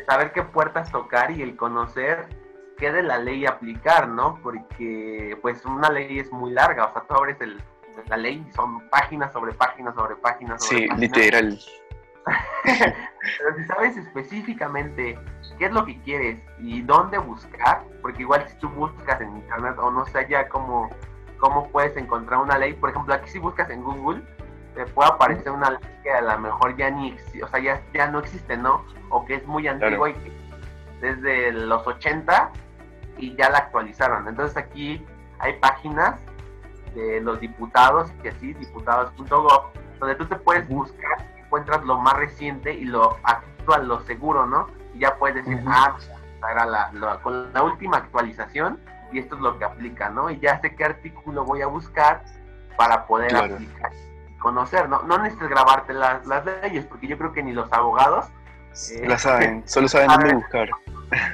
saber 0.07 0.33
qué 0.33 0.43
puertas 0.43 0.91
tocar 0.91 1.31
y 1.31 1.43
el 1.43 1.57
conocer 1.57 2.27
qué 2.79 2.91
de 2.91 3.03
la 3.03 3.19
ley 3.19 3.47
aplicar, 3.47 4.09
¿no? 4.09 4.41
Porque 4.43 5.39
pues 5.41 5.65
una 5.65 5.89
ley 5.91 6.19
es 6.19 6.33
muy 6.33 6.53
larga, 6.53 6.87
o 6.87 6.93
sea, 6.93 7.03
tú 7.03 7.15
abres 7.15 7.41
el, 7.41 7.63
la 8.09 8.17
ley 8.17 8.47
son 8.55 8.89
páginas 8.91 9.33
sobre 9.33 9.53
páginas 9.53 9.95
sobre 9.95 10.17
páginas. 10.17 10.65
Sobre 10.65 10.83
sí, 10.83 10.89
literal. 10.97 11.59
Pero 12.65 13.57
si 13.57 13.65
sabes 13.65 13.97
específicamente 13.97 15.19
qué 15.59 15.67
es 15.67 15.73
lo 15.73 15.85
que 15.85 16.01
quieres 16.03 16.39
y 16.59 16.83
dónde 16.83 17.19
buscar, 17.19 17.85
porque 18.01 18.23
igual 18.23 18.49
si 18.49 18.57
tú 18.57 18.69
buscas 18.71 19.21
en 19.21 19.37
internet 19.37 19.77
o 19.79 19.91
no 19.91 20.07
sé 20.07 20.27
ya 20.29 20.49
cómo, 20.49 20.91
cómo 21.39 21.69
puedes 21.71 21.97
encontrar 21.97 22.41
una 22.41 22.59
ley, 22.59 22.75
por 22.75 22.91
ejemplo, 22.91 23.15
aquí 23.15 23.31
si 23.31 23.39
buscas 23.39 23.71
en 23.71 23.83
Google, 23.83 24.23
te 24.75 24.87
puede 24.87 25.11
aparecer 25.11 25.51
una 25.51 25.71
ley 25.71 25.81
que 26.03 26.11
a 26.11 26.21
lo 26.21 26.39
mejor 26.39 26.77
ya 26.77 26.91
ni 26.91 27.17
o 27.43 27.49
sea, 27.49 27.61
ya, 27.61 27.83
ya 27.93 28.09
no 28.09 28.21
existe, 28.21 28.57
¿no? 28.57 28.85
O 29.11 29.25
que 29.25 29.35
es 29.35 29.47
muy 29.47 29.67
antigua 29.69 30.11
y 30.11 30.15
que 30.15 30.33
desde 31.01 31.53
los 31.53 31.87
80 31.87 32.51
y 33.19 33.35
ya 33.37 33.51
la 33.51 33.59
actualizaron. 33.59 34.29
Entonces 34.29 34.57
aquí 34.57 35.05
hay 35.39 35.55
páginas 35.59 36.21
de 36.95 37.21
los 37.21 37.41
diputados, 37.41 38.11
que 38.23 38.31
así, 38.31 38.53
diputados.gov, 38.55 39.73
donde 39.99 40.15
tú 40.17 40.27
te 40.27 40.37
puedes 40.37 40.69
buscar, 40.69 41.27
encuentras 41.39 41.85
lo 41.85 41.99
más 41.99 42.15
reciente 42.15 42.73
y 42.73 42.85
lo 42.85 43.17
actual, 43.23 43.89
lo 43.89 44.01
seguro, 44.05 44.47
¿no? 44.47 44.69
Y 44.95 45.01
ya 45.01 45.17
puedes 45.17 45.45
decir, 45.45 45.63
ah, 45.67 45.97
era 46.51 46.67
la, 46.67 47.21
con 47.23 47.53
la 47.53 47.63
última 47.63 47.99
actualización 47.99 48.81
y 49.13 49.19
esto 49.19 49.37
es 49.37 49.43
lo 49.43 49.59
que 49.59 49.65
aplica, 49.65 50.11
¿no? 50.11 50.31
Y 50.31 50.39
ya 50.41 50.61
sé 50.61 50.75
qué 50.75 50.85
artículo 50.85 51.45
voy 51.45 51.63
a 51.63 51.67
buscar 51.67 52.25
para 52.77 53.07
poder 53.07 53.35
aplicar 53.37 53.93
y 54.29 54.39
conocer, 54.39 54.89
¿no? 54.89 55.03
No 55.03 55.19
necesitas 55.19 55.51
grabarte 55.51 55.93
las, 55.93 56.27
las 56.27 56.45
leyes, 56.45 56.85
porque 56.87 57.07
yo 57.07 57.19
creo 57.19 57.33
que 57.33 57.43
ni 57.43 57.53
los 57.53 57.73
abogados... 57.73 58.27
Eh, 58.91 59.07
la 59.07 59.19
saben, 59.19 59.63
solo 59.67 59.87
saben 59.89 60.09
dónde 60.19 60.35
buscar. 60.35 60.71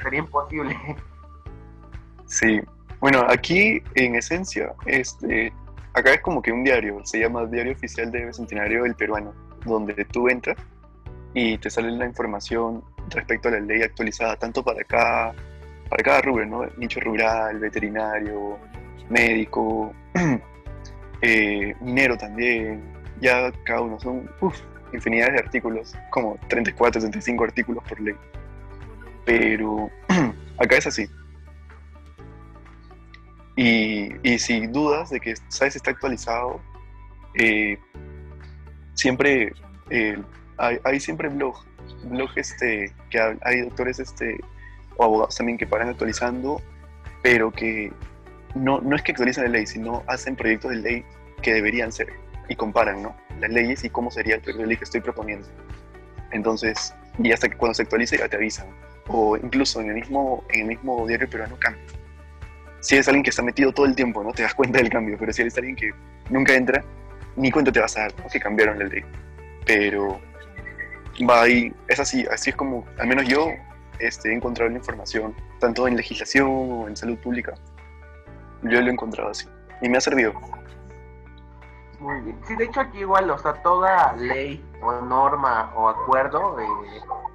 Sería 0.03 0.19
imposible. 0.19 0.77
Sí, 2.25 2.61
bueno, 2.99 3.25
aquí 3.29 3.81
en 3.95 4.15
esencia, 4.15 4.73
este, 4.85 5.53
acá 5.93 6.13
es 6.13 6.21
como 6.21 6.41
que 6.41 6.51
un 6.51 6.63
diario, 6.63 6.99
se 7.05 7.19
llama 7.19 7.45
Diario 7.45 7.73
Oficial 7.73 8.11
de 8.11 8.25
Bicentenario 8.25 8.83
del 8.83 8.95
Peruano, 8.95 9.33
donde 9.65 9.93
tú 10.05 10.27
entras 10.27 10.57
y 11.33 11.57
te 11.57 11.69
sale 11.69 11.91
la 11.91 12.05
información 12.05 12.83
respecto 13.09 13.47
a 13.47 13.51
la 13.51 13.59
ley 13.59 13.81
actualizada, 13.83 14.35
tanto 14.35 14.63
para 14.63 14.83
cada, 14.83 15.33
para 15.89 16.03
cada 16.03 16.21
rubro, 16.21 16.45
¿no? 16.45 16.65
Nicho 16.77 16.99
rural, 16.99 17.59
veterinario, 17.59 18.57
médico, 19.09 19.93
eh, 21.21 21.73
minero 21.79 22.17
también, 22.17 22.83
ya 23.21 23.51
cada 23.63 23.81
uno 23.81 23.99
son 23.99 24.29
infinidades 24.91 25.33
de 25.33 25.39
artículos, 25.39 25.95
como 26.09 26.37
34, 26.47 26.99
35 27.01 27.43
artículos 27.43 27.83
por 27.87 27.99
ley. 28.01 28.15
Pero 29.25 29.89
acá 30.57 30.77
es 30.77 30.87
así, 30.87 31.07
y, 33.55 34.15
y 34.23 34.39
si 34.39 34.67
dudas 34.67 35.09
de 35.09 35.19
que 35.19 35.35
sabes 35.49 35.75
está 35.75 35.91
actualizado, 35.91 36.61
eh, 37.35 37.77
siempre 38.93 39.53
eh, 39.89 40.17
hay, 40.57 40.99
siempre 40.99 41.29
blog, 41.29 41.55
blog 42.03 42.29
este, 42.35 42.93
que 43.09 43.37
hay 43.41 43.61
doctores 43.61 43.99
este, 43.99 44.39
o 44.97 45.03
abogados 45.03 45.35
también 45.35 45.57
que 45.57 45.67
paran 45.67 45.89
actualizando, 45.89 46.61
pero 47.21 47.51
que 47.51 47.91
no, 48.55 48.81
no 48.81 48.95
es 48.95 49.01
que 49.01 49.11
actualicen 49.11 49.45
la 49.45 49.49
ley, 49.49 49.67
sino 49.67 50.03
hacen 50.07 50.35
proyectos 50.35 50.71
de 50.71 50.77
ley 50.77 51.05
que 51.41 51.53
deberían 51.53 51.91
ser 51.91 52.09
y 52.49 52.55
comparan 52.55 53.03
¿no? 53.03 53.15
las 53.39 53.49
leyes 53.49 53.83
y 53.83 53.89
cómo 53.89 54.11
sería 54.11 54.35
el 54.35 54.41
proyecto 54.41 54.61
de 54.61 54.67
ley 54.67 54.77
que 54.77 54.83
estoy 54.83 55.01
proponiendo. 55.01 55.47
Entonces, 56.31 56.93
y 57.17 57.31
hasta 57.31 57.49
que 57.49 57.57
cuando 57.57 57.75
se 57.75 57.83
actualice 57.83 58.17
ya 58.17 58.27
te 58.27 58.35
avisan. 58.35 58.67
O 59.07 59.37
incluso 59.37 59.81
en 59.81 59.89
el 59.89 59.95
mismo, 59.95 60.43
en 60.49 60.61
el 60.61 60.67
mismo 60.67 61.07
diario 61.07 61.29
peruano 61.29 61.57
cambia 61.59 61.83
si 62.79 62.95
eres 62.95 63.07
alguien 63.07 63.23
que 63.23 63.29
está 63.29 63.41
metido 63.41 63.71
todo 63.71 63.85
el 63.85 63.95
tiempo, 63.95 64.23
no 64.23 64.31
te 64.31 64.43
das 64.43 64.53
cuenta 64.53 64.79
del 64.79 64.89
cambio, 64.89 65.17
pero 65.19 65.33
si 65.33 65.41
eres 65.41 65.57
alguien 65.57 65.75
que 65.75 65.91
nunca 66.29 66.53
entra, 66.53 66.83
ni 67.35 67.51
cuenta 67.51 67.71
te 67.71 67.79
vas 67.79 67.97
a 67.97 68.01
dar 68.01 68.13
que 68.13 68.39
cambiaron 68.39 68.79
la 68.79 68.85
ley. 68.85 69.03
Pero 69.65 70.19
va 71.29 71.43
ahí, 71.43 71.73
es 71.87 71.99
así, 71.99 72.25
así 72.31 72.51
es 72.51 72.55
como, 72.55 72.85
al 72.97 73.07
menos 73.07 73.27
yo 73.27 73.49
este, 73.99 74.29
he 74.29 74.33
encontrado 74.33 74.69
la 74.69 74.77
información, 74.77 75.35
tanto 75.59 75.87
en 75.87 75.95
legislación 75.97 76.47
o 76.49 76.87
en 76.87 76.95
salud 76.95 77.17
pública. 77.17 77.53
Yo 78.63 78.81
lo 78.81 78.87
he 78.87 78.91
encontrado 78.91 79.29
así 79.29 79.47
y 79.81 79.89
me 79.89 79.97
ha 79.97 80.01
servido. 80.01 80.33
Muy 81.99 82.21
bien. 82.21 82.37
Sí, 82.47 82.55
de 82.55 82.63
hecho 82.65 82.79
aquí 82.79 82.99
igual, 82.99 83.29
o 83.29 83.37
sea, 83.37 83.53
toda 83.61 84.13
ley 84.13 84.63
o 84.81 85.01
norma 85.01 85.73
o 85.75 85.89
acuerdo 85.89 86.57
eh, 86.59 86.65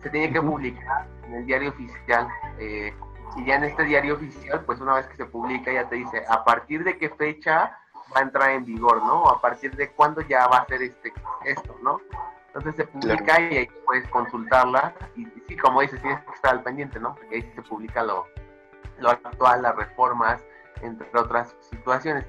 se 0.02 0.10
tiene 0.10 0.32
que 0.32 0.40
publicar 0.40 1.06
en 1.26 1.34
el 1.34 1.46
diario 1.46 1.70
oficial. 1.70 2.26
Eh, 2.58 2.92
y 3.36 3.44
ya 3.44 3.56
en 3.56 3.64
este 3.64 3.84
diario 3.84 4.14
oficial, 4.14 4.64
pues 4.64 4.80
una 4.80 4.94
vez 4.94 5.06
que 5.06 5.16
se 5.16 5.26
publica 5.26 5.72
ya 5.72 5.88
te 5.88 5.96
dice 5.96 6.24
a 6.28 6.44
partir 6.44 6.84
de 6.84 6.96
qué 6.98 7.10
fecha 7.10 7.78
va 8.14 8.20
a 8.20 8.22
entrar 8.22 8.50
en 8.50 8.64
vigor, 8.64 9.02
¿no? 9.04 9.22
O 9.22 9.30
a 9.30 9.40
partir 9.40 9.74
de 9.76 9.90
cuándo 9.90 10.20
ya 10.22 10.46
va 10.46 10.58
a 10.58 10.66
ser 10.66 10.82
este 10.82 11.12
esto, 11.44 11.76
¿no? 11.82 12.00
Entonces 12.48 12.76
se 12.76 12.84
publica 12.84 13.40
y 13.40 13.56
ahí 13.56 13.68
puedes 13.84 14.08
consultarla 14.08 14.94
y, 15.16 15.26
sí, 15.48 15.56
como 15.56 15.80
dices, 15.80 16.00
tienes 16.00 16.20
que 16.20 16.32
estar 16.32 16.52
al 16.52 16.62
pendiente, 16.62 17.00
¿no? 17.00 17.14
Porque 17.14 17.36
ahí 17.36 17.52
se 17.54 17.62
publica 17.62 18.02
lo, 18.04 18.26
lo 18.98 19.10
actual, 19.10 19.62
las 19.62 19.74
reformas, 19.74 20.40
entre 20.82 21.08
otras 21.18 21.56
situaciones. 21.68 22.24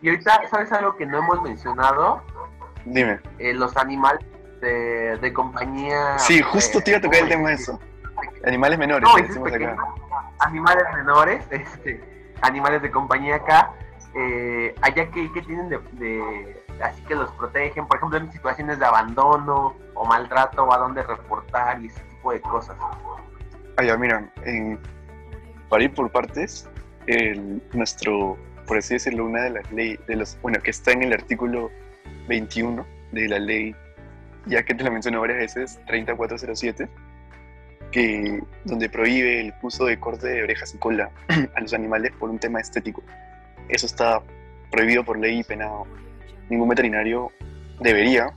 Y 0.00 0.10
ahorita, 0.10 0.48
¿sabes 0.48 0.70
algo 0.70 0.96
que 0.96 1.06
no 1.06 1.18
hemos 1.18 1.42
mencionado? 1.42 2.22
Dime. 2.84 3.18
Eh, 3.38 3.52
los 3.54 3.76
animales 3.76 4.24
de, 4.60 5.32
compañía. 5.32 6.18
Sí, 6.18 6.40
justo 6.40 6.80
te 6.80 6.92
iba 6.92 6.98
a 6.98 7.02
tocar 7.02 7.22
el 7.22 7.28
tema 7.28 7.48
de 7.48 7.54
eso. 7.54 7.80
Animales 8.44 8.78
menores, 8.78 9.08
no, 9.08 9.22
decimos 9.22 9.52
acá. 9.52 9.76
Animales 10.40 10.84
menores, 10.94 11.44
este, 11.50 12.00
animales 12.42 12.82
de 12.82 12.90
compañía 12.90 13.36
acá. 13.36 13.72
Eh, 14.16 14.74
allá 14.80 15.10
que, 15.10 15.28
tienen 15.28 15.68
de, 15.70 16.64
así 16.80 17.02
que 17.02 17.16
los 17.16 17.32
protegen, 17.32 17.86
por 17.88 17.96
ejemplo 17.96 18.18
en 18.18 18.30
situaciones 18.30 18.78
de 18.78 18.86
abandono 18.86 19.74
o 19.94 20.04
maltrato 20.06 20.72
a 20.72 20.78
dónde 20.78 21.02
reportar 21.02 21.82
y 21.82 21.88
ese 21.88 22.00
tipo 22.02 22.32
de 22.32 22.40
cosas. 22.40 22.76
Allá, 23.76 23.96
mira, 23.96 24.30
para 25.68 25.82
ir 25.82 25.92
por 25.94 26.12
partes, 26.12 26.70
el, 27.08 27.60
nuestro 27.72 28.38
por 28.66 28.78
así 28.78 28.94
decirlo, 28.94 29.26
una 29.26 29.42
de 29.42 29.50
las 29.50 29.72
leyes, 29.72 30.06
de 30.06 30.16
los, 30.16 30.38
bueno, 30.42 30.58
que 30.60 30.70
está 30.70 30.92
en 30.92 31.02
el 31.02 31.12
artículo 31.12 31.70
21 32.28 32.84
de 33.12 33.28
la 33.28 33.38
ley, 33.38 33.74
ya 34.46 34.62
que 34.64 34.74
te 34.74 34.84
la 34.84 34.90
menciono 34.90 35.20
varias 35.20 35.38
veces, 35.38 35.80
3407, 35.86 36.88
que, 37.94 38.42
donde 38.64 38.88
prohíbe 38.88 39.40
el 39.40 39.54
uso 39.62 39.84
de 39.84 40.00
corte 40.00 40.26
de 40.26 40.42
orejas 40.42 40.74
y 40.74 40.78
cola 40.78 41.12
a 41.54 41.60
los 41.60 41.72
animales 41.72 42.10
por 42.18 42.28
un 42.28 42.40
tema 42.40 42.58
estético. 42.58 43.04
Eso 43.68 43.86
está 43.86 44.20
prohibido 44.72 45.04
por 45.04 45.16
ley 45.16 45.38
y 45.38 45.44
penado. 45.44 45.86
Ningún 46.50 46.68
veterinario 46.68 47.30
debería 47.78 48.34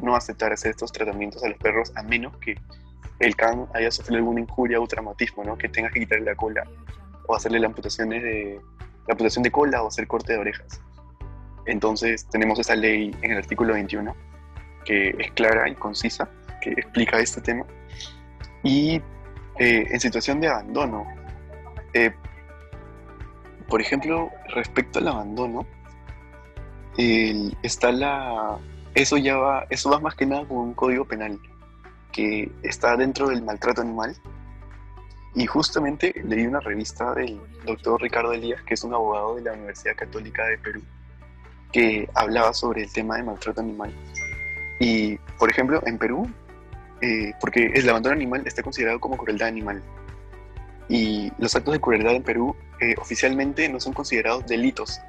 no, 0.00 0.14
aceptar 0.14 0.52
hacer 0.52 0.70
estos 0.70 0.92
tratamientos 0.92 1.42
a 1.42 1.48
los 1.48 1.58
perros 1.58 1.92
a 1.96 2.04
menos 2.04 2.36
que 2.36 2.54
el 3.18 3.34
can 3.34 3.66
haya 3.74 3.90
sufrido 3.90 4.18
alguna 4.18 4.42
injuria 4.42 4.80
o 4.80 4.86
traumatismo, 4.86 5.42
¿no? 5.42 5.58
que 5.58 5.68
tengas 5.68 5.92
que 5.92 5.98
quitarle 5.98 6.26
la 6.26 6.36
cola 6.36 6.62
o 7.26 7.34
hacerle 7.34 7.66
amputaciones 7.66 8.22
de, 8.22 8.60
la 9.08 9.12
amputación 9.12 9.42
de 9.42 9.50
cola 9.50 9.82
o 9.82 9.88
hacer 9.88 10.06
corte 10.06 10.34
de 10.34 10.38
orejas. 10.38 10.80
Entonces 11.66 12.28
tenemos 12.30 12.60
esa 12.60 12.76
ley 12.76 13.12
en 13.22 13.32
el 13.32 13.38
artículo 13.38 13.74
21 13.74 14.14
que 14.84 15.16
es 15.18 15.32
clara 15.32 15.68
y 15.68 15.74
concisa, 15.74 16.30
que 16.60 16.70
explica 16.70 17.18
este 17.18 17.40
tema. 17.40 17.66
Y 18.62 19.00
eh, 19.58 19.86
en 19.90 20.00
situación 20.00 20.40
de 20.40 20.48
abandono, 20.48 21.06
eh, 21.92 22.12
por 23.68 23.80
ejemplo, 23.80 24.30
respecto 24.54 24.98
al 24.98 25.08
abandono, 25.08 25.66
está 27.62 27.92
la, 27.92 28.58
eso 28.94 29.16
ya 29.16 29.36
va, 29.36 29.66
eso 29.70 29.90
va 29.90 30.00
más 30.00 30.14
que 30.14 30.26
nada 30.26 30.46
con 30.46 30.58
un 30.58 30.74
código 30.74 31.06
penal 31.06 31.40
que 32.12 32.50
está 32.62 32.96
dentro 32.96 33.28
del 33.28 33.42
maltrato 33.42 33.80
animal 33.80 34.14
y 35.34 35.46
justamente 35.46 36.12
leí 36.24 36.46
una 36.46 36.60
revista 36.60 37.14
del 37.14 37.40
doctor 37.64 38.02
Ricardo 38.02 38.32
Elías, 38.32 38.62
que 38.64 38.74
es 38.74 38.82
un 38.82 38.94
abogado 38.94 39.36
de 39.36 39.42
la 39.42 39.52
Universidad 39.52 39.94
Católica 39.96 40.44
de 40.46 40.58
Perú, 40.58 40.82
que 41.72 42.08
hablaba 42.14 42.52
sobre 42.52 42.82
el 42.82 42.92
tema 42.92 43.16
de 43.16 43.22
maltrato 43.22 43.60
animal. 43.60 43.94
Y, 44.80 45.16
por 45.38 45.50
ejemplo, 45.50 45.80
en 45.86 45.98
Perú, 45.98 46.28
eh, 47.02 47.32
porque 47.40 47.66
el 47.74 47.88
abandono 47.88 48.14
animal 48.14 48.42
está 48.46 48.62
considerado 48.62 49.00
como 49.00 49.16
crueldad 49.16 49.48
animal. 49.48 49.82
Y 50.88 51.32
los 51.38 51.54
actos 51.54 51.74
de 51.74 51.80
crueldad 51.80 52.14
en 52.14 52.22
Perú 52.22 52.56
eh, 52.80 52.94
oficialmente 52.98 53.68
no 53.68 53.78
son 53.80 53.92
considerados 53.92 54.46
delitos, 54.46 55.00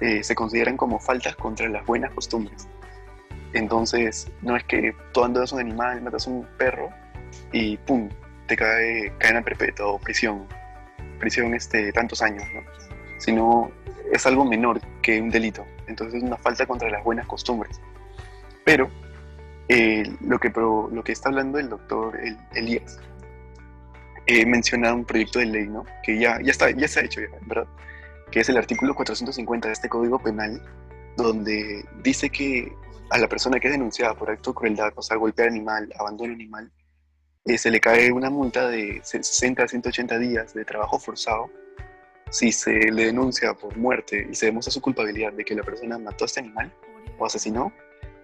eh, 0.00 0.22
se 0.22 0.34
consideran 0.34 0.76
como 0.76 0.98
faltas 0.98 1.36
contra 1.36 1.68
las 1.68 1.84
buenas 1.86 2.12
costumbres. 2.12 2.68
Entonces, 3.52 4.30
no 4.42 4.56
es 4.56 4.64
que 4.64 4.94
tú 5.12 5.24
andas 5.24 5.52
un 5.52 5.60
animal, 5.60 6.02
matas 6.02 6.26
un 6.26 6.46
perro 6.58 6.90
y 7.52 7.76
¡pum! 7.78 8.08
te 8.46 8.56
cae 8.56 9.12
cadena 9.18 9.42
perpetua 9.42 9.86
o 9.86 9.98
prisión, 9.98 10.46
prisión 11.18 11.54
este, 11.54 11.92
tantos 11.92 12.22
años, 12.22 12.44
¿no? 12.54 12.62
sino 13.18 13.70
es 14.12 14.26
algo 14.26 14.44
menor 14.44 14.80
que 15.02 15.20
un 15.20 15.30
delito. 15.30 15.64
Entonces 15.86 16.16
es 16.16 16.22
una 16.22 16.36
falta 16.36 16.66
contra 16.66 16.90
las 16.90 17.02
buenas 17.04 17.26
costumbres. 17.26 17.80
Pero 18.64 18.90
eh, 19.72 20.02
lo, 20.20 20.40
que 20.40 20.50
lo 20.50 21.04
que 21.04 21.12
está 21.12 21.28
hablando 21.28 21.56
el 21.56 21.68
doctor 21.68 22.18
Elías 22.56 22.98
eh, 24.26 24.44
menciona 24.44 24.92
un 24.92 25.04
proyecto 25.04 25.38
de 25.38 25.46
ley, 25.46 25.68
¿no? 25.68 25.84
que 26.02 26.18
ya, 26.18 26.40
ya, 26.42 26.50
está, 26.50 26.72
ya 26.72 26.88
se 26.88 26.98
ha 26.98 27.04
hecho, 27.04 27.20
¿verdad? 27.46 27.68
que 28.32 28.40
es 28.40 28.48
el 28.48 28.56
artículo 28.56 28.96
450 28.96 29.68
de 29.68 29.72
este 29.72 29.88
Código 29.88 30.18
Penal, 30.18 30.60
donde 31.16 31.84
dice 32.02 32.30
que 32.30 32.72
a 33.10 33.18
la 33.18 33.28
persona 33.28 33.60
que 33.60 33.68
es 33.68 33.72
denunciada 33.72 34.14
por 34.14 34.28
acto 34.28 34.50
de 34.50 34.54
crueldad, 34.56 34.92
o 34.96 35.02
sea, 35.02 35.16
golpear 35.16 35.46
animal, 35.46 35.88
abandono 35.96 36.32
animal, 36.32 36.72
eh, 37.44 37.56
se 37.56 37.70
le 37.70 37.80
cae 37.80 38.10
una 38.10 38.28
multa 38.28 38.66
de 38.68 39.00
60 39.04 39.62
a 39.62 39.68
180 39.68 40.18
días 40.18 40.52
de 40.52 40.64
trabajo 40.64 40.98
forzado 40.98 41.48
si 42.30 42.50
se 42.50 42.90
le 42.90 43.06
denuncia 43.06 43.54
por 43.54 43.76
muerte 43.76 44.26
y 44.30 44.34
se 44.34 44.46
demuestra 44.46 44.72
su 44.72 44.80
culpabilidad 44.80 45.32
de 45.32 45.44
que 45.44 45.54
la 45.54 45.62
persona 45.62 45.96
mató 45.96 46.24
a 46.24 46.26
este 46.26 46.40
animal 46.40 46.72
o 47.18 47.26
asesinó, 47.26 47.72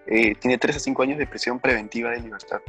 eh, 0.06 0.34
tiene 0.36 0.58
3 0.58 0.76
a 0.76 0.78
5 0.78 1.02
años 1.02 1.18
de 1.18 1.26
prisión 1.26 1.58
preventiva 1.58 2.10
de 2.10 2.20
libertad. 2.20 2.60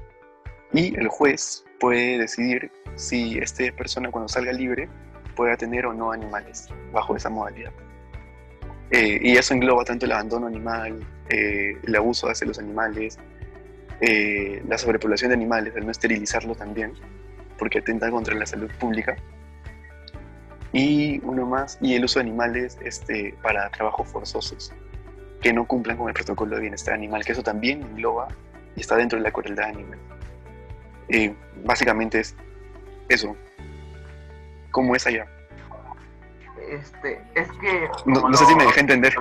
Y 0.74 0.98
el 1.00 1.08
juez 1.08 1.66
puede 1.80 2.18
decidir 2.18 2.72
si 2.96 3.38
esta 3.38 3.64
persona 3.76 4.12
cuando 4.12 4.28
salga 4.28 4.52
libre 4.52 4.90
puede 5.36 5.56
tener 5.56 5.86
o 5.86 5.94
no 5.94 6.12
animales 6.12 6.68
bajo 6.92 7.16
esa 7.16 7.30
modalidad. 7.30 7.72
Eh, 8.92 9.20
y 9.22 9.38
eso 9.38 9.54
engloba 9.54 9.84
tanto 9.84 10.06
el 10.06 10.12
abandono 10.14 10.48
animal, 10.48 11.06
el 11.30 11.96
abuso 11.96 12.30
hacia 12.30 12.48
los 12.48 12.58
animales, 12.58 13.20
eh, 14.00 14.62
la 14.68 14.78
sobrepoblación 14.78 15.30
de 15.30 15.36
animales, 15.36 15.74
el 15.76 15.86
no 15.86 15.92
esterilizarlo 15.92 16.54
también, 16.54 16.94
porque 17.58 17.80
atenta 17.80 18.12
contra 18.12 18.36
la 18.36 18.46
salud 18.46 18.70
pública. 18.80 19.16
Y 20.72 21.20
uno 21.24 21.46
más, 21.46 21.80
y 21.82 21.96
el 21.96 22.06
uso 22.06 22.20
de 22.20 22.26
animales 22.26 22.78
este, 22.84 23.34
para 23.42 23.70
trabajos 23.72 24.08
forzosos, 24.10 24.74
que 25.42 25.54
no 25.54 25.66
cumplan 25.66 25.98
con 25.98 26.08
el 26.08 26.14
protocolo 26.14 26.56
de 26.56 26.62
bienestar 26.62 26.94
animal, 26.94 27.24
que 27.24 27.32
eso 27.32 27.44
también 27.44 27.82
engloba 27.84 28.28
y 28.76 28.82
está 28.82 28.96
dentro 28.96 29.18
de 29.18 29.24
la 29.24 29.32
crueldad 29.32 29.70
animal. 29.70 30.00
Eh, 31.10 31.36
básicamente 31.64 32.20
es 32.20 32.36
eso. 33.10 33.36
¿Cómo 34.72 34.96
es 34.96 35.06
allá? 35.08 35.28
Este, 36.70 37.22
es 37.36 37.52
que... 37.54 37.90
No, 38.06 38.34
sé 38.34 38.46
si 38.46 38.56
me 38.56 38.66
dejé 38.66 38.82
entender. 38.82 39.16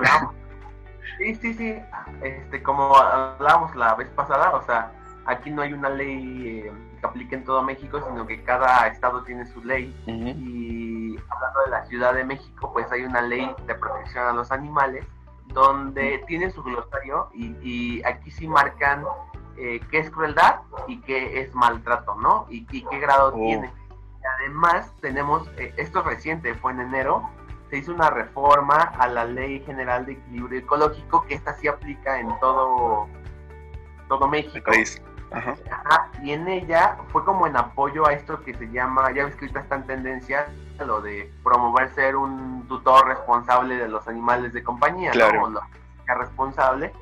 Sí, 1.17 1.35
sí, 1.35 1.53
sí. 1.53 1.75
Este, 2.21 2.61
como 2.61 2.95
hablábamos 2.97 3.75
la 3.75 3.95
vez 3.95 4.09
pasada, 4.09 4.51
o 4.55 4.63
sea, 4.65 4.91
aquí 5.25 5.49
no 5.49 5.61
hay 5.61 5.73
una 5.73 5.89
ley 5.89 6.63
eh, 6.65 6.71
que 6.99 7.07
aplique 7.07 7.35
en 7.35 7.43
todo 7.43 7.63
México, 7.63 8.03
sino 8.07 8.27
que 8.27 8.43
cada 8.43 8.87
estado 8.87 9.23
tiene 9.23 9.45
su 9.45 9.63
ley. 9.63 9.95
Y 10.05 11.17
hablando 11.29 11.59
de 11.65 11.71
la 11.71 11.85
Ciudad 11.85 12.13
de 12.13 12.25
México, 12.25 12.71
pues 12.73 12.91
hay 12.91 13.03
una 13.03 13.21
ley 13.21 13.49
de 13.65 13.75
protección 13.75 14.27
a 14.27 14.33
los 14.33 14.51
animales 14.51 15.05
donde 15.57 16.23
tiene 16.27 16.51
su 16.51 16.61
glosario 16.61 17.29
y, 17.33 18.01
aquí 18.03 18.29
sí 18.29 18.47
marcan 18.47 19.03
eh, 19.57 19.79
qué 19.89 19.99
es 19.99 20.11
crueldad 20.11 20.59
y 20.87 21.01
qué 21.01 21.41
es 21.41 21.53
maltrato, 21.55 22.13
¿no? 22.15 22.45
Y, 22.49 22.65
qué 22.65 22.99
grado 22.99 23.29
oh. 23.33 23.37
tiene. 23.37 23.73
además 24.39 24.93
tenemos, 25.01 25.49
eh, 25.57 25.73
esto 25.77 26.03
reciente, 26.03 26.53
fue 26.53 26.73
en 26.73 26.81
enero, 26.81 27.27
se 27.71 27.77
hizo 27.77 27.91
una 27.91 28.11
reforma 28.11 28.75
a 28.75 29.07
la 29.07 29.25
Ley 29.25 29.63
General 29.65 30.05
de 30.05 30.13
Equilibrio 30.13 30.59
Ecológico, 30.59 31.25
que 31.25 31.33
esta 31.33 31.55
sí 31.55 31.67
aplica 31.67 32.19
en 32.19 32.39
todo, 32.39 33.07
todo 34.07 34.27
México. 34.27 34.71
y 36.21 36.31
en 36.31 36.47
ella 36.47 36.97
fue 37.11 37.25
como 37.25 37.47
en 37.47 37.57
apoyo 37.57 38.05
a 38.05 38.13
esto 38.13 38.41
que 38.41 38.53
se 38.53 38.67
llama, 38.71 39.11
ya 39.11 39.25
ves 39.25 39.35
que 39.35 39.45
ahorita 39.45 39.61
está 39.61 39.75
en 39.75 39.87
tendencia, 39.87 40.47
lo 40.85 41.01
de 41.01 41.31
promover 41.43 41.93
ser 41.93 42.15
un 42.15 42.67
tutor 42.67 43.07
responsable 43.07 43.77
de 43.77 43.87
los 43.87 44.07
animales 44.07 44.53
de 44.53 44.63
compañía, 44.63 45.11
claro. 45.11 45.49
¿no? 45.49 45.61
responsable. 46.15 46.93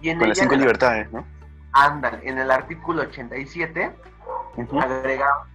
Y 0.00 0.10
en 0.10 0.18
Con 0.18 0.28
las 0.28 0.38
cinco 0.38 0.54
libertades, 0.54 1.10
¿no? 1.12 1.24
Andan, 1.72 2.20
en 2.22 2.38
el 2.38 2.50
artículo 2.50 3.02
87 3.02 3.94
uh 4.56 4.64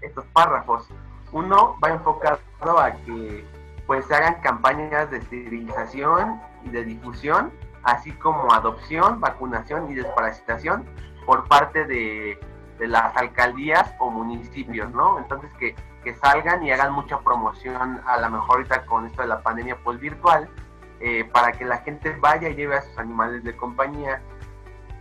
estos 0.01 0.25
párrafos. 0.34 0.88
Uno 1.32 1.78
va 1.84 1.89
enfocado 1.89 2.39
a 2.80 2.91
que 2.91 3.45
pues 3.86 4.05
se 4.05 4.15
hagan 4.15 4.41
campañas 4.41 5.09
de 5.11 5.17
esterilización 5.17 6.41
y 6.63 6.69
de 6.69 6.84
difusión, 6.84 7.51
así 7.84 8.11
como 8.13 8.53
adopción, 8.53 9.21
vacunación 9.21 9.89
y 9.89 9.95
desparasitación 9.95 10.86
por 11.25 11.47
parte 11.47 11.86
de, 11.86 12.39
las 12.80 13.15
alcaldías 13.17 13.91
o 13.97 14.11
municipios, 14.11 14.91
¿no? 14.91 15.17
Entonces 15.17 15.51
que, 15.57 15.75
que, 16.07 16.15
salgan 16.15 16.63
y 16.63 16.71
hagan 16.71 16.93
mucha 16.93 17.19
promoción, 17.19 18.01
a 18.05 18.17
lo 18.19 18.29
mejor 18.29 18.57
ahorita 18.57 18.85
con 18.85 19.05
esto 19.05 19.21
de 19.21 19.27
la 19.27 19.41
pandemia 19.41 19.77
pues 19.83 19.99
virtual, 19.99 20.47
eh, 20.99 21.25
para 21.31 21.51
que 21.51 21.65
la 21.65 21.77
gente 21.79 22.15
vaya 22.19 22.49
y 22.49 22.55
lleve 22.55 22.77
a 22.77 22.81
sus 22.81 22.97
animales 22.97 23.43
de 23.43 23.55
compañía. 23.55 24.21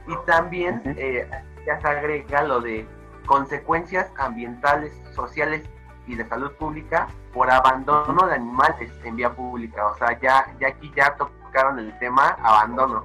Y 0.08 0.16
también 0.26 0.82
eh, 0.84 1.28
ya 1.66 1.80
se 1.80 1.88
agrega 1.88 2.42
lo 2.42 2.60
de 2.60 2.86
consecuencias 3.26 4.10
ambientales, 4.18 4.92
sociales 5.14 5.62
y 6.06 6.14
de 6.14 6.26
salud 6.28 6.52
pública 6.52 7.08
por 7.32 7.50
abandono 7.50 8.26
de 8.26 8.34
animales 8.34 8.92
en 9.04 9.16
vía 9.16 9.30
pública. 9.34 9.86
O 9.86 9.96
sea, 9.98 10.18
ya, 10.20 10.54
ya 10.60 10.68
aquí 10.68 10.92
ya 10.96 11.16
tocaron 11.16 11.78
el 11.78 11.96
tema 11.98 12.36
abandono. 12.42 13.04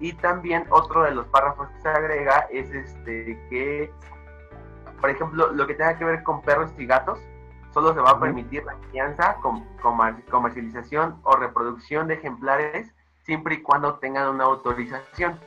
Y 0.00 0.12
también 0.14 0.66
otro 0.70 1.02
de 1.02 1.12
los 1.12 1.26
párrafos 1.26 1.68
que 1.68 1.80
se 1.82 1.88
agrega 1.88 2.46
es 2.50 2.70
este 2.72 3.38
que, 3.48 3.92
por 5.00 5.10
ejemplo, 5.10 5.52
lo 5.52 5.66
que 5.66 5.74
tenga 5.74 5.96
que 5.96 6.04
ver 6.04 6.22
con 6.22 6.42
perros 6.42 6.70
y 6.76 6.86
gatos, 6.86 7.18
solo 7.74 7.92
se 7.92 8.00
va 8.00 8.10
a 8.10 8.20
permitir 8.20 8.64
la 8.64 8.76
crianza, 8.88 9.36
comercialización 10.30 11.18
o 11.24 11.34
reproducción 11.34 12.06
de 12.06 12.14
ejemplares 12.14 12.94
siempre 13.24 13.56
y 13.56 13.62
cuando 13.62 13.98
tengan 13.98 14.28
una 14.28 14.44
autorización. 14.44 15.38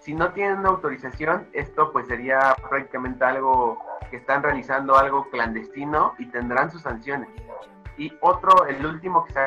Si 0.00 0.12
no 0.12 0.32
tienen 0.32 0.58
una 0.58 0.70
autorización, 0.70 1.48
esto 1.52 1.92
pues 1.92 2.08
sería 2.08 2.56
prácticamente 2.68 3.24
algo 3.24 3.78
que 4.10 4.16
están 4.16 4.42
realizando 4.42 4.96
algo 4.96 5.30
clandestino 5.30 6.14
y 6.18 6.26
tendrán 6.26 6.70
sus 6.70 6.82
sanciones. 6.82 7.28
Y 7.96 8.12
otro, 8.22 8.66
el 8.66 8.84
último 8.84 9.24
que 9.24 9.32
se 9.34 9.40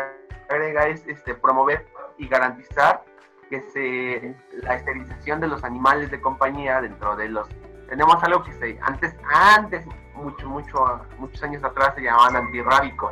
agrega 0.50 0.88
es 0.88 1.06
este, 1.08 1.36
promover 1.36 1.86
y 2.18 2.28
garantizar 2.28 3.04
que 3.50 3.62
se 3.62 4.36
la 4.64 4.76
esterilización 4.76 5.42
de 5.42 5.48
los 5.48 5.64
animales 5.66 6.10
de 6.12 6.22
compañía 6.22 6.80
dentro 6.80 7.18
de 7.18 7.28
los 7.28 7.50
tenemos 7.92 8.24
algo 8.24 8.42
que 8.42 8.54
se 8.54 8.80
antes 8.84 9.14
antes 9.30 9.86
mucho 10.16 10.48
mucho 10.48 11.02
muchos 11.20 11.44
años 11.44 11.62
atrás 11.62 11.94
se 11.94 12.02
llamaban 12.02 12.38
antirrábicos 12.38 13.12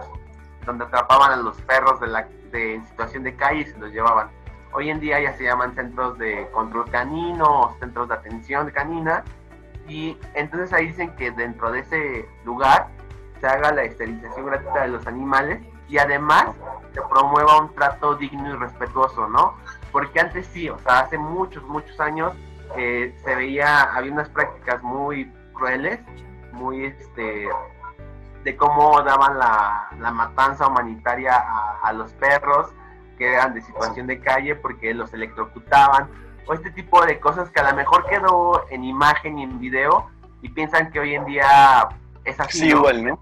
donde 0.65 0.85
atrapaban 0.85 1.33
a 1.33 1.35
los 1.35 1.59
perros 1.63 1.99
de 1.99 2.07
la 2.07 2.25
de 2.53 2.75
en 2.75 2.87
situación 2.87 3.23
de 3.23 3.35
calle 3.35 3.59
y 3.59 3.65
se 3.65 3.77
los 3.77 3.91
llevaban 3.91 4.29
hoy 4.71 4.89
en 4.89 5.01
día 5.01 5.19
ya 5.19 5.33
se 5.33 5.43
llaman 5.43 5.75
centros 5.75 6.17
de 6.17 6.49
control 6.51 6.89
canino 6.89 7.75
centros 7.81 8.07
de 8.07 8.13
atención 8.13 8.71
canina 8.71 9.25
y 9.89 10.17
entonces 10.33 10.71
ahí 10.71 10.87
dicen 10.87 11.13
que 11.17 11.31
dentro 11.31 11.71
de 11.71 11.79
ese 11.81 12.29
lugar 12.45 12.87
se 13.41 13.47
haga 13.47 13.73
la 13.73 13.83
esterilización 13.83 14.45
gratuita 14.45 14.83
de 14.83 14.87
los 14.87 15.05
animales 15.07 15.59
y 15.89 15.97
además 15.97 16.55
se 16.93 17.01
promueva 17.01 17.59
un 17.59 17.73
trato 17.73 18.15
digno 18.15 18.53
y 18.53 18.57
respetuoso, 18.57 19.27
¿no? 19.27 19.55
Porque 19.91 20.19
antes 20.19 20.45
sí, 20.45 20.69
o 20.69 20.77
sea, 20.79 20.99
hace 20.99 21.17
muchos, 21.17 21.63
muchos 21.63 21.99
años 21.99 22.33
eh, 22.77 23.15
se 23.23 23.35
veía, 23.35 23.83
había 23.83 24.11
unas 24.11 24.29
prácticas 24.29 24.81
muy 24.83 25.31
crueles, 25.53 25.99
muy, 26.51 26.85
este, 26.85 27.47
de 28.43 28.57
cómo 28.57 29.01
daban 29.01 29.37
la, 29.37 29.89
la 29.99 30.11
matanza 30.11 30.67
humanitaria 30.67 31.35
a, 31.35 31.79
a, 31.83 31.93
los 31.93 32.11
perros 32.13 32.71
que 33.17 33.33
eran 33.33 33.53
de 33.53 33.61
situación 33.61 34.07
de 34.07 34.19
calle 34.19 34.55
porque 34.55 34.93
los 34.93 35.13
electrocutaban, 35.13 36.09
o 36.47 36.53
este 36.53 36.71
tipo 36.71 37.05
de 37.05 37.19
cosas 37.19 37.49
que 37.49 37.59
a 37.59 37.69
lo 37.69 37.75
mejor 37.75 38.05
quedó 38.07 38.65
en 38.69 38.83
imagen 38.83 39.37
y 39.37 39.43
en 39.43 39.59
video 39.59 40.09
y 40.41 40.49
piensan 40.49 40.91
que 40.91 40.99
hoy 40.99 41.15
en 41.15 41.25
día 41.25 41.89
es 42.23 42.39
así. 42.39 42.59
Sí, 42.59 42.67
igual, 42.69 43.05
¿no? 43.05 43.19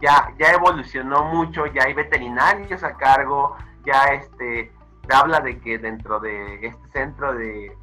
Ya, 0.00 0.32
ya 0.38 0.52
evolucionó 0.52 1.24
mucho, 1.24 1.66
ya 1.66 1.84
hay 1.84 1.94
veterinarios 1.94 2.82
a 2.82 2.96
cargo, 2.96 3.56
ya 3.84 4.06
este 4.14 4.72
se 5.06 5.14
habla 5.14 5.40
de 5.40 5.58
que 5.58 5.78
dentro 5.78 6.20
de 6.20 6.66
este 6.66 6.88
centro 6.92 7.34
de, 7.34 7.76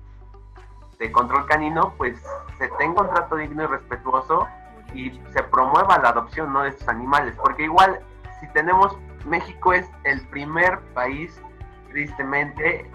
de 1.00 1.12
control 1.12 1.46
canino, 1.46 1.94
pues 1.98 2.22
se 2.58 2.68
tenga 2.78 3.02
un 3.02 3.10
trato 3.10 3.38
digno 3.38 3.64
y 3.64 3.68
respetuoso 3.68 4.48
y 4.94 5.12
se 5.32 5.42
promueva 5.44 5.98
la 5.98 6.10
adopción 6.10 6.52
¿no? 6.52 6.64
de 6.64 6.70
estos 6.70 6.88
animales, 6.90 7.34
porque 7.42 7.64
igual 7.64 8.00
si 8.40 8.48
tenemos, 8.50 8.98
México 9.26 9.74
es 9.74 9.90
el 10.04 10.22
primer 10.28 10.80
país, 10.94 11.42
tristemente, 11.90 12.90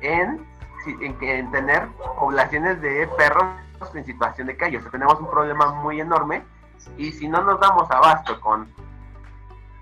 en, 0.00 0.46
en, 1.00 1.16
en 1.20 1.50
tener 1.50 1.88
poblaciones 2.18 2.80
de 2.80 3.06
perros 3.18 3.44
en 3.94 4.04
situación 4.04 4.46
de 4.46 4.56
calle, 4.56 4.78
o 4.78 4.80
sea, 4.80 4.90
tenemos 4.90 5.20
un 5.20 5.30
problema 5.30 5.72
muy 5.72 6.00
enorme 6.00 6.42
y 6.96 7.12
si 7.12 7.28
no 7.28 7.42
nos 7.42 7.60
damos 7.60 7.90
abasto 7.90 8.40
con 8.40 8.72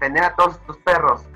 tener 0.01 0.25
a 0.25 0.35
todos 0.35 0.55
estos 0.55 0.77
perros 0.79 1.29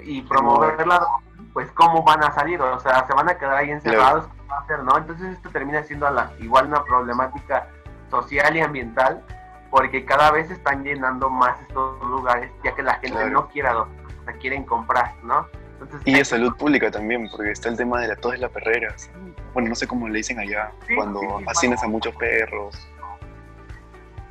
y 0.00 0.22
promoverla, 0.22 1.06
pues 1.52 1.70
cómo 1.72 2.02
van 2.02 2.22
a 2.22 2.32
salir, 2.32 2.60
o 2.60 2.78
sea, 2.80 3.06
se 3.06 3.14
van 3.14 3.28
a 3.28 3.36
quedar 3.36 3.56
ahí 3.56 3.70
encerrados, 3.70 4.26
¿cómo 4.26 4.35
va 4.50 4.58
a 4.58 4.66
ser, 4.66 4.82
no? 4.82 4.96
Entonces 4.96 5.32
esto 5.32 5.50
termina 5.50 5.82
siendo 5.82 6.08
la, 6.10 6.32
igual 6.38 6.66
una 6.66 6.84
problemática 6.84 7.68
social 8.10 8.56
y 8.56 8.60
ambiental, 8.60 9.22
porque 9.70 10.04
cada 10.04 10.30
vez 10.30 10.50
están 10.50 10.84
llenando 10.84 11.28
más 11.28 11.60
estos 11.60 12.00
lugares, 12.02 12.50
ya 12.64 12.74
que 12.74 12.82
la 12.82 12.94
gente 12.94 13.16
claro. 13.16 13.30
no 13.30 13.48
quiere 13.48 13.68
adoptar, 13.68 14.38
quieren 14.38 14.64
comprar, 14.64 15.14
¿no? 15.22 15.46
Entonces, 15.80 16.00
y 16.06 16.14
de 16.14 16.24
salud 16.24 16.56
pública 16.56 16.90
también, 16.90 17.28
porque 17.30 17.50
está 17.50 17.68
el 17.68 17.76
tema 17.76 18.00
de 18.00 18.08
la 18.08 18.16
todas 18.16 18.38
las 18.40 18.50
perreras. 18.50 19.10
Bueno, 19.52 19.68
no 19.68 19.74
sé 19.74 19.86
cómo 19.86 20.08
le 20.08 20.18
dicen 20.18 20.38
allá, 20.38 20.70
sí, 20.86 20.94
cuando 20.94 21.20
sí, 21.20 21.70
a 21.82 21.88
muchos 21.88 22.14
perros. 22.16 22.88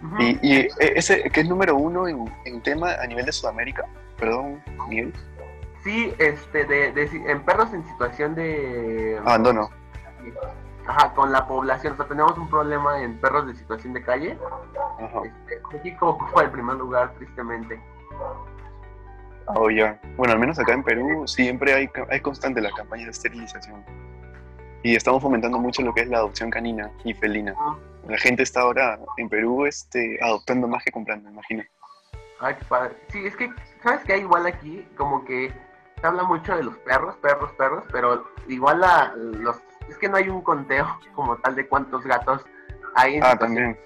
Uh 0.02 0.08
-huh. 0.08 0.40
y, 0.42 0.56
y, 0.60 0.68
ese, 0.80 1.30
que 1.30 1.42
es 1.42 1.48
número 1.48 1.76
uno 1.76 2.08
en, 2.08 2.26
en, 2.46 2.62
tema 2.62 2.94
a 2.94 3.06
nivel 3.08 3.26
de 3.26 3.32
Sudamérica, 3.32 3.86
perdón, 4.18 4.62
Miguel. 4.88 5.14
Sí, 5.84 6.14
este, 6.18 6.66
de, 6.66 6.92
de, 6.94 7.06
en 7.28 7.44
perros 7.44 7.72
en 7.74 7.86
situación 7.88 8.34
de... 8.34 9.20
Abandono. 9.20 9.70
Ajá, 10.88 11.14
con 11.14 11.32
la 11.32 11.48
población, 11.48 11.94
o 11.94 11.96
sea, 11.96 12.06
tenemos 12.06 12.38
un 12.38 12.48
problema 12.50 13.02
en 13.02 13.20
perros 13.20 13.48
de 13.48 13.56
situación 13.56 13.94
de 13.94 14.04
calle. 14.04 14.38
Ajá. 15.00 15.22
Este, 15.24 15.62
México 15.74 16.10
ocupa 16.10 16.44
el 16.44 16.52
primer 16.52 16.76
lugar, 16.76 17.12
tristemente. 17.16 17.82
Oh, 19.48 19.70
ya. 19.70 20.00
Bueno, 20.16 20.34
al 20.34 20.40
menos 20.40 20.60
acá 20.60 20.74
en 20.74 20.84
Perú 20.84 21.28
siempre 21.28 21.74
hay, 21.74 21.90
hay 22.10 22.20
constante 22.20 22.62
la 22.62 22.72
campaña 22.72 23.06
de 23.06 23.12
esterilización. 23.12 23.84
Y 24.84 24.96
estamos 24.96 25.22
fomentando 25.22 25.58
mucho 25.58 25.82
lo 25.82 25.94
que 25.94 26.02
es 26.02 26.08
la 26.08 26.18
adopción 26.18 26.52
canina 26.52 26.92
y 27.04 27.14
felina. 27.14 27.56
La 28.08 28.18
gente 28.20 28.44
está 28.44 28.62
ahora 28.62 29.00
en 29.18 29.30
Perú 29.30 29.66
este, 29.66 30.20
adoptando 30.22 30.68
más 30.68 30.84
que 30.84 30.92
comprando, 30.92 31.30
imagino. 31.30 31.64
Ay, 32.40 32.56
qué 32.60 32.66
padre. 32.66 32.96
Sí, 33.10 33.26
es 33.26 33.36
que, 33.36 33.52
¿sabes 33.82 34.04
qué 34.06 34.18
igual 34.18 34.46
aquí? 34.46 34.88
Como 34.96 35.26
que 35.26 35.52
se 36.00 36.06
habla 36.06 36.24
mucho 36.24 36.56
de 36.56 36.64
los 36.64 36.78
perros, 36.80 37.16
perros, 37.18 37.52
perros, 37.54 37.84
pero 37.92 38.26
igual 38.48 38.82
la, 38.82 39.14
los, 39.16 39.58
es 39.90 39.98
que 39.98 40.10
no 40.10 40.18
hay 40.18 40.30
un 40.30 40.42
conteo 40.42 40.88
como 41.14 41.38
tal 41.38 41.56
de 41.56 41.68
cuántos 41.68 42.04
gatos 42.04 42.46
hay 42.96 43.16
en 43.16 43.24
Ah, 43.24 43.38
también. 43.38 43.78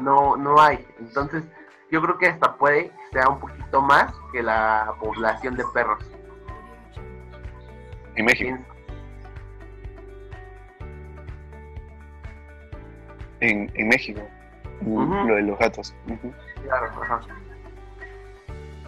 No, 0.00 0.36
no 0.36 0.60
hay. 0.60 0.84
Entonces, 0.98 1.44
yo 1.90 2.02
creo 2.02 2.18
que 2.18 2.26
hasta 2.26 2.56
puede 2.56 2.88
que 2.88 2.94
sea 3.12 3.28
un 3.28 3.40
poquito 3.40 3.80
más 3.80 4.12
que 4.32 4.42
la 4.42 4.92
población 5.00 5.56
de 5.56 5.64
perros. 5.72 6.04
En 8.16 8.24
México. 8.24 8.58
En, 13.40 13.70
en 13.74 13.88
México. 13.88 14.20
Uh 14.82 15.00
-huh. 15.00 15.26
Lo 15.28 15.34
de 15.36 15.42
los 15.42 15.58
gatos. 15.58 15.94
Uh 16.08 16.12
-huh. 16.12 16.34
Claro, 16.64 16.86
ajá. 17.02 17.20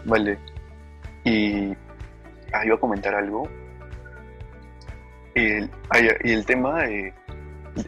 Vale. 0.05 0.39
Y 1.25 1.73
ah, 2.53 2.65
iba 2.65 2.75
a 2.75 2.81
comentar 2.81 3.15
algo. 3.15 3.49
El, 5.35 5.71
y 6.25 6.33
el 6.33 6.45
tema, 6.45 6.85
eh, 6.87 7.15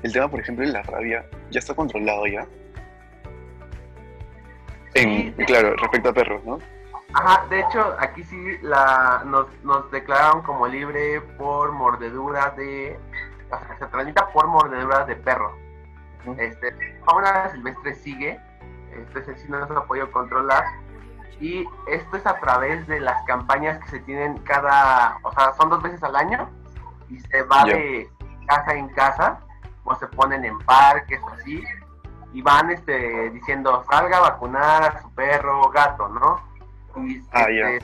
el 0.03 0.13
tema, 0.13 0.29
por 0.29 0.41
ejemplo, 0.41 0.65
de 0.65 0.73
la 0.73 0.83
rabia, 0.83 1.25
¿ya 1.51 1.59
está 1.59 1.75
controlado 1.75 2.27
ya? 2.27 2.47
En, 4.95 5.35
sí, 5.37 5.45
claro, 5.45 5.75
respecto 5.77 6.11
a 6.11 6.13
perros, 6.13 6.45
¿no? 6.45 6.59
Ajá, 7.15 7.47
de 7.49 7.61
hecho, 7.61 7.97
aquí 7.99 8.23
sí 8.25 8.59
la, 8.63 9.23
nos, 9.27 9.47
nos 9.65 9.91
declararon 9.91 10.43
como 10.43 10.67
libre 10.67 11.21
por 11.39 11.73
mordedura 11.73 12.51
de. 12.51 12.99
O 13.51 13.59
sea, 13.59 13.79
se 13.79 13.87
transmita 13.87 14.29
por 14.31 14.47
mordedura 14.47 15.05
de 15.05 15.17
perro. 15.17 15.55
Uh 16.25 16.31
-huh. 16.31 16.41
Este, 16.41 16.75
fauna 17.05 17.51
silvestre 17.51 17.95
sigue, 17.95 18.41
este 19.11 19.35
sí 19.37 19.47
no 19.49 19.61
nos 19.61 19.71
ha 19.71 19.85
podido 19.85 20.11
controlar. 20.11 20.65
Y 21.41 21.67
esto 21.89 22.17
es 22.17 22.27
a 22.27 22.39
través 22.39 22.87
de 22.87 23.01
las 23.01 23.21
campañas 23.25 23.79
que 23.81 23.91
se 23.91 24.01
tienen 24.01 24.39
cada. 24.39 25.19
O 25.23 25.33
sea, 25.33 25.53
son 25.55 25.71
dos 25.71 25.83
veces 25.83 26.03
al 26.03 26.17
año 26.17 26.49
y 27.13 27.21
se 27.21 27.43
va 27.43 27.65
yeah. 27.65 27.77
de 27.77 28.11
casa 28.47 28.75
en 28.75 28.89
casa, 28.91 29.41
o 29.85 29.95
se 29.97 30.07
ponen 30.09 30.45
en 30.45 30.59
parques 30.61 31.21
o 31.23 31.29
así, 31.31 31.63
y 32.33 32.43
van 32.43 32.71
este, 32.71 33.31
diciendo 33.31 33.85
salga 33.91 34.19
a 34.19 34.21
vacunar 34.21 34.85
a 34.85 35.03
su 35.03 35.11
perro 35.15 35.69
gato, 35.71 36.09
¿no? 36.09 36.41
Y 36.97 37.23
ah, 37.33 37.41
este, 37.41 37.55
yeah. 37.55 37.81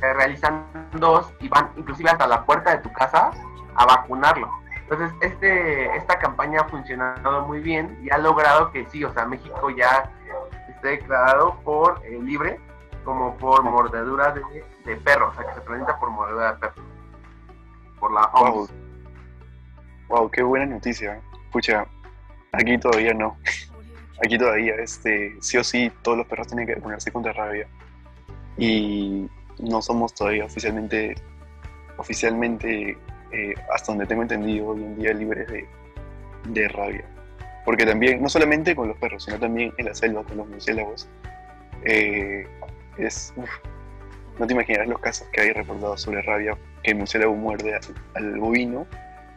se 0.00 0.12
realizan 0.14 0.64
dos 0.92 1.32
y 1.40 1.48
van 1.48 1.70
inclusive 1.76 2.10
hasta 2.10 2.26
la 2.26 2.44
puerta 2.44 2.70
de 2.70 2.78
tu 2.78 2.92
casa 2.92 3.30
a 3.74 3.86
vacunarlo. 3.86 4.50
Entonces, 4.90 5.12
este, 5.20 5.96
esta 5.96 6.18
campaña 6.18 6.62
ha 6.62 6.68
funcionado 6.68 7.46
muy 7.46 7.60
bien 7.60 7.96
y 8.02 8.10
ha 8.10 8.18
logrado 8.18 8.72
que 8.72 8.86
sí, 8.86 9.04
o 9.04 9.12
sea, 9.12 9.24
México 9.24 9.70
ya 9.70 10.10
esté 10.68 10.88
declarado 10.88 11.54
por 11.64 12.00
eh, 12.04 12.18
libre 12.20 12.60
como 13.04 13.36
por 13.36 13.62
mordedura 13.62 14.32
de, 14.32 14.42
de 14.84 14.96
perro, 14.96 15.28
o 15.28 15.34
sea, 15.34 15.46
que 15.46 15.54
se 15.54 15.60
presenta 15.60 15.98
por 15.98 16.10
mordedura 16.10 16.52
de 16.52 16.58
perro. 16.58 16.82
Por 18.00 18.12
la 18.12 18.22
OMS. 18.22 18.70
Wow. 20.08 20.18
wow, 20.18 20.30
qué 20.30 20.42
buena 20.42 20.66
noticia. 20.66 21.20
Pucha, 21.52 21.86
aquí 22.52 22.76
todavía 22.78 23.14
no 23.14 23.36
aquí 24.24 24.38
todavía, 24.38 24.74
este, 24.76 25.34
sí 25.40 25.56
o 25.56 25.64
sí, 25.64 25.90
todos 26.02 26.18
los 26.18 26.26
perros 26.26 26.46
tienen 26.46 26.66
que 26.66 26.76
ponerse 26.76 27.10
contra 27.10 27.32
rabia. 27.32 27.66
Y 28.56 29.28
no 29.58 29.82
somos 29.82 30.14
todavía 30.14 30.44
oficialmente 30.44 31.14
oficialmente, 31.96 32.96
eh, 33.30 33.54
hasta 33.74 33.92
donde 33.92 34.06
tengo 34.06 34.22
entendido, 34.22 34.68
hoy 34.68 34.82
en 34.82 34.96
día 34.96 35.12
libres 35.12 35.46
de, 35.48 35.68
de 36.48 36.68
rabia. 36.68 37.04
Porque 37.66 37.84
también, 37.84 38.22
no 38.22 38.28
solamente 38.30 38.74
con 38.74 38.88
los 38.88 38.96
perros, 38.96 39.24
sino 39.24 39.38
también 39.38 39.72
en 39.76 39.84
la 39.84 39.94
selva 39.94 40.24
con 40.24 40.38
los 40.38 40.48
murciélagos, 40.48 41.08
eh, 41.84 42.46
es, 42.96 43.34
uf, 43.36 43.50
no 44.40 44.46
te 44.46 44.54
imaginas 44.54 44.88
los 44.88 44.98
casos 45.00 45.28
que 45.32 45.42
hay 45.42 45.52
reportados 45.52 46.00
sobre 46.00 46.22
rabia, 46.22 46.56
que 46.82 46.92
el 46.92 46.96
murciélago 46.96 47.34
muerde 47.34 47.74
al, 47.74 47.82
al 48.14 48.40
bovino 48.40 48.86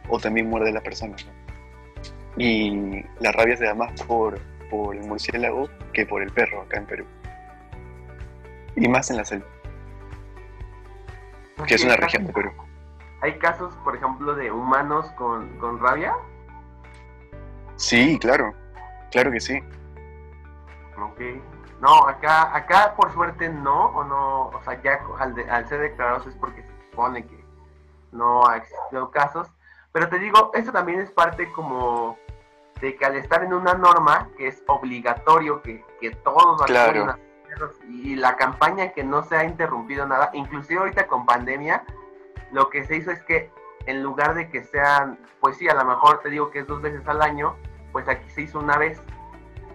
o 0.08 0.18
también 0.18 0.48
muerde 0.48 0.70
a 0.70 0.72
la 0.72 0.80
persona. 0.80 1.14
¿no? 1.26 2.42
Y 2.42 3.04
la 3.20 3.30
rabia 3.32 3.54
se 3.54 3.66
da 3.66 3.74
más 3.74 4.02
por, 4.04 4.40
por 4.70 4.96
el 4.96 5.02
murciélago 5.02 5.68
que 5.92 6.06
por 6.06 6.22
el 6.22 6.32
perro 6.32 6.62
acá 6.62 6.78
en 6.78 6.86
Perú. 6.86 7.04
Y 8.76 8.88
más 8.88 9.10
en 9.10 9.18
la 9.18 9.26
selva, 9.26 9.46
que 11.66 11.74
es 11.74 11.84
una 11.84 11.96
región 11.96 12.26
de 12.26 12.32
Perú. 12.32 12.50
Hay 13.20 13.38
casos, 13.38 13.74
por 13.84 13.94
ejemplo, 13.94 14.34
de 14.34 14.50
humanos 14.50 15.04
con, 15.18 15.58
con 15.58 15.80
rabia. 15.80 16.14
Sí, 17.76 18.18
claro, 18.18 18.54
claro 19.10 19.30
que 19.30 19.40
sí. 19.40 19.60
Ok. 20.98 21.20
No, 21.80 22.06
acá, 22.06 22.54
acá 22.56 22.94
por 22.96 23.12
suerte 23.12 23.48
no, 23.48 23.86
o 23.86 24.04
no, 24.04 24.46
o 24.48 24.62
sea, 24.64 24.80
ya 24.82 25.00
al, 25.18 25.34
de- 25.34 25.50
al 25.50 25.66
ser 25.68 25.80
declarados 25.80 26.26
es 26.26 26.34
porque 26.36 26.62
se 26.62 26.72
supone 26.90 27.26
que 27.26 27.44
no 28.12 28.46
ha 28.46 28.56
existido 28.58 29.10
casos. 29.10 29.50
Pero 29.92 30.08
te 30.08 30.18
digo, 30.18 30.50
eso 30.54 30.72
también 30.72 31.00
es 31.00 31.10
parte 31.10 31.50
como 31.52 32.16
de 32.80 32.96
que 32.96 33.04
al 33.04 33.16
estar 33.16 33.44
en 33.44 33.54
una 33.54 33.74
norma 33.74 34.28
que 34.36 34.48
es 34.48 34.62
obligatorio 34.66 35.62
que, 35.62 35.84
que 36.00 36.10
todos 36.10 36.62
Claro. 36.62 37.06
vacunen 37.06 37.24
y 37.88 38.16
la 38.16 38.36
campaña 38.36 38.92
que 38.92 39.04
no 39.04 39.22
se 39.22 39.36
ha 39.36 39.44
interrumpido 39.44 40.06
nada, 40.06 40.30
inclusive 40.32 40.80
ahorita 40.80 41.06
con 41.06 41.24
pandemia, 41.24 41.84
lo 42.50 42.68
que 42.68 42.84
se 42.84 42.96
hizo 42.96 43.12
es 43.12 43.22
que 43.22 43.50
en 43.86 44.02
lugar 44.02 44.34
de 44.34 44.48
que 44.48 44.64
sean, 44.64 45.18
pues 45.40 45.56
sí, 45.58 45.68
a 45.68 45.74
lo 45.74 45.84
mejor 45.84 46.18
te 46.20 46.30
digo 46.30 46.50
que 46.50 46.60
es 46.60 46.66
dos 46.66 46.82
veces 46.82 47.06
al 47.06 47.22
año, 47.22 47.54
pues 47.92 48.08
aquí 48.08 48.28
se 48.30 48.42
hizo 48.42 48.58
una 48.58 48.76
vez, 48.76 49.00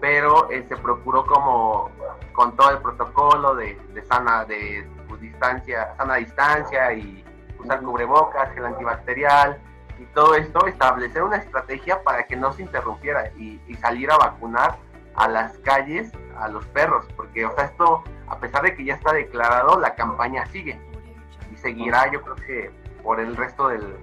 pero 0.01 0.49
eh, 0.49 0.65
se 0.67 0.77
procuró 0.77 1.25
como 1.25 1.89
con 2.33 2.55
todo 2.55 2.71
el 2.71 2.77
protocolo 2.79 3.55
de, 3.55 3.75
de 3.93 4.01
sana 4.03 4.45
de 4.45 4.87
pues, 5.07 5.19
distancia, 5.21 5.93
sana 5.97 6.15
distancia 6.15 6.93
y 6.93 7.23
usar 7.59 7.81
cubrebocas, 7.81 8.53
gel 8.53 8.65
antibacterial 8.65 9.59
y 9.99 10.05
todo 10.13 10.35
esto, 10.35 10.65
establecer 10.65 11.23
una 11.23 11.37
estrategia 11.37 12.01
para 12.03 12.23
que 12.25 12.37
no 12.37 12.53
se 12.53 12.61
interrumpiera 12.61 13.29
y, 13.35 13.59
y 13.67 13.75
salir 13.75 14.09
a 14.11 14.17
vacunar 14.17 14.77
a 15.15 15.27
las 15.27 15.57
calles 15.59 16.11
a 16.37 16.47
los 16.47 16.65
perros, 16.67 17.05
porque 17.17 17.45
o 17.45 17.53
sea, 17.55 17.65
esto, 17.65 18.03
a 18.29 18.37
pesar 18.39 18.61
de 18.61 18.73
que 18.75 18.85
ya 18.85 18.93
está 18.93 19.11
declarado, 19.11 19.77
la 19.77 19.95
campaña 19.95 20.45
sigue 20.45 20.79
y 21.51 21.57
seguirá 21.57 22.09
yo 22.11 22.21
creo 22.21 22.35
que 22.35 22.71
por 23.03 23.19
el 23.19 23.35
resto 23.35 23.67
del... 23.67 23.97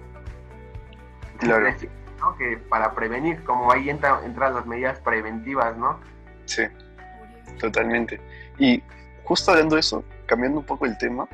Claro. 1.39 1.65
del- 1.65 1.91
¿no? 2.19 2.37
que 2.37 2.57
para 2.57 2.93
prevenir, 2.95 3.43
como 3.45 3.71
ahí 3.73 3.91
entra, 3.91 4.21
entran 4.25 4.55
las 4.55 4.67
medidas 4.67 4.99
preventivas, 5.01 5.77
¿no? 5.77 5.99
Sí, 6.47 6.63
totalmente. 7.59 8.21
Y 8.59 8.83
justo 9.25 9.51
hablando 9.53 9.75
de 9.77 9.81
eso, 9.81 10.05
cambiando 10.27 10.61
un 10.61 10.67
poco 10.67 10.87
el 10.87 10.97
tema, 10.99 11.27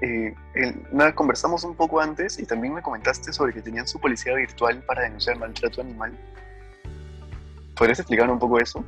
eh, 0.00 0.34
el- 0.54 0.86
nada, 0.92 1.14
conversamos 1.14 1.62
un 1.64 1.74
poco 1.76 2.00
antes 2.00 2.38
y 2.38 2.46
también 2.46 2.74
me 2.74 2.82
comentaste 2.82 3.32
sobre 3.32 3.52
que 3.52 3.62
tenían 3.62 3.86
su 3.86 4.00
policía 4.00 4.34
virtual 4.34 4.82
para 4.84 5.02
denunciar 5.02 5.38
maltrato 5.38 5.80
animal. 5.80 6.16
¿Podrías 7.76 8.00
explicar 8.00 8.28
un 8.30 8.38
poco 8.38 8.58
eso? 8.58 8.84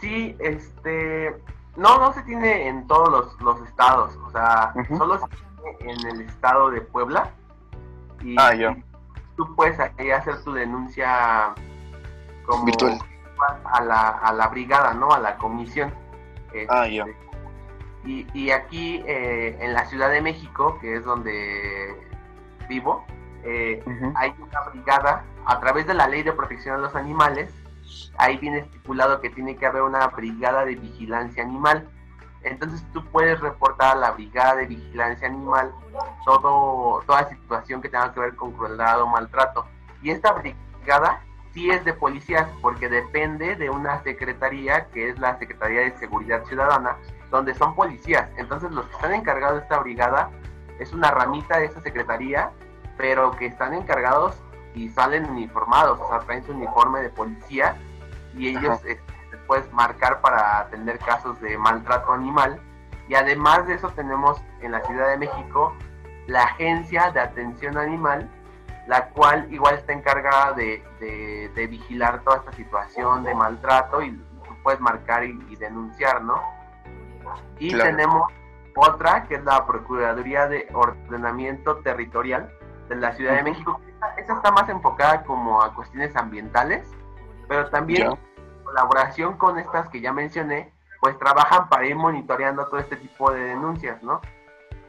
Sí, 0.00 0.36
este, 0.38 1.34
no, 1.76 1.98
no 1.98 2.12
se 2.12 2.22
tiene 2.22 2.68
en 2.68 2.86
todos 2.86 3.08
los, 3.10 3.40
los 3.42 3.68
estados, 3.68 4.16
o 4.16 4.30
sea, 4.30 4.72
solo 4.96 5.18
se 5.18 5.26
tiene 5.78 5.92
en 5.92 6.06
el 6.08 6.20
estado 6.22 6.70
de 6.70 6.80
Puebla. 6.80 7.30
Y, 8.22 8.36
Ah, 8.38 8.54
ya. 8.54 8.76
Tú 9.38 9.54
puedes 9.54 9.78
ahí 9.80 10.10
hacer 10.10 10.42
tu 10.42 10.52
denuncia 10.52 11.54
como 12.44 12.64
Virtual. 12.64 12.98
a 13.64 13.82
la, 13.82 14.08
a 14.08 14.32
la 14.32 14.48
brigada, 14.48 14.92
¿no? 14.94 15.12
A 15.12 15.20
la 15.20 15.36
comisión. 15.38 15.94
Ah, 16.68 16.86
Este, 16.86 16.94
ya. 16.94 17.06
Y, 18.04 18.26
y 18.34 18.50
aquí 18.50 19.02
eh, 19.06 19.56
en 19.60 19.74
la 19.74 19.86
Ciudad 19.86 20.10
de 20.10 20.20
México, 20.20 20.78
que 20.80 20.96
es 20.96 21.04
donde 21.04 21.96
vivo, 22.68 23.04
eh, 23.44 23.82
hay 24.16 24.34
una 24.40 24.60
brigada 24.70 25.24
a 25.46 25.60
través 25.60 25.86
de 25.86 25.94
la 25.94 26.08
ley 26.08 26.22
de 26.22 26.32
protección 26.32 26.74
a 26.74 26.78
los 26.78 26.94
animales. 26.96 27.54
Ahí 28.18 28.38
viene 28.38 28.58
estipulado 28.58 29.20
que 29.20 29.30
tiene 29.30 29.56
que 29.56 29.66
haber 29.66 29.82
una 29.82 30.08
brigada 30.08 30.64
de 30.64 30.74
vigilancia 30.74 31.42
animal. 31.44 31.88
Entonces 32.42 32.84
tú 32.92 33.04
puedes 33.06 33.40
reportar 33.40 33.96
a 33.96 34.00
la 34.00 34.10
brigada 34.12 34.56
de 34.56 34.66
vigilancia 34.66 35.26
animal 35.26 35.72
todo, 36.24 37.02
toda 37.06 37.28
situación 37.28 37.82
que 37.82 37.88
tenga 37.88 38.12
que 38.12 38.20
ver 38.20 38.36
con 38.36 38.52
crueldad 38.52 39.02
o 39.02 39.06
maltrato. 39.06 39.66
Y 40.02 40.10
esta 40.10 40.32
brigada 40.32 41.20
sí 41.52 41.70
es 41.70 41.84
de 41.84 41.92
policías 41.92 42.48
porque 42.62 42.88
depende 42.88 43.56
de 43.56 43.70
una 43.70 44.02
secretaría 44.02 44.86
que 44.86 45.10
es 45.10 45.18
la 45.18 45.38
Secretaría 45.38 45.80
de 45.80 45.98
Seguridad 45.98 46.44
Ciudadana, 46.44 46.96
donde 47.30 47.54
son 47.54 47.74
policías. 47.74 48.28
Entonces 48.36 48.70
los 48.70 48.86
que 48.86 48.94
están 48.94 49.14
encargados 49.14 49.58
de 49.58 49.62
esta 49.62 49.78
brigada 49.80 50.30
es 50.78 50.92
una 50.92 51.10
ramita 51.10 51.58
de 51.58 51.66
esa 51.66 51.80
secretaría, 51.82 52.50
pero 52.96 53.32
que 53.32 53.46
están 53.46 53.74
encargados 53.74 54.36
y 54.74 54.88
salen 54.90 55.28
uniformados, 55.28 55.98
o 56.00 56.08
sea, 56.08 56.20
traen 56.20 56.44
su 56.44 56.52
uniforme 56.52 57.00
de 57.00 57.10
policía 57.10 57.76
y 58.34 58.48
ellos 58.48 58.78
Ajá. 58.78 59.17
Después 59.48 59.72
marcar 59.72 60.20
para 60.20 60.60
atender 60.60 60.98
casos 60.98 61.40
de 61.40 61.56
maltrato 61.56 62.12
animal. 62.12 62.60
Y 63.08 63.14
además 63.14 63.66
de 63.66 63.74
eso 63.74 63.88
tenemos 63.90 64.42
en 64.60 64.72
la 64.72 64.82
Ciudad 64.82 65.08
de 65.08 65.16
México 65.16 65.74
la 66.26 66.42
Agencia 66.42 67.10
de 67.12 67.20
Atención 67.20 67.78
Animal, 67.78 68.28
la 68.86 69.08
cual 69.08 69.46
igual 69.50 69.76
está 69.76 69.94
encargada 69.94 70.52
de, 70.52 70.84
de- 71.00 71.50
de 71.54 71.66
vigilar 71.66 72.20
toda 72.20 72.38
esta 72.38 72.52
situación 72.52 73.24
de 73.24 73.34
maltrato 73.34 74.02
y 74.02 74.10
tú 74.12 74.50
puedes 74.62 74.80
marcar 74.80 75.24
y, 75.24 75.30
y 75.48 75.56
denunciar, 75.56 76.20
¿no? 76.22 76.38
Y 77.58 77.72
Claro. 77.72 77.90
tenemos 77.90 78.32
otra 78.76 79.24
que 79.24 79.36
es 79.36 79.44
la 79.44 79.66
Procuraduría 79.66 80.46
de 80.46 80.68
Ordenamiento 80.74 81.76
Territorial 81.78 82.50
de 82.90 82.96
la 82.96 83.12
Ciudad 83.14 83.36
de. 83.36 83.42
México. 83.44 83.80
Esa- 83.96 84.14
Esa 84.20 84.32
está 84.34 84.50
más 84.52 84.68
enfocada 84.68 85.22
como 85.24 85.62
a 85.62 85.74
cuestiones 85.74 86.14
ambientales, 86.14 86.86
pero 87.48 87.68
también 87.70 88.10
Ya. 88.10 88.18
Colaboración 88.68 89.36
con 89.36 89.58
estas 89.58 89.88
que 89.88 90.00
ya 90.00 90.12
mencioné, 90.12 90.72
pues 91.00 91.18
trabajan 91.18 91.68
para 91.68 91.86
ir 91.86 91.96
monitoreando 91.96 92.66
todo 92.66 92.78
este 92.80 92.96
tipo 92.96 93.30
de 93.30 93.40
denuncias, 93.40 94.02
¿no? 94.02 94.20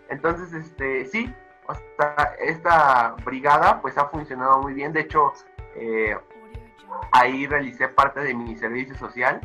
Entonces, 0.10 0.52
este, 0.54 1.06
sí, 1.06 1.34
o 1.68 1.74
sea, 1.74 2.36
esta 2.40 3.16
brigada 3.24 3.82
pues 3.82 3.98
ha 3.98 4.06
funcionado 4.10 4.62
muy 4.62 4.74
bien. 4.74 4.92
De 4.92 5.02
hecho, 5.02 5.32
eh, 5.76 6.18
ahí 7.12 7.48
realicé 7.48 7.88
parte 7.88 8.20
de 8.22 8.34
mi 8.34 8.58
servicio 8.58 8.96
social 8.96 9.40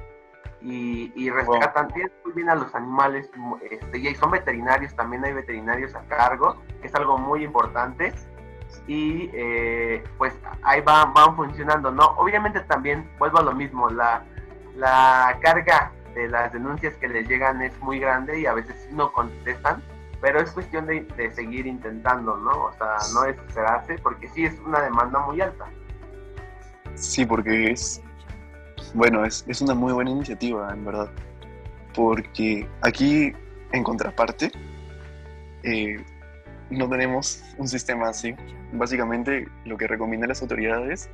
y, 0.61 1.13
y 1.15 1.31
rescatan 1.31 1.89
tienen 1.89 2.13
muy 2.25 2.33
bien 2.33 2.49
a 2.49 2.55
los 2.55 2.75
animales 2.75 3.31
este, 3.71 3.99
y 3.99 4.15
son 4.15 4.31
veterinarios, 4.31 4.97
también 4.97 5.25
hay 5.25 5.35
veterinarios 5.35 5.95
a 5.95 6.01
cargo, 6.07 6.57
que 6.81 6.89
es 6.89 6.95
algo 6.95 7.19
muy 7.19 7.45
importante 7.45 8.13
y 8.87 9.31
eh, 9.33 10.03
pues 10.19 10.35
ahí 10.63 10.81
van, 10.81 11.13
van 11.15 11.37
funcionando, 11.37 11.91
¿no? 11.91 12.05
Obviamente 12.17 12.61
también 12.61 13.09
vuelvo 13.19 13.39
a 13.39 13.43
lo 13.43 13.53
mismo, 13.53 13.89
la, 13.91 14.23
la 14.77 15.39
carga 15.43 15.93
de 16.15 16.29
las 16.29 16.53
denuncias 16.53 16.95
que 16.95 17.09
les 17.09 17.29
llegan 17.29 17.61
es 17.63 17.79
muy 17.81 17.99
grande 17.99 18.41
y 18.41 18.47
a 18.47 18.55
veces 18.55 18.89
no 18.93 19.13
contestan, 19.13 19.83
pero 20.21 20.41
es 20.41 20.51
cuestión 20.53 20.87
de, 20.87 21.03
de 21.17 21.31
seguir 21.33 21.67
intentando, 21.67 22.37
¿no? 22.37 22.65
O 22.65 22.73
sea, 22.73 22.97
no 23.13 23.23
desesperarse 23.23 23.99
porque 23.99 24.29
sí 24.29 24.45
es 24.45 24.59
una 24.61 24.81
demanda 24.81 25.19
muy 25.21 25.41
alta. 25.41 25.67
Sí, 26.95 27.27
porque 27.27 27.73
es, 27.73 28.01
bueno, 28.95 29.25
es, 29.25 29.45
es 29.49 29.61
una 29.61 29.75
muy 29.75 29.93
buena 29.93 30.11
iniciativa, 30.11 30.73
en 30.73 30.85
verdad. 30.85 31.11
Porque 31.95 32.69
aquí, 32.83 33.33
en 33.73 33.85
contraparte, 33.85 34.51
eh, 35.65 36.05
no 36.71 36.89
tenemos 36.89 37.43
un 37.59 37.69
sistema 37.69 38.09
así. 38.09 38.35
Básicamente, 38.73 39.49
lo 39.65 39.77
que 39.77 39.87
recomiendan 39.87 40.29
las 40.29 40.43
autoridades 40.43 41.09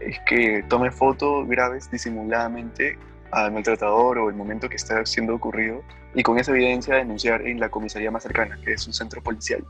es 0.00 0.18
que 0.26 0.64
tome 0.68 0.90
foto, 0.90 1.46
grabes 1.46 1.90
disimuladamente 1.90 2.98
al 3.30 3.52
maltratador 3.52 4.18
o 4.18 4.28
el 4.28 4.34
momento 4.34 4.68
que 4.68 4.76
está 4.76 5.04
siendo 5.06 5.34
ocurrido 5.34 5.82
y 6.14 6.22
con 6.22 6.38
esa 6.38 6.52
evidencia 6.52 6.96
denunciar 6.96 7.46
en 7.46 7.58
la 7.60 7.68
comisaría 7.68 8.10
más 8.10 8.22
cercana, 8.22 8.58
que 8.64 8.72
es 8.72 8.86
un 8.86 8.92
centro 8.92 9.22
policial. 9.22 9.64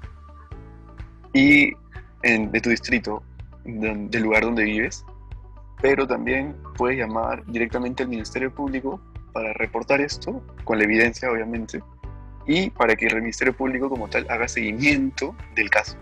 Y 1.33 1.73
en- 2.23 2.51
de 2.51 2.61
tu 2.61 2.71
distrito, 2.71 3.23
de- 3.65 3.95
del 4.09 4.23
lugar 4.23 4.43
donde 4.43 4.65
vives, 4.65 5.05
pero 5.81 6.07
también 6.07 6.55
puedes 6.77 6.99
llamar 6.99 7.45
directamente 7.47 8.03
al 8.03 8.09
Ministerio 8.09 8.55
Público 8.55 9.01
para 9.33 9.53
reportar 9.55 10.01
esto, 10.01 10.43
con 10.65 10.79
la 10.79 10.85
evidencia 10.85 11.31
obviamente, 11.31 11.83
y 12.47 12.71
para 12.71 12.95
que 12.97 13.07
el 13.07 13.21
Ministerio 13.21 13.55
Público 13.55 13.89
como 13.89 14.09
tal 14.09 14.27
haga 14.29 14.49
seguimiento 14.49 15.35
del 15.55 15.71
caso. 15.71 15.97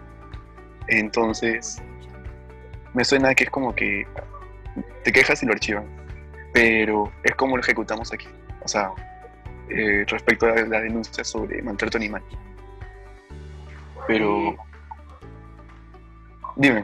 Entonces, 0.89 1.81
me 2.95 3.05
suena 3.05 3.35
que 3.35 3.45
es 3.45 3.51
como 3.51 3.75
que 3.75 4.07
te 5.05 5.13
quejas 5.13 5.43
y 5.43 5.47
lo 5.47 5.53
archivan, 5.53 5.87
pero 6.53 7.13
es 7.23 7.35
como 7.35 7.57
lo 7.57 7.63
ejecutamos 7.63 8.13
aquí, 8.13 8.29
o 8.63 8.69
sea, 8.69 8.93
eh, 9.69 10.05
respecto 10.09 10.47
a 10.47 10.55
la 10.55 10.81
denuncia 10.81 11.25
sobre 11.25 11.63
maltrato 11.63 11.99
animal. 11.99 12.23
Pero... 14.07 14.57
Dime. 16.57 16.83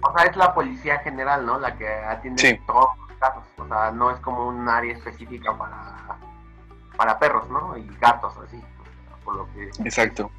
O 0.00 0.12
sea, 0.16 0.26
es 0.26 0.36
la 0.36 0.54
policía 0.54 0.98
general, 1.00 1.44
¿no? 1.44 1.58
La 1.58 1.76
que 1.76 1.86
atiende 1.86 2.60
todos 2.66 2.96
los 2.98 3.18
casos. 3.18 3.44
O 3.58 3.66
sea, 3.68 3.90
no 3.90 4.10
es 4.10 4.18
como 4.20 4.48
un 4.48 4.68
área 4.68 4.94
específica 4.94 5.56
para, 5.56 6.16
para 6.96 7.18
perros, 7.18 7.48
¿no? 7.50 7.76
Y 7.76 7.88
gatos, 8.00 8.34
así. 8.38 8.60
Por 9.24 9.36
lo 9.36 9.48
que... 9.54 9.70
Exacto. 9.84 10.30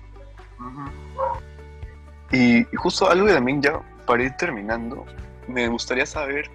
Y 2.32 2.64
justo 2.76 3.10
algo 3.10 3.28
que 3.28 3.34
también 3.34 3.62
ya 3.62 3.80
para 4.06 4.24
ir 4.24 4.32
terminando, 4.38 5.06
me 5.48 5.68
gustaría 5.68 6.06
saber 6.06 6.50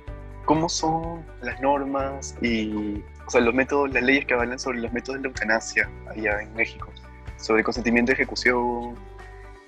cómo 0.45 0.69
son 0.69 1.25
las 1.41 1.61
normas 1.61 2.35
y 2.41 3.03
o 3.29 3.31
sea, 3.31 3.43
los 3.43 3.53
métodos, 3.53 3.93
las 3.93 4.03
leyes 4.03 4.25
que 4.25 4.33
hablan 4.33 4.59
sobre 4.59 4.81
los 4.81 4.91
métodos 4.91 5.19
de 5.19 5.23
la 5.25 5.29
eutanasia 5.29 5.91
allá 6.09 6.41
en 6.41 6.55
México, 6.55 6.91
sobre 7.37 7.63
consentimiento 7.63 8.09
de 8.09 8.15
ejecución, 8.15 8.95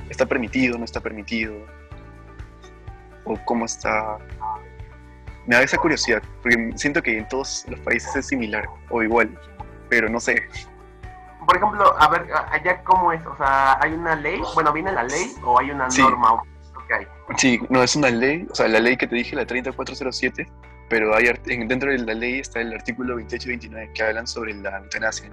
está 0.09 0.25
permitido, 0.25 0.79
no 0.79 0.87
está 0.87 0.99
permitido, 0.99 1.55
o 3.25 3.37
cómo 3.45 3.67
está. 3.67 4.17
Me 5.47 5.57
da 5.57 5.63
esa 5.63 5.77
curiosidad, 5.77 6.23
porque 6.43 6.73
siento 6.77 7.03
que 7.03 7.19
en 7.19 7.29
todos 7.29 7.67
los 7.69 7.79
países 7.81 8.17
es 8.17 8.29
similar 8.29 8.67
o 8.89 9.03
igual, 9.03 9.39
pero 9.91 10.09
no 10.09 10.21
sé. 10.21 10.49
Por 11.51 11.57
ejemplo, 11.57 12.01
a 12.01 12.09
ver, 12.09 12.29
allá 12.53 12.81
cómo 12.85 13.11
es, 13.11 13.27
o 13.27 13.37
sea, 13.37 13.77
¿hay 13.83 13.93
una 13.93 14.15
ley? 14.15 14.41
Bueno, 14.55 14.73
¿viene 14.73 14.93
la 14.93 15.03
ley 15.03 15.33
o 15.43 15.59
hay 15.59 15.73
una 15.73 15.89
norma? 15.89 16.45
Sí, 17.39 17.61
no, 17.69 17.83
es 17.83 17.97
una 17.97 18.09
ley, 18.09 18.47
o 18.49 18.55
sea, 18.55 18.69
la 18.69 18.79
ley 18.79 18.97
que 18.97 19.09
te 19.09 19.17
dije, 19.17 19.35
la 19.35 19.45
3407, 19.45 20.47
pero 20.89 21.13
hay, 21.13 21.25
dentro 21.67 21.91
de 21.91 21.99
la 21.99 22.15
ley 22.15 22.39
está 22.39 22.61
el 22.61 22.73
artículo 22.73 23.17
28 23.17 23.49
y 23.49 23.49
29 23.49 23.91
que 23.93 24.03
hablan 24.05 24.29
sobre 24.29 24.55
la 24.55 24.79
eutanasia, 24.79 25.29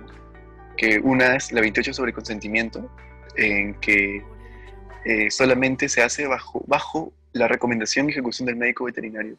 que 0.75 0.97
una 1.03 1.35
es 1.35 1.51
la 1.51 1.61
28 1.61 1.93
sobre 1.93 2.13
consentimiento, 2.13 2.89
en 3.35 3.75
que 3.75 4.25
eh, 5.05 5.29
solamente 5.29 5.87
se 5.87 6.01
hace 6.01 6.25
bajo, 6.25 6.63
bajo 6.65 7.13
la 7.33 7.47
recomendación 7.47 8.07
y 8.07 8.13
ejecución 8.13 8.47
del 8.47 8.55
médico 8.55 8.85
veterinario. 8.85 9.37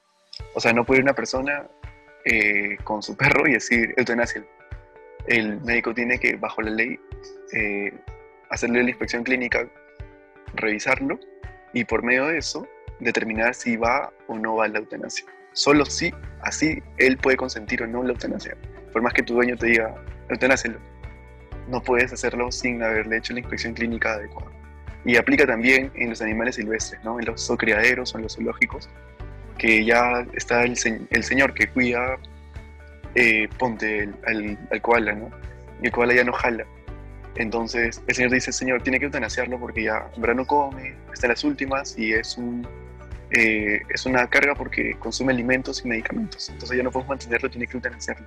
O 0.54 0.60
sea, 0.60 0.72
no 0.72 0.84
puede 0.84 1.00
ir 1.00 1.04
una 1.04 1.14
persona 1.14 1.66
eh, 2.24 2.76
con 2.84 3.02
su 3.02 3.16
perro 3.16 3.48
y 3.48 3.54
decir 3.54 3.94
eutanasia. 3.96 4.44
El 5.28 5.60
médico 5.60 5.94
tiene 5.94 6.18
que, 6.18 6.36
bajo 6.36 6.62
la 6.62 6.70
ley, 6.70 6.98
eh, 7.52 7.92
hacerle 8.50 8.82
la 8.82 8.88
inspección 8.88 9.22
clínica, 9.24 9.68
revisarlo 10.54 11.20
y 11.72 11.84
por 11.84 12.02
medio 12.02 12.26
de 12.26 12.38
eso 12.38 12.66
determinar 13.00 13.54
si 13.54 13.76
va 13.76 14.10
o 14.26 14.38
no 14.38 14.56
va 14.56 14.68
la 14.68 14.78
eutanasia. 14.78 15.26
Solo 15.52 15.84
si 15.84 16.12
así 16.42 16.82
él 16.96 17.18
puede 17.18 17.36
consentir 17.36 17.82
o 17.82 17.86
no 17.86 18.02
la 18.02 18.10
eutanasia. 18.10 18.56
Por 18.92 19.02
más 19.02 19.12
que 19.12 19.22
tu 19.22 19.34
dueño 19.34 19.56
te 19.56 19.66
diga, 19.66 19.94
eutanáselo, 20.30 20.78
no 21.68 21.82
puedes 21.82 22.12
hacerlo 22.12 22.50
sin 22.50 22.82
haberle 22.82 23.18
hecho 23.18 23.34
la 23.34 23.40
inspección 23.40 23.74
clínica 23.74 24.14
adecuada. 24.14 24.50
Y 25.04 25.16
aplica 25.16 25.46
también 25.46 25.92
en 25.94 26.10
los 26.10 26.22
animales 26.22 26.56
silvestres, 26.56 27.02
¿no? 27.04 27.20
en 27.20 27.26
los 27.26 27.52
criaderos 27.58 28.14
o 28.14 28.18
en 28.18 28.24
los 28.24 28.34
zoológicos, 28.34 28.88
que 29.58 29.84
ya 29.84 30.26
está 30.32 30.64
el, 30.64 30.76
el 31.10 31.24
señor 31.24 31.54
que 31.54 31.68
cuida, 31.68 32.18
eh, 33.14 33.48
ponte 33.58 34.08
al, 34.26 34.58
al 34.70 34.82
koala, 34.82 35.12
¿no? 35.12 35.30
y 35.82 35.86
el 35.86 35.92
koala 35.92 36.14
ya 36.14 36.24
no 36.24 36.32
jala 36.32 36.64
entonces 37.38 38.02
el 38.06 38.14
señor 38.14 38.32
dice, 38.32 38.52
señor, 38.52 38.82
tiene 38.82 38.98
que 38.98 39.06
eutanasiarlo 39.06 39.58
porque 39.58 39.84
ya 39.84 40.10
en 40.14 40.36
no 40.36 40.44
come, 40.44 40.94
está 41.12 41.26
en 41.26 41.30
las 41.30 41.44
últimas 41.44 41.96
y 41.96 42.12
es, 42.12 42.36
un, 42.36 42.66
eh, 43.30 43.80
es 43.88 44.06
una 44.06 44.26
carga 44.28 44.54
porque 44.54 44.96
consume 44.98 45.32
alimentos 45.32 45.84
y 45.84 45.88
medicamentos. 45.88 46.48
Entonces 46.48 46.76
ya 46.76 46.82
no 46.82 46.90
podemos 46.90 47.10
mantenerlo, 47.10 47.48
tiene 47.48 47.68
que 47.68 47.76
eutanasiarlo. 47.76 48.26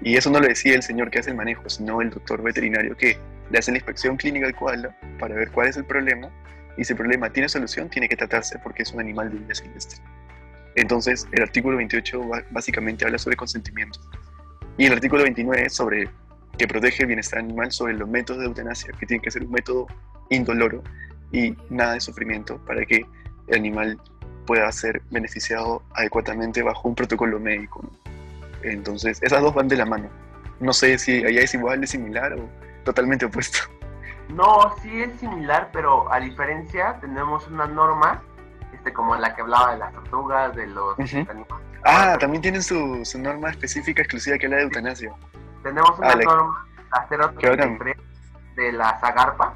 Y 0.00 0.16
eso 0.16 0.30
no 0.30 0.40
lo 0.40 0.48
decía 0.48 0.74
el 0.74 0.82
señor 0.82 1.10
que 1.10 1.18
hace 1.18 1.30
el 1.30 1.36
manejo, 1.36 1.68
sino 1.68 2.00
el 2.00 2.10
doctor 2.10 2.42
veterinario 2.42 2.96
que 2.96 3.18
le 3.50 3.58
hace 3.58 3.70
la 3.70 3.76
inspección 3.76 4.16
clínica 4.16 4.46
al 4.46 4.54
koala 4.54 4.96
para 5.18 5.34
ver 5.34 5.50
cuál 5.50 5.68
es 5.68 5.76
el 5.76 5.84
problema. 5.84 6.30
Y 6.78 6.84
si 6.84 6.94
el 6.94 6.96
problema 6.96 7.30
tiene 7.30 7.50
solución, 7.50 7.90
tiene 7.90 8.08
que 8.08 8.16
tratarse 8.16 8.58
porque 8.58 8.82
es 8.84 8.92
un 8.92 9.00
animal 9.00 9.30
de 9.30 9.38
vida 9.38 9.54
silvestre. 9.54 10.00
Entonces, 10.76 11.28
el 11.32 11.42
artículo 11.42 11.76
28 11.76 12.22
básicamente 12.50 13.04
habla 13.04 13.18
sobre 13.18 13.36
consentimiento. 13.36 14.00
Y 14.76 14.86
el 14.86 14.92
artículo 14.92 15.22
29 15.22 15.66
es 15.66 15.74
sobre 15.74 16.08
que 16.58 16.66
protege 16.66 17.02
el 17.02 17.08
bienestar 17.08 17.38
animal 17.40 17.72
sobre 17.72 17.94
los 17.94 18.08
métodos 18.08 18.40
de 18.40 18.46
eutanasia, 18.46 18.92
que 18.98 19.06
tiene 19.06 19.22
que 19.22 19.30
ser 19.30 19.44
un 19.44 19.52
método 19.52 19.86
indoloro 20.30 20.82
y 21.32 21.56
nada 21.68 21.94
de 21.94 22.00
sufrimiento 22.00 22.58
para 22.64 22.84
que 22.84 23.06
el 23.48 23.58
animal 23.58 24.00
pueda 24.46 24.70
ser 24.72 25.02
beneficiado 25.10 25.82
adecuadamente 25.94 26.62
bajo 26.62 26.88
un 26.88 26.94
protocolo 26.94 27.38
médico. 27.40 27.88
Entonces, 28.62 29.22
esas 29.22 29.42
dos 29.42 29.54
van 29.54 29.68
de 29.68 29.76
la 29.76 29.84
mano. 29.84 30.08
No 30.60 30.72
sé 30.72 30.98
si 30.98 31.24
allá 31.24 31.40
es 31.40 31.54
igual, 31.54 31.82
es 31.82 31.90
similar 31.90 32.34
o 32.34 32.48
totalmente 32.84 33.26
opuesto. 33.26 33.58
No, 34.28 34.74
sí 34.80 35.02
es 35.02 35.18
similar, 35.20 35.70
pero 35.72 36.10
a 36.10 36.18
diferencia 36.18 36.98
tenemos 37.00 37.46
una 37.48 37.66
norma, 37.66 38.22
como 38.92 39.16
la 39.16 39.34
que 39.34 39.42
hablaba 39.42 39.72
de 39.72 39.78
las 39.78 39.92
tortugas, 39.92 40.54
de 40.54 40.66
los 40.66 40.98
animales. 40.98 41.46
Ah, 41.84 42.16
también 42.18 42.42
tienen 42.42 42.62
su, 42.62 43.04
su 43.04 43.18
norma 43.18 43.50
específica 43.50 44.02
exclusiva 44.02 44.38
que 44.38 44.46
es 44.46 44.50
la 44.50 44.56
de 44.56 44.62
eutanasia. 44.62 45.12
Tenemos 45.62 45.98
una 45.98 46.14
norma, 46.14 46.66
la 46.90 47.06
033 47.38 47.96
de 48.56 48.72
la 48.72 48.98
Zagarpa, 49.00 49.54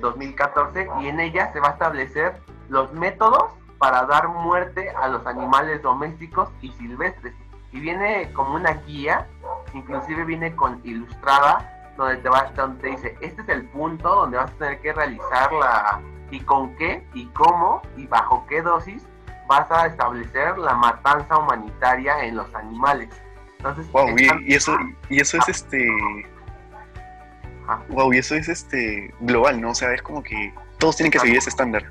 2014, 0.00 0.80
eh, 0.80 0.88
y 1.00 1.08
en 1.08 1.20
ella 1.20 1.52
se 1.52 1.60
va 1.60 1.68
a 1.68 1.72
establecer 1.72 2.40
los 2.68 2.92
métodos 2.92 3.52
para 3.78 4.04
dar 4.06 4.28
muerte 4.28 4.90
a 4.90 5.08
los 5.08 5.26
animales 5.26 5.82
domésticos 5.82 6.50
y 6.60 6.70
silvestres. 6.72 7.34
Y 7.72 7.80
viene 7.80 8.32
como 8.32 8.54
una 8.54 8.72
guía, 8.86 9.26
inclusive 9.74 10.24
viene 10.24 10.54
con 10.56 10.80
ilustrada, 10.84 11.92
donde 11.96 12.16
te, 12.18 12.28
va, 12.28 12.50
donde 12.56 12.80
te 12.80 12.88
dice, 12.88 13.16
este 13.20 13.42
es 13.42 13.48
el 13.48 13.64
punto 13.68 14.08
donde 14.14 14.38
vas 14.38 14.50
a 14.50 14.54
tener 14.54 14.80
que 14.80 14.92
realizarla 14.92 16.00
y 16.30 16.40
con 16.40 16.74
qué 16.76 17.06
y 17.14 17.26
cómo 17.26 17.82
y 17.96 18.06
bajo 18.06 18.44
qué 18.48 18.62
dosis 18.62 19.04
vas 19.50 19.70
a 19.70 19.86
establecer 19.86 20.56
la 20.58 20.74
matanza 20.74 21.36
humanitaria 21.36 22.24
en 22.24 22.36
los 22.36 22.54
animales. 22.54 23.08
Entonces, 23.58 23.90
wow, 23.90 24.08
y, 24.16 24.54
eso, 24.54 24.78
y 25.08 25.20
eso 25.20 25.36
es 25.38 25.48
este. 25.48 25.88
Wow, 27.88 28.12
y 28.12 28.18
eso 28.18 28.36
es 28.36 28.48
este 28.48 29.12
global, 29.20 29.60
¿no? 29.60 29.70
O 29.70 29.74
sea, 29.74 29.92
es 29.92 30.02
como 30.02 30.22
que 30.22 30.54
todos 30.78 30.96
tienen 30.96 31.10
que 31.10 31.18
seguir 31.18 31.36
ese 31.36 31.50
estándar. 31.50 31.84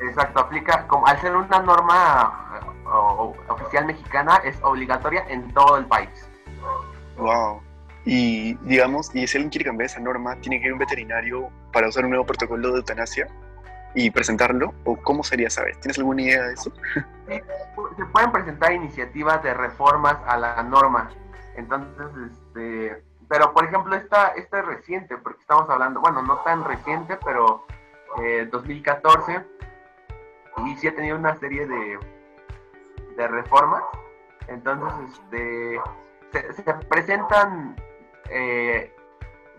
Exacto, 0.00 0.40
aplica, 0.40 0.86
como 0.86 1.06
al 1.06 1.18
ser 1.20 1.34
una 1.34 1.60
norma 1.60 2.62
oficial 3.48 3.86
mexicana, 3.86 4.36
es 4.44 4.58
obligatoria 4.62 5.24
en 5.28 5.52
todo 5.52 5.78
el 5.78 5.86
país. 5.86 6.28
Wow. 7.16 7.62
Y 8.04 8.54
digamos, 8.66 9.14
y 9.14 9.26
si 9.26 9.38
alguien 9.38 9.50
quiere 9.50 9.64
cambiar 9.64 9.86
esa 9.86 10.00
norma, 10.00 10.36
tiene 10.36 10.58
que 10.58 10.66
ir 10.66 10.70
a 10.70 10.74
un 10.74 10.78
veterinario 10.78 11.50
para 11.72 11.88
usar 11.88 12.04
un 12.04 12.10
nuevo 12.10 12.24
protocolo 12.24 12.72
de 12.72 12.78
eutanasia 12.78 13.26
y 13.94 14.10
presentarlo? 14.10 14.72
¿O 14.84 14.96
cómo 14.96 15.22
sería, 15.22 15.50
sabes? 15.50 15.78
¿Tienes 15.80 15.98
alguna 15.98 16.22
idea 16.22 16.42
de 16.44 16.54
eso? 16.54 16.72
Sí, 17.28 17.40
se 17.96 18.04
pueden 18.06 18.32
presentar 18.32 18.72
iniciativas 18.72 19.42
de 19.42 19.54
reformas 19.54 20.16
a 20.26 20.36
la 20.36 20.62
norma. 20.62 21.10
Entonces, 21.56 22.06
este, 22.30 23.02
pero 23.28 23.52
por 23.52 23.64
ejemplo, 23.64 23.94
esta, 23.94 24.28
esta 24.28 24.60
es 24.60 24.66
reciente, 24.66 25.16
porque 25.16 25.40
estamos 25.40 25.68
hablando, 25.70 26.00
bueno, 26.00 26.22
no 26.22 26.38
tan 26.38 26.64
reciente, 26.64 27.18
pero 27.24 27.64
eh, 28.22 28.48
2014, 28.50 29.44
y 30.66 30.76
sí 30.76 30.88
ha 30.88 30.94
tenido 30.94 31.16
una 31.16 31.36
serie 31.36 31.66
de, 31.66 31.98
de 33.16 33.28
reformas. 33.28 33.82
Entonces, 34.48 34.92
este, 35.12 35.80
se, 36.32 36.74
presentan 36.88 37.76
eh, 38.30 38.92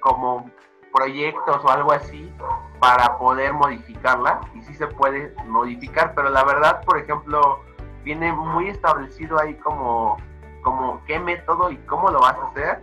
como 0.02 0.52
proyectos 0.94 1.64
o 1.64 1.70
algo 1.70 1.92
así 1.92 2.34
para 2.80 3.18
poder 3.18 3.54
modificarla 3.54 4.42
y 4.54 4.62
sí 4.62 4.74
se 4.76 4.88
puede 4.88 5.34
modificar, 5.46 6.14
pero 6.16 6.30
la 6.30 6.44
verdad, 6.44 6.84
por 6.84 6.98
ejemplo, 6.98 7.62
viene 8.04 8.32
muy 8.34 8.70
establecido 8.70 9.40
ahí 9.40 9.56
como, 9.56 10.18
como 10.64 11.04
qué 11.06 11.20
método 11.20 11.72
y 11.72 11.78
cómo 11.78 12.10
lo 12.10 12.22
vas 12.22 12.38
a 12.38 12.48
hacer 12.48 12.82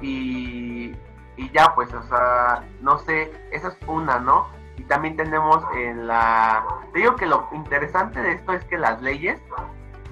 y, 0.00 0.94
y 1.36 1.50
ya 1.52 1.74
pues, 1.74 1.92
o 1.94 2.02
sea, 2.04 2.62
no 2.80 2.98
sé, 2.98 3.32
esa 3.50 3.68
es 3.68 3.76
una, 3.86 4.18
¿no? 4.18 4.48
Y 4.76 4.82
también 4.84 5.16
tenemos 5.16 5.64
en 5.76 6.06
la... 6.06 6.64
Te 6.92 6.98
digo 6.98 7.16
que 7.16 7.26
lo 7.26 7.48
interesante 7.52 8.20
de 8.20 8.32
esto 8.32 8.52
es 8.52 8.64
que 8.64 8.76
las 8.76 9.00
leyes 9.00 9.40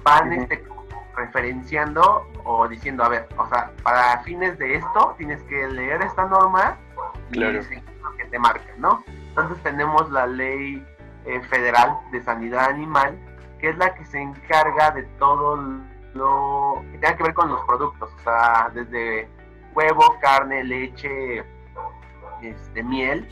van 0.03 0.31
este, 0.33 0.63
referenciando 1.15 2.25
o 2.43 2.67
diciendo, 2.67 3.03
a 3.03 3.09
ver, 3.09 3.27
o 3.37 3.47
sea, 3.47 3.71
para 3.83 4.19
fines 4.23 4.57
de 4.57 4.75
esto 4.75 5.15
tienes 5.17 5.41
que 5.43 5.67
leer 5.67 6.01
esta 6.01 6.25
norma 6.25 6.77
claro. 7.31 7.59
lo 7.61 8.17
que 8.17 8.25
te 8.25 8.39
marca, 8.39 8.73
¿no? 8.77 9.03
Entonces 9.29 9.61
tenemos 9.63 10.11
la 10.11 10.27
ley 10.27 10.85
eh, 11.25 11.41
federal 11.43 11.97
de 12.11 12.21
sanidad 12.21 12.65
animal, 12.69 13.17
que 13.59 13.69
es 13.69 13.77
la 13.77 13.93
que 13.95 14.05
se 14.05 14.21
encarga 14.21 14.91
de 14.91 15.03
todo 15.19 15.57
lo 16.13 16.83
que 16.91 16.97
tenga 16.97 17.17
que 17.17 17.23
ver 17.23 17.33
con 17.33 17.49
los 17.49 17.61
productos, 17.65 18.11
o 18.13 18.19
sea, 18.19 18.69
desde 18.73 19.27
huevo, 19.73 20.17
carne, 20.21 20.63
leche, 20.63 21.43
este, 22.41 22.83
miel, 22.83 23.27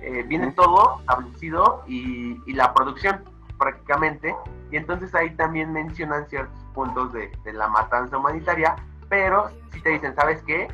eh, 0.00 0.22
viene 0.26 0.52
todo 0.52 1.00
establecido 1.00 1.82
y, 1.86 2.40
y, 2.46 2.52
la 2.54 2.72
producción 2.72 3.24
prácticamente, 3.58 4.34
y 4.70 4.76
entonces 4.76 5.14
ahí 5.14 5.30
también 5.36 5.72
mencionan 5.72 6.28
ciertos 6.28 6.64
puntos 6.74 7.12
de, 7.12 7.30
de 7.44 7.52
la 7.52 7.68
matanza 7.68 8.16
humanitaria, 8.16 8.76
pero 9.08 9.50
si 9.72 9.82
te 9.82 9.90
dicen, 9.90 10.14
¿sabes 10.14 10.42
qué? 10.44 10.68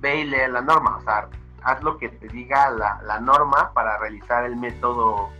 Ve 0.00 0.20
y 0.20 0.24
lee 0.24 0.48
la 0.48 0.60
norma, 0.60 0.96
o 0.96 1.00
sea, 1.02 1.28
haz 1.64 1.82
lo 1.82 1.98
que 1.98 2.08
te 2.08 2.28
diga 2.28 2.70
la, 2.70 3.00
la 3.02 3.20
norma 3.20 3.72
para 3.72 3.98
realizar 3.98 4.44
el 4.44 4.56
método 4.56 5.30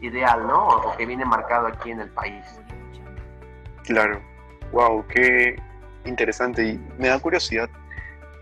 ideal, 0.00 0.46
¿no? 0.46 0.68
O 0.68 0.96
que 0.96 1.06
viene 1.06 1.24
marcado 1.24 1.66
aquí 1.66 1.90
en 1.90 2.00
el 2.00 2.10
país. 2.10 2.44
Claro. 3.84 4.20
Wow, 4.72 5.04
qué 5.08 5.60
interesante. 6.04 6.64
Y 6.64 6.78
me 6.98 7.08
da 7.08 7.18
curiosidad, 7.18 7.68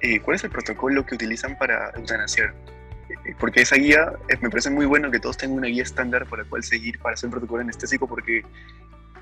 eh, 0.03 0.20
¿cuál 0.20 0.36
es 0.36 0.45
el 0.45 0.51
protocolo 0.51 1.05
que 1.07 1.14
utilizan 1.14 1.57
para 1.57 1.91
eutanasiar? 1.97 2.55
Eh, 3.09 3.34
Porque 3.39 3.62
esa 3.62 3.76
guía, 3.76 4.12
eh, 4.28 4.36
me 4.41 4.51
parece 4.51 4.70
muy 4.70 4.86
bueno 4.86 5.11
que 5.11 5.18
todos 5.18 5.36
tengan 5.36 5.59
una 5.59 5.68
guía 5.68 5.82
estándar 5.82 6.26
para 6.26 6.45
cual 6.45 6.62
seguir 6.62 6.99
para 6.99 7.14
hacer 7.14 7.28
un 7.28 7.32
protocolo 7.32 7.62
anestésico, 7.62 8.07
porque 8.07 8.43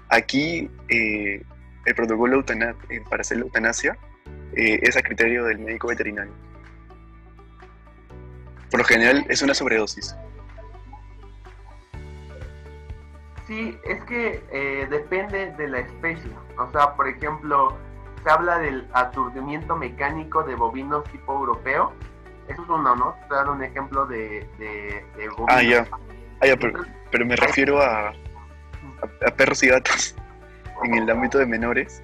aquí 0.09 0.71
eh, 0.89 1.43
el 1.85 1.95
protocolo 1.95 2.41
eh, 2.41 3.03
para 3.09 3.21
hacer 3.21 3.39
la 3.39 3.45
eutanasia 3.45 3.97
es 4.55 4.97
a 4.97 5.03
criterio 5.03 5.45
del 5.45 5.59
médico 5.59 5.89
veterinario. 5.89 6.33
Por 8.71 8.81
lo 8.81 8.85
general 8.85 9.25
es 9.29 9.43
una 9.43 9.55
sobredosis. 9.55 10.15
Sí, 13.47 13.79
es 13.85 14.03
que 14.05 14.45
eh, 14.51 14.87
depende 14.91 15.53
de 15.53 15.69
la 15.69 15.79
especie. 15.81 16.31
O 16.59 16.71
sea, 16.73 16.95
por 16.97 17.07
ejemplo, 17.07 17.77
se 18.25 18.31
habla 18.31 18.59
del 18.59 18.89
aturdimiento 18.93 19.77
mecánico 19.77 20.43
de 20.43 20.57
bovinos 20.57 21.05
tipo 21.13 21.33
europeo. 21.35 21.93
Eso 22.49 22.63
es 22.63 22.69
uno, 22.69 22.97
¿no? 22.97 23.15
Te 23.29 23.35
dar 23.35 23.49
un 23.49 23.63
ejemplo 23.63 24.07
de, 24.07 24.49
de, 24.59 25.05
de 25.17 25.29
bovinos. 25.29 25.49
Ah, 25.49 25.63
ya. 25.63 25.87
Ah, 26.41 26.47
ya, 26.47 26.57
pero, 26.57 26.81
pero 27.11 27.25
me 27.27 27.37
refiero 27.37 27.81
a, 27.81 28.09
a- 28.09 28.15
a 29.27 29.31
perros 29.37 29.63
y 29.63 29.69
gatos 29.69 30.17
en 30.85 30.95
el 30.95 31.09
ámbito 31.11 31.39
de 31.39 31.47
menores. 31.47 32.03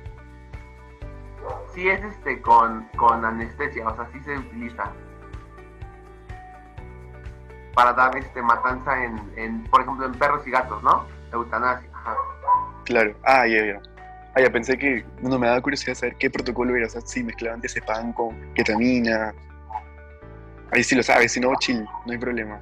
Sí 1.75 1.89
es 1.89 2.03
este 2.05 2.41
con, 2.41 2.87
con 2.97 3.25
anestesia, 3.25 3.89
o 3.89 3.97
sea, 3.97 4.09
sí 4.13 4.21
se 4.25 4.37
utiliza. 4.39 4.93
Para 7.75 7.93
dar 7.93 8.17
este 8.17 8.43
matanza 8.43 9.03
en, 9.03 9.33
en, 9.37 9.65
por 9.65 9.81
ejemplo, 9.81 10.05
en 10.07 10.13
perros 10.13 10.47
y 10.47 10.51
gatos, 10.51 10.83
¿no? 10.83 11.07
Eutanasia. 11.33 11.89
Ajá. 11.95 12.15
Claro. 12.85 13.15
Ah, 13.25 13.47
ya, 13.47 13.65
ya. 13.65 13.81
Ah, 14.35 14.41
ya, 14.41 14.51
pensé 14.51 14.77
que 14.79 15.05
no 15.21 15.39
me 15.39 15.47
daba 15.47 15.61
curiosidad 15.61 15.95
saber 15.95 16.17
qué 16.17 16.29
protocolo 16.31 16.75
era. 16.77 16.87
O 16.87 16.91
sea, 16.91 17.01
si 17.03 17.23
mezclaban 17.23 17.61
diazepam 17.61 18.13
con 18.13 18.53
ketamina. 18.55 19.33
Ahí 20.73 20.83
sí 20.83 20.95
lo 20.95 21.03
sabes, 21.03 21.33
si 21.33 21.41
no, 21.41 21.55
chill, 21.59 21.85
no 22.07 22.13
hay 22.13 22.19
problema. 22.19 22.59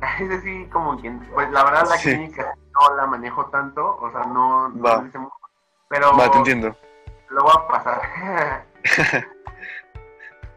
Ese 0.20 0.40
sí, 0.42 0.68
como 0.70 1.00
que, 1.00 1.10
pues 1.32 1.50
la 1.50 1.64
verdad 1.64 1.86
la 1.88 1.96
Sí. 1.96 2.10
clínica 2.10 2.54
no 2.74 2.96
la 2.96 3.06
manejo 3.06 3.46
tanto, 3.46 3.96
o 3.98 4.10
sea, 4.10 4.24
no, 4.24 4.70
Va. 4.84 5.00
mucho, 5.00 5.32
pero 5.88 6.14
Va, 6.16 6.30
te 6.30 6.38
entiendo. 6.38 6.76
lo 7.30 7.42
voy 7.42 7.52
a 7.56 7.68
pasar. 7.68 8.02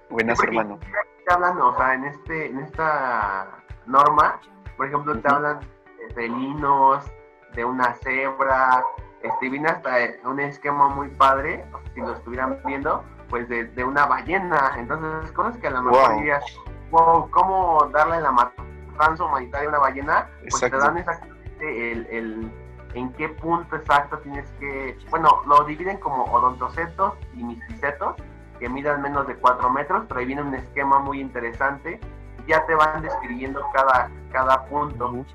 Buenas, 0.10 0.42
hermano. 0.44 0.80
Te 1.28 1.34
hablan, 1.34 1.60
o 1.60 1.76
sea, 1.76 1.94
en, 1.94 2.06
este, 2.06 2.46
en 2.46 2.60
esta 2.60 3.50
norma, 3.86 4.40
por 4.78 4.86
ejemplo, 4.88 5.20
te 5.20 5.28
hablan 5.30 5.60
de 5.60 6.14
felinos, 6.14 7.06
de 7.54 7.66
una 7.66 7.94
cebra, 7.96 8.82
este, 9.22 9.50
viene 9.50 9.68
hasta 9.68 9.90
un 10.24 10.40
esquema 10.40 10.88
muy 10.88 11.10
padre, 11.10 11.66
si 11.94 12.00
lo 12.00 12.14
estuvieran 12.14 12.58
viendo, 12.66 13.04
pues 13.30 13.50
de, 13.50 13.66
de 13.66 13.84
una 13.84 14.06
ballena. 14.06 14.76
Entonces, 14.78 15.30
cosas 15.34 15.58
que 15.58 15.68
a 15.68 15.72
lo 15.72 15.82
mejor 15.84 16.08
Wow. 16.12 16.18
dirías, 16.20 16.46
wow, 16.92 17.30
¿cómo 17.30 17.90
darle 17.92 18.22
la 18.22 18.32
matanza 18.32 19.26
humanitaria 19.26 19.68
a 19.68 19.70
una 19.72 19.80
ballena? 19.80 20.30
Pues 20.44 20.54
Exacto. 20.64 20.78
te 20.78 20.84
dan 20.86 20.98
exactamente 20.98 21.92
el, 21.92 22.08
el 22.08 22.52
en 22.94 23.12
qué 23.14 23.28
punto 23.28 23.76
exacto 23.76 24.18
tienes 24.20 24.50
que, 24.62 24.98
bueno, 25.10 25.42
lo 25.46 25.66
dividen 25.66 25.98
como 25.98 26.24
odontocetos 26.24 27.16
y 27.34 27.44
misticetos, 27.44 28.16
que 28.60 28.70
midan 28.70 29.02
menos 29.02 29.28
de 29.28 29.36
4 29.36 29.70
metros, 29.70 30.06
pero 30.08 30.20
ahí 30.20 30.26
viene 30.26 30.42
un 30.42 30.56
esquema 30.56 31.00
muy 31.00 31.20
interesante, 31.20 32.00
y 32.46 32.50
ya 32.50 32.66
te 32.66 32.76
van 32.76 33.02
describiendo 33.02 33.62
cada, 33.74 34.10
cada 34.32 34.66
punto, 34.66 35.26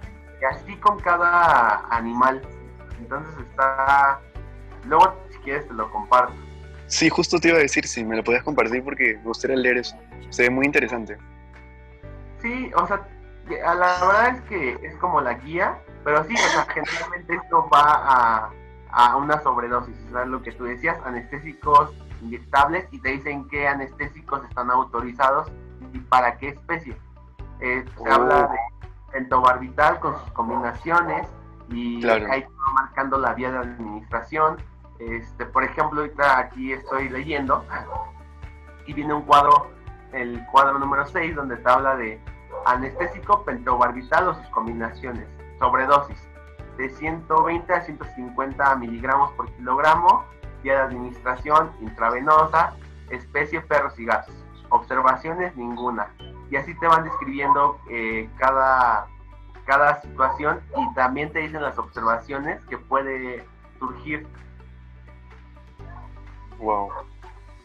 y 0.40 0.44
así 0.44 0.76
con 0.76 0.98
cada 1.00 1.86
animal. 1.90 2.42
Entonces 2.98 3.46
está, 3.48 4.20
luego 4.84 5.14
si 5.30 5.38
quieres 5.38 5.66
te 5.66 5.74
lo 5.74 5.90
comparto. 5.90 6.34
Sí, 6.86 7.08
justo 7.08 7.38
te 7.38 7.48
iba 7.48 7.58
a 7.58 7.62
decir 7.62 7.86
si 7.86 8.04
me 8.04 8.16
lo 8.16 8.24
podías 8.24 8.42
compartir 8.42 8.84
porque 8.84 9.16
me 9.18 9.24
gustaría 9.24 9.56
leer 9.56 9.78
eso. 9.78 9.96
Se 10.30 10.42
ve 10.42 10.50
muy 10.50 10.66
interesante. 10.66 11.16
Sí, 12.40 12.70
o 12.74 12.86
sea, 12.86 13.06
a 13.64 13.74
la 13.74 14.04
verdad 14.04 14.28
es 14.36 14.40
que 14.42 14.78
es 14.82 14.96
como 14.96 15.20
la 15.20 15.34
guía, 15.34 15.78
pero 16.04 16.24
sí, 16.24 16.34
o 16.34 16.48
sea, 16.50 16.66
generalmente 16.66 17.34
esto 17.34 17.68
va 17.72 17.82
a, 17.82 18.50
a 18.90 19.16
una 19.16 19.40
sobredosis, 19.42 19.96
o 20.08 20.12
sea, 20.12 20.24
lo 20.26 20.42
que 20.42 20.52
tú 20.52 20.64
decías, 20.64 20.98
anestésicos 21.04 21.90
inyectables 22.22 22.86
y 22.92 22.98
te 23.00 23.10
dicen 23.10 23.48
qué 23.48 23.68
anestésicos 23.68 24.44
están 24.44 24.70
autorizados 24.70 25.50
y 25.92 25.98
para 25.98 26.38
qué 26.38 26.48
especie. 26.50 26.96
Eh, 27.60 27.84
se 27.96 28.10
Oh. 28.10 28.12
habla 28.14 28.42
de 28.48 28.58
pentobarbital 29.12 29.98
con 30.00 30.18
sus 30.18 30.30
combinaciones 30.32 31.28
y 31.68 32.00
Claro. 32.00 32.26
ahí 32.30 32.42
va 32.42 32.72
marcando 32.74 33.18
la 33.18 33.34
vía 33.34 33.50
de 33.50 33.58
administración. 33.58 34.56
Este, 34.98 35.44
por 35.46 35.64
ejemplo, 35.64 36.00
ahorita 36.02 36.38
aquí 36.38 36.72
estoy 36.72 37.08
leyendo 37.08 37.64
y 38.86 38.92
viene 38.92 39.14
un 39.14 39.22
cuadro, 39.22 39.70
el 40.12 40.44
cuadro 40.52 40.78
número 40.78 41.06
6, 41.06 41.34
donde 41.34 41.56
te 41.56 41.68
habla 41.70 41.96
de 41.96 42.20
anestésico 42.66 43.44
pentobarbital 43.44 44.28
o 44.28 44.34
sus 44.34 44.46
combinaciones, 44.48 45.26
sobredosis, 45.58 46.28
de 46.76 46.88
120 46.90 47.72
a 47.72 47.80
150 47.82 48.74
miligramos 48.76 49.30
por 49.32 49.50
kilogramo, 49.52 50.24
vía 50.62 50.74
de 50.74 50.80
administración 50.82 51.70
intravenosa, 51.80 52.74
especie 53.10 53.60
perros 53.60 53.98
y 53.98 54.04
gatos. 54.04 54.34
Observaciones 54.70 55.54
ninguna. 55.56 56.08
Y 56.50 56.56
así 56.56 56.74
te 56.78 56.86
van 56.86 57.04
describiendo 57.04 57.78
eh, 57.90 58.28
cada, 58.38 59.06
cada 59.66 60.00
situación 60.02 60.60
y 60.76 60.94
también 60.94 61.32
te 61.32 61.40
dicen 61.40 61.62
las 61.62 61.78
observaciones 61.78 62.62
que 62.66 62.78
puede 62.78 63.44
surgir. 63.78 64.26
Wow. 66.58 66.90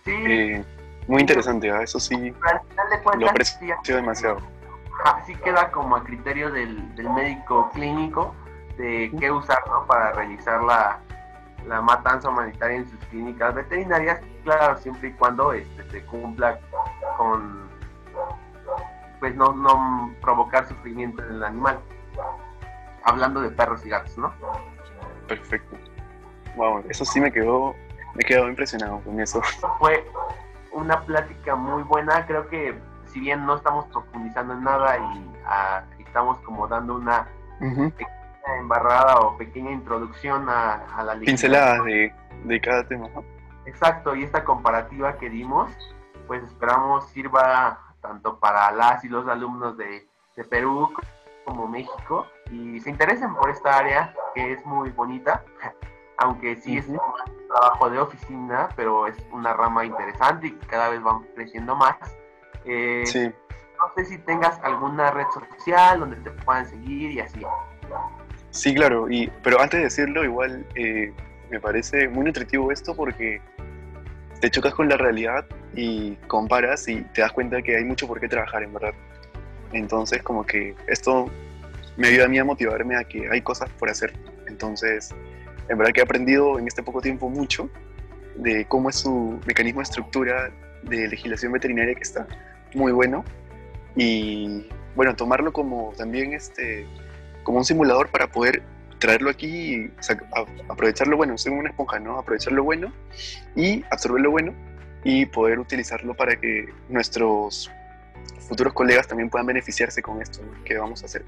Sí, 0.06 0.14
Eh, 0.16 0.66
muy 1.08 1.22
interesante, 1.22 1.70
¿ah? 1.72 1.82
eso 1.82 2.00
sí, 2.00 2.16
pero 2.16 2.60
al 2.60 2.68
final 2.68 2.90
de 2.90 2.98
lo 2.98 3.04
cuentas, 3.04 3.30
aprecio 3.30 3.76
sí, 3.84 3.94
demasiado. 3.94 4.38
Ajá, 5.00 5.24
sí 5.26 5.36
queda 5.36 5.72
como 5.72 5.96
a 5.96 6.04
criterio 6.04 6.52
del, 6.52 6.96
del 6.96 7.10
médico 7.12 7.70
clínico 7.74 8.34
de 8.78 9.12
qué 9.20 9.32
usar 9.32 9.60
¿no? 9.68 9.86
para 9.86 10.14
realizar 10.14 10.64
la, 10.64 11.00
la 11.66 11.82
matanza 11.82 12.30
humanitaria 12.30 12.78
en 12.78 12.90
sus 12.90 13.00
clínicas 13.06 13.56
veterinarias, 13.56 14.22
claro, 14.44 14.78
siempre 14.78 15.10
y 15.10 15.14
cuando 15.14 15.54
este, 15.54 15.90
se 15.90 16.06
cumpla 16.06 16.60
con, 17.18 17.70
pues 19.20 19.36
no, 19.36 19.54
no 19.54 20.14
provocar 20.22 20.68
sufrimiento 20.68 21.24
en 21.24 21.36
el 21.36 21.44
animal. 21.44 21.80
Hablando 23.04 23.42
de 23.42 23.50
perros 23.50 23.86
y 23.86 23.90
gatos, 23.90 24.18
¿no? 24.18 24.34
Perfecto. 25.28 25.78
Wow, 26.56 26.84
eso 26.90 27.06
sí 27.06 27.20
me 27.22 27.32
quedó, 27.32 27.76
me 28.16 28.24
quedado 28.24 28.50
impresionado 28.50 29.00
con 29.02 29.20
eso. 29.20 29.42
Fue 29.80 30.06
una 30.72 31.02
plática 31.02 31.56
muy 31.56 31.84
buena, 31.84 32.26
creo 32.26 32.48
que 32.48 32.78
si 33.06 33.20
bien 33.20 33.46
no 33.46 33.56
estamos 33.56 33.86
profundizando 33.86 34.54
en 34.54 34.64
nada 34.64 34.98
y 34.98 35.32
ah, 35.46 35.84
estamos 36.00 36.38
como 36.40 36.68
dando 36.68 36.96
una 36.96 37.28
Ujú. 38.48 38.60
embarrada 38.62 39.20
o 39.20 39.38
pequeña 39.38 39.72
introducción 39.72 40.50
a, 40.50 40.74
a 40.96 41.04
la 41.04 41.16
legislación. 41.16 41.26
Pinceladas 41.26 41.86
de, 41.86 42.14
de 42.44 42.62
cada 42.62 42.84
tema. 42.88 43.08
¿no? 43.14 43.24
Exacto, 43.66 44.16
y 44.16 44.24
esta 44.24 44.44
comparativa 44.44 45.18
que 45.18 45.30
dimos, 45.30 45.72
pues 46.28 46.44
esperamos 46.44 47.08
sirva 47.10 47.80
tanto 48.02 48.40
para 48.40 48.72
las 48.72 49.04
y 49.04 49.10
los 49.10 49.28
alumnos 49.28 49.76
de, 49.78 50.08
de 50.36 50.44
Perú 50.46 50.94
como 51.46 51.68
México 51.68 52.26
y 52.52 52.80
se 52.80 52.90
interesen 52.90 53.34
por 53.36 53.50
esta 53.50 53.78
área 53.78 54.14
que 54.36 54.54
es 54.54 54.66
muy 54.66 54.90
bonita, 54.92 55.44
aunque 56.18 56.56
sí 56.58 56.78
es 56.78 56.88
un 56.88 57.00
trabajo 57.50 57.90
de 57.90 58.00
oficina, 58.00 58.70
pero 58.76 59.08
es 59.08 59.16
una 59.32 59.54
rama 59.54 59.86
interesante 59.86 60.48
y 60.48 60.52
cada 60.68 60.90
vez 60.90 61.02
van 61.02 61.24
creciendo 61.36 61.76
más. 61.76 61.96
Eh, 62.66 63.04
Sí, 63.06 63.32
No 63.80 63.94
sé 63.96 64.06
si 64.06 64.18
tengas 64.18 64.60
alguna 64.64 65.12
red 65.12 65.28
social 65.34 66.00
donde 66.02 66.18
te 66.18 66.32
puedan 66.32 66.66
seguir 66.66 67.12
y 67.12 67.20
así. 67.22 67.42
Sí, 68.52 68.74
claro. 68.74 69.10
Y, 69.10 69.32
pero 69.44 69.60
antes 69.62 69.80
de 69.80 69.84
decirlo, 69.86 70.24
igual 70.24 70.66
eh, 70.76 71.12
me 71.50 71.60
parece 71.60 72.08
muy 72.08 72.26
nutritivo 72.26 72.72
esto 72.72 72.96
porque 72.96 73.42
te 74.42 74.50
chocas 74.52 74.74
con 74.74 74.88
la 74.90 74.98
realidad 74.98 75.46
y 75.76 76.16
comparas 76.28 76.88
y 76.88 77.02
te 77.14 77.22
das 77.22 77.32
cuenta 77.32 77.62
que 77.62 77.76
hay 77.76 77.84
mucho 77.84 78.08
por 78.08 78.20
qué 78.20 78.28
trabajar, 78.28 78.64
en 78.64 78.74
verdad. 78.74 78.94
Entonces, 79.74 80.22
como 80.24 80.46
que 80.46 80.76
esto 80.88 81.30
me 81.98 82.08
ayuda 82.08 82.26
a 82.26 82.28
mí 82.28 82.38
a 82.38 82.46
motivarme 82.46 82.96
a 82.96 83.04
que 83.04 83.30
hay 83.30 83.42
cosas 83.42 83.70
por 83.78 83.90
hacer. 83.90 84.14
Entonces, 84.48 85.14
en 85.70 85.78
verdad 85.78 85.94
que 85.94 86.00
he 86.00 86.04
aprendido 86.04 86.60
en 86.60 86.68
este 86.68 86.84
poco 86.84 87.02
tiempo 87.02 87.30
mucho 87.30 87.70
de 88.36 88.66
cómo 88.66 88.90
es 88.90 88.98
su 88.98 89.40
mecanismo 89.46 89.82
de 89.82 89.84
estructura 89.84 90.52
de 90.84 91.08
legislación 91.08 91.52
veterinaria 91.52 91.96
que 91.96 92.04
está 92.04 92.28
muy 92.74 92.92
bueno 92.92 93.26
y 93.96 94.70
bueno, 94.96 95.16
tomarlo 95.16 95.52
como 95.52 95.94
también 95.98 96.34
este 96.34 96.86
como 97.48 97.60
un 97.60 97.66
simulador 97.66 98.10
para 98.10 98.28
poder 98.28 98.62
traerlo 99.00 99.30
aquí 99.30 99.48
y 99.48 99.92
aprovechar 100.68 101.08
lo 101.08 101.16
bueno, 101.16 101.38
ser 101.38 101.54
una 101.54 101.70
esponja, 101.70 101.98
¿no? 101.98 102.20
Aprovechar 102.20 102.52
lo 102.52 102.62
bueno 102.62 102.92
y 103.56 103.86
absorber 103.90 104.22
lo 104.22 104.32
bueno 104.32 104.54
y 105.06 105.26
poder 105.28 105.58
utilizarlo 105.58 106.14
para 106.14 106.38
que 106.38 106.68
nuestros 106.90 107.72
futuros 108.50 108.74
colegas 108.74 109.08
también 109.08 109.30
puedan 109.30 109.46
beneficiarse 109.48 110.02
con 110.02 110.22
esto 110.22 110.42
que 110.66 110.78
vamos 110.78 111.04
a 111.04 111.06
hacer. 111.06 111.24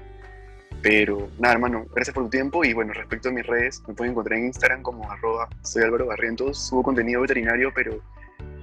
Pero 0.82 1.30
nada, 1.38 1.54
hermano, 1.54 1.86
gracias 1.94 2.12
por 2.12 2.24
tu 2.24 2.28
tiempo 2.28 2.66
y 2.66 2.74
bueno, 2.74 2.92
respecto 2.92 3.30
a 3.30 3.32
mis 3.32 3.46
redes, 3.46 3.82
me 3.88 3.94
pueden 3.94 4.10
encontrar 4.10 4.38
en 4.38 4.44
Instagram 4.48 4.82
como 4.82 5.10
arroba 5.10 5.48
soy 5.62 5.84
Álvaro 5.84 6.04
Barrientos, 6.04 6.68
subo 6.68 6.82
contenido 6.82 7.22
veterinario, 7.22 7.72
pero 7.74 7.98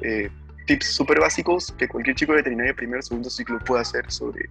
eh, 0.04 0.30
tips 0.68 0.94
súper 0.94 1.20
básicos 1.20 1.74
que 1.76 1.88
cualquier 1.88 2.16
chico 2.16 2.34
de 2.34 2.38
veterinaria 2.38 2.76
primer 2.76 3.00
o 3.00 3.02
segundo 3.02 3.32
ciclo 3.32 3.58
puede 3.66 3.82
hacer 3.82 4.12
sobre 4.12 4.48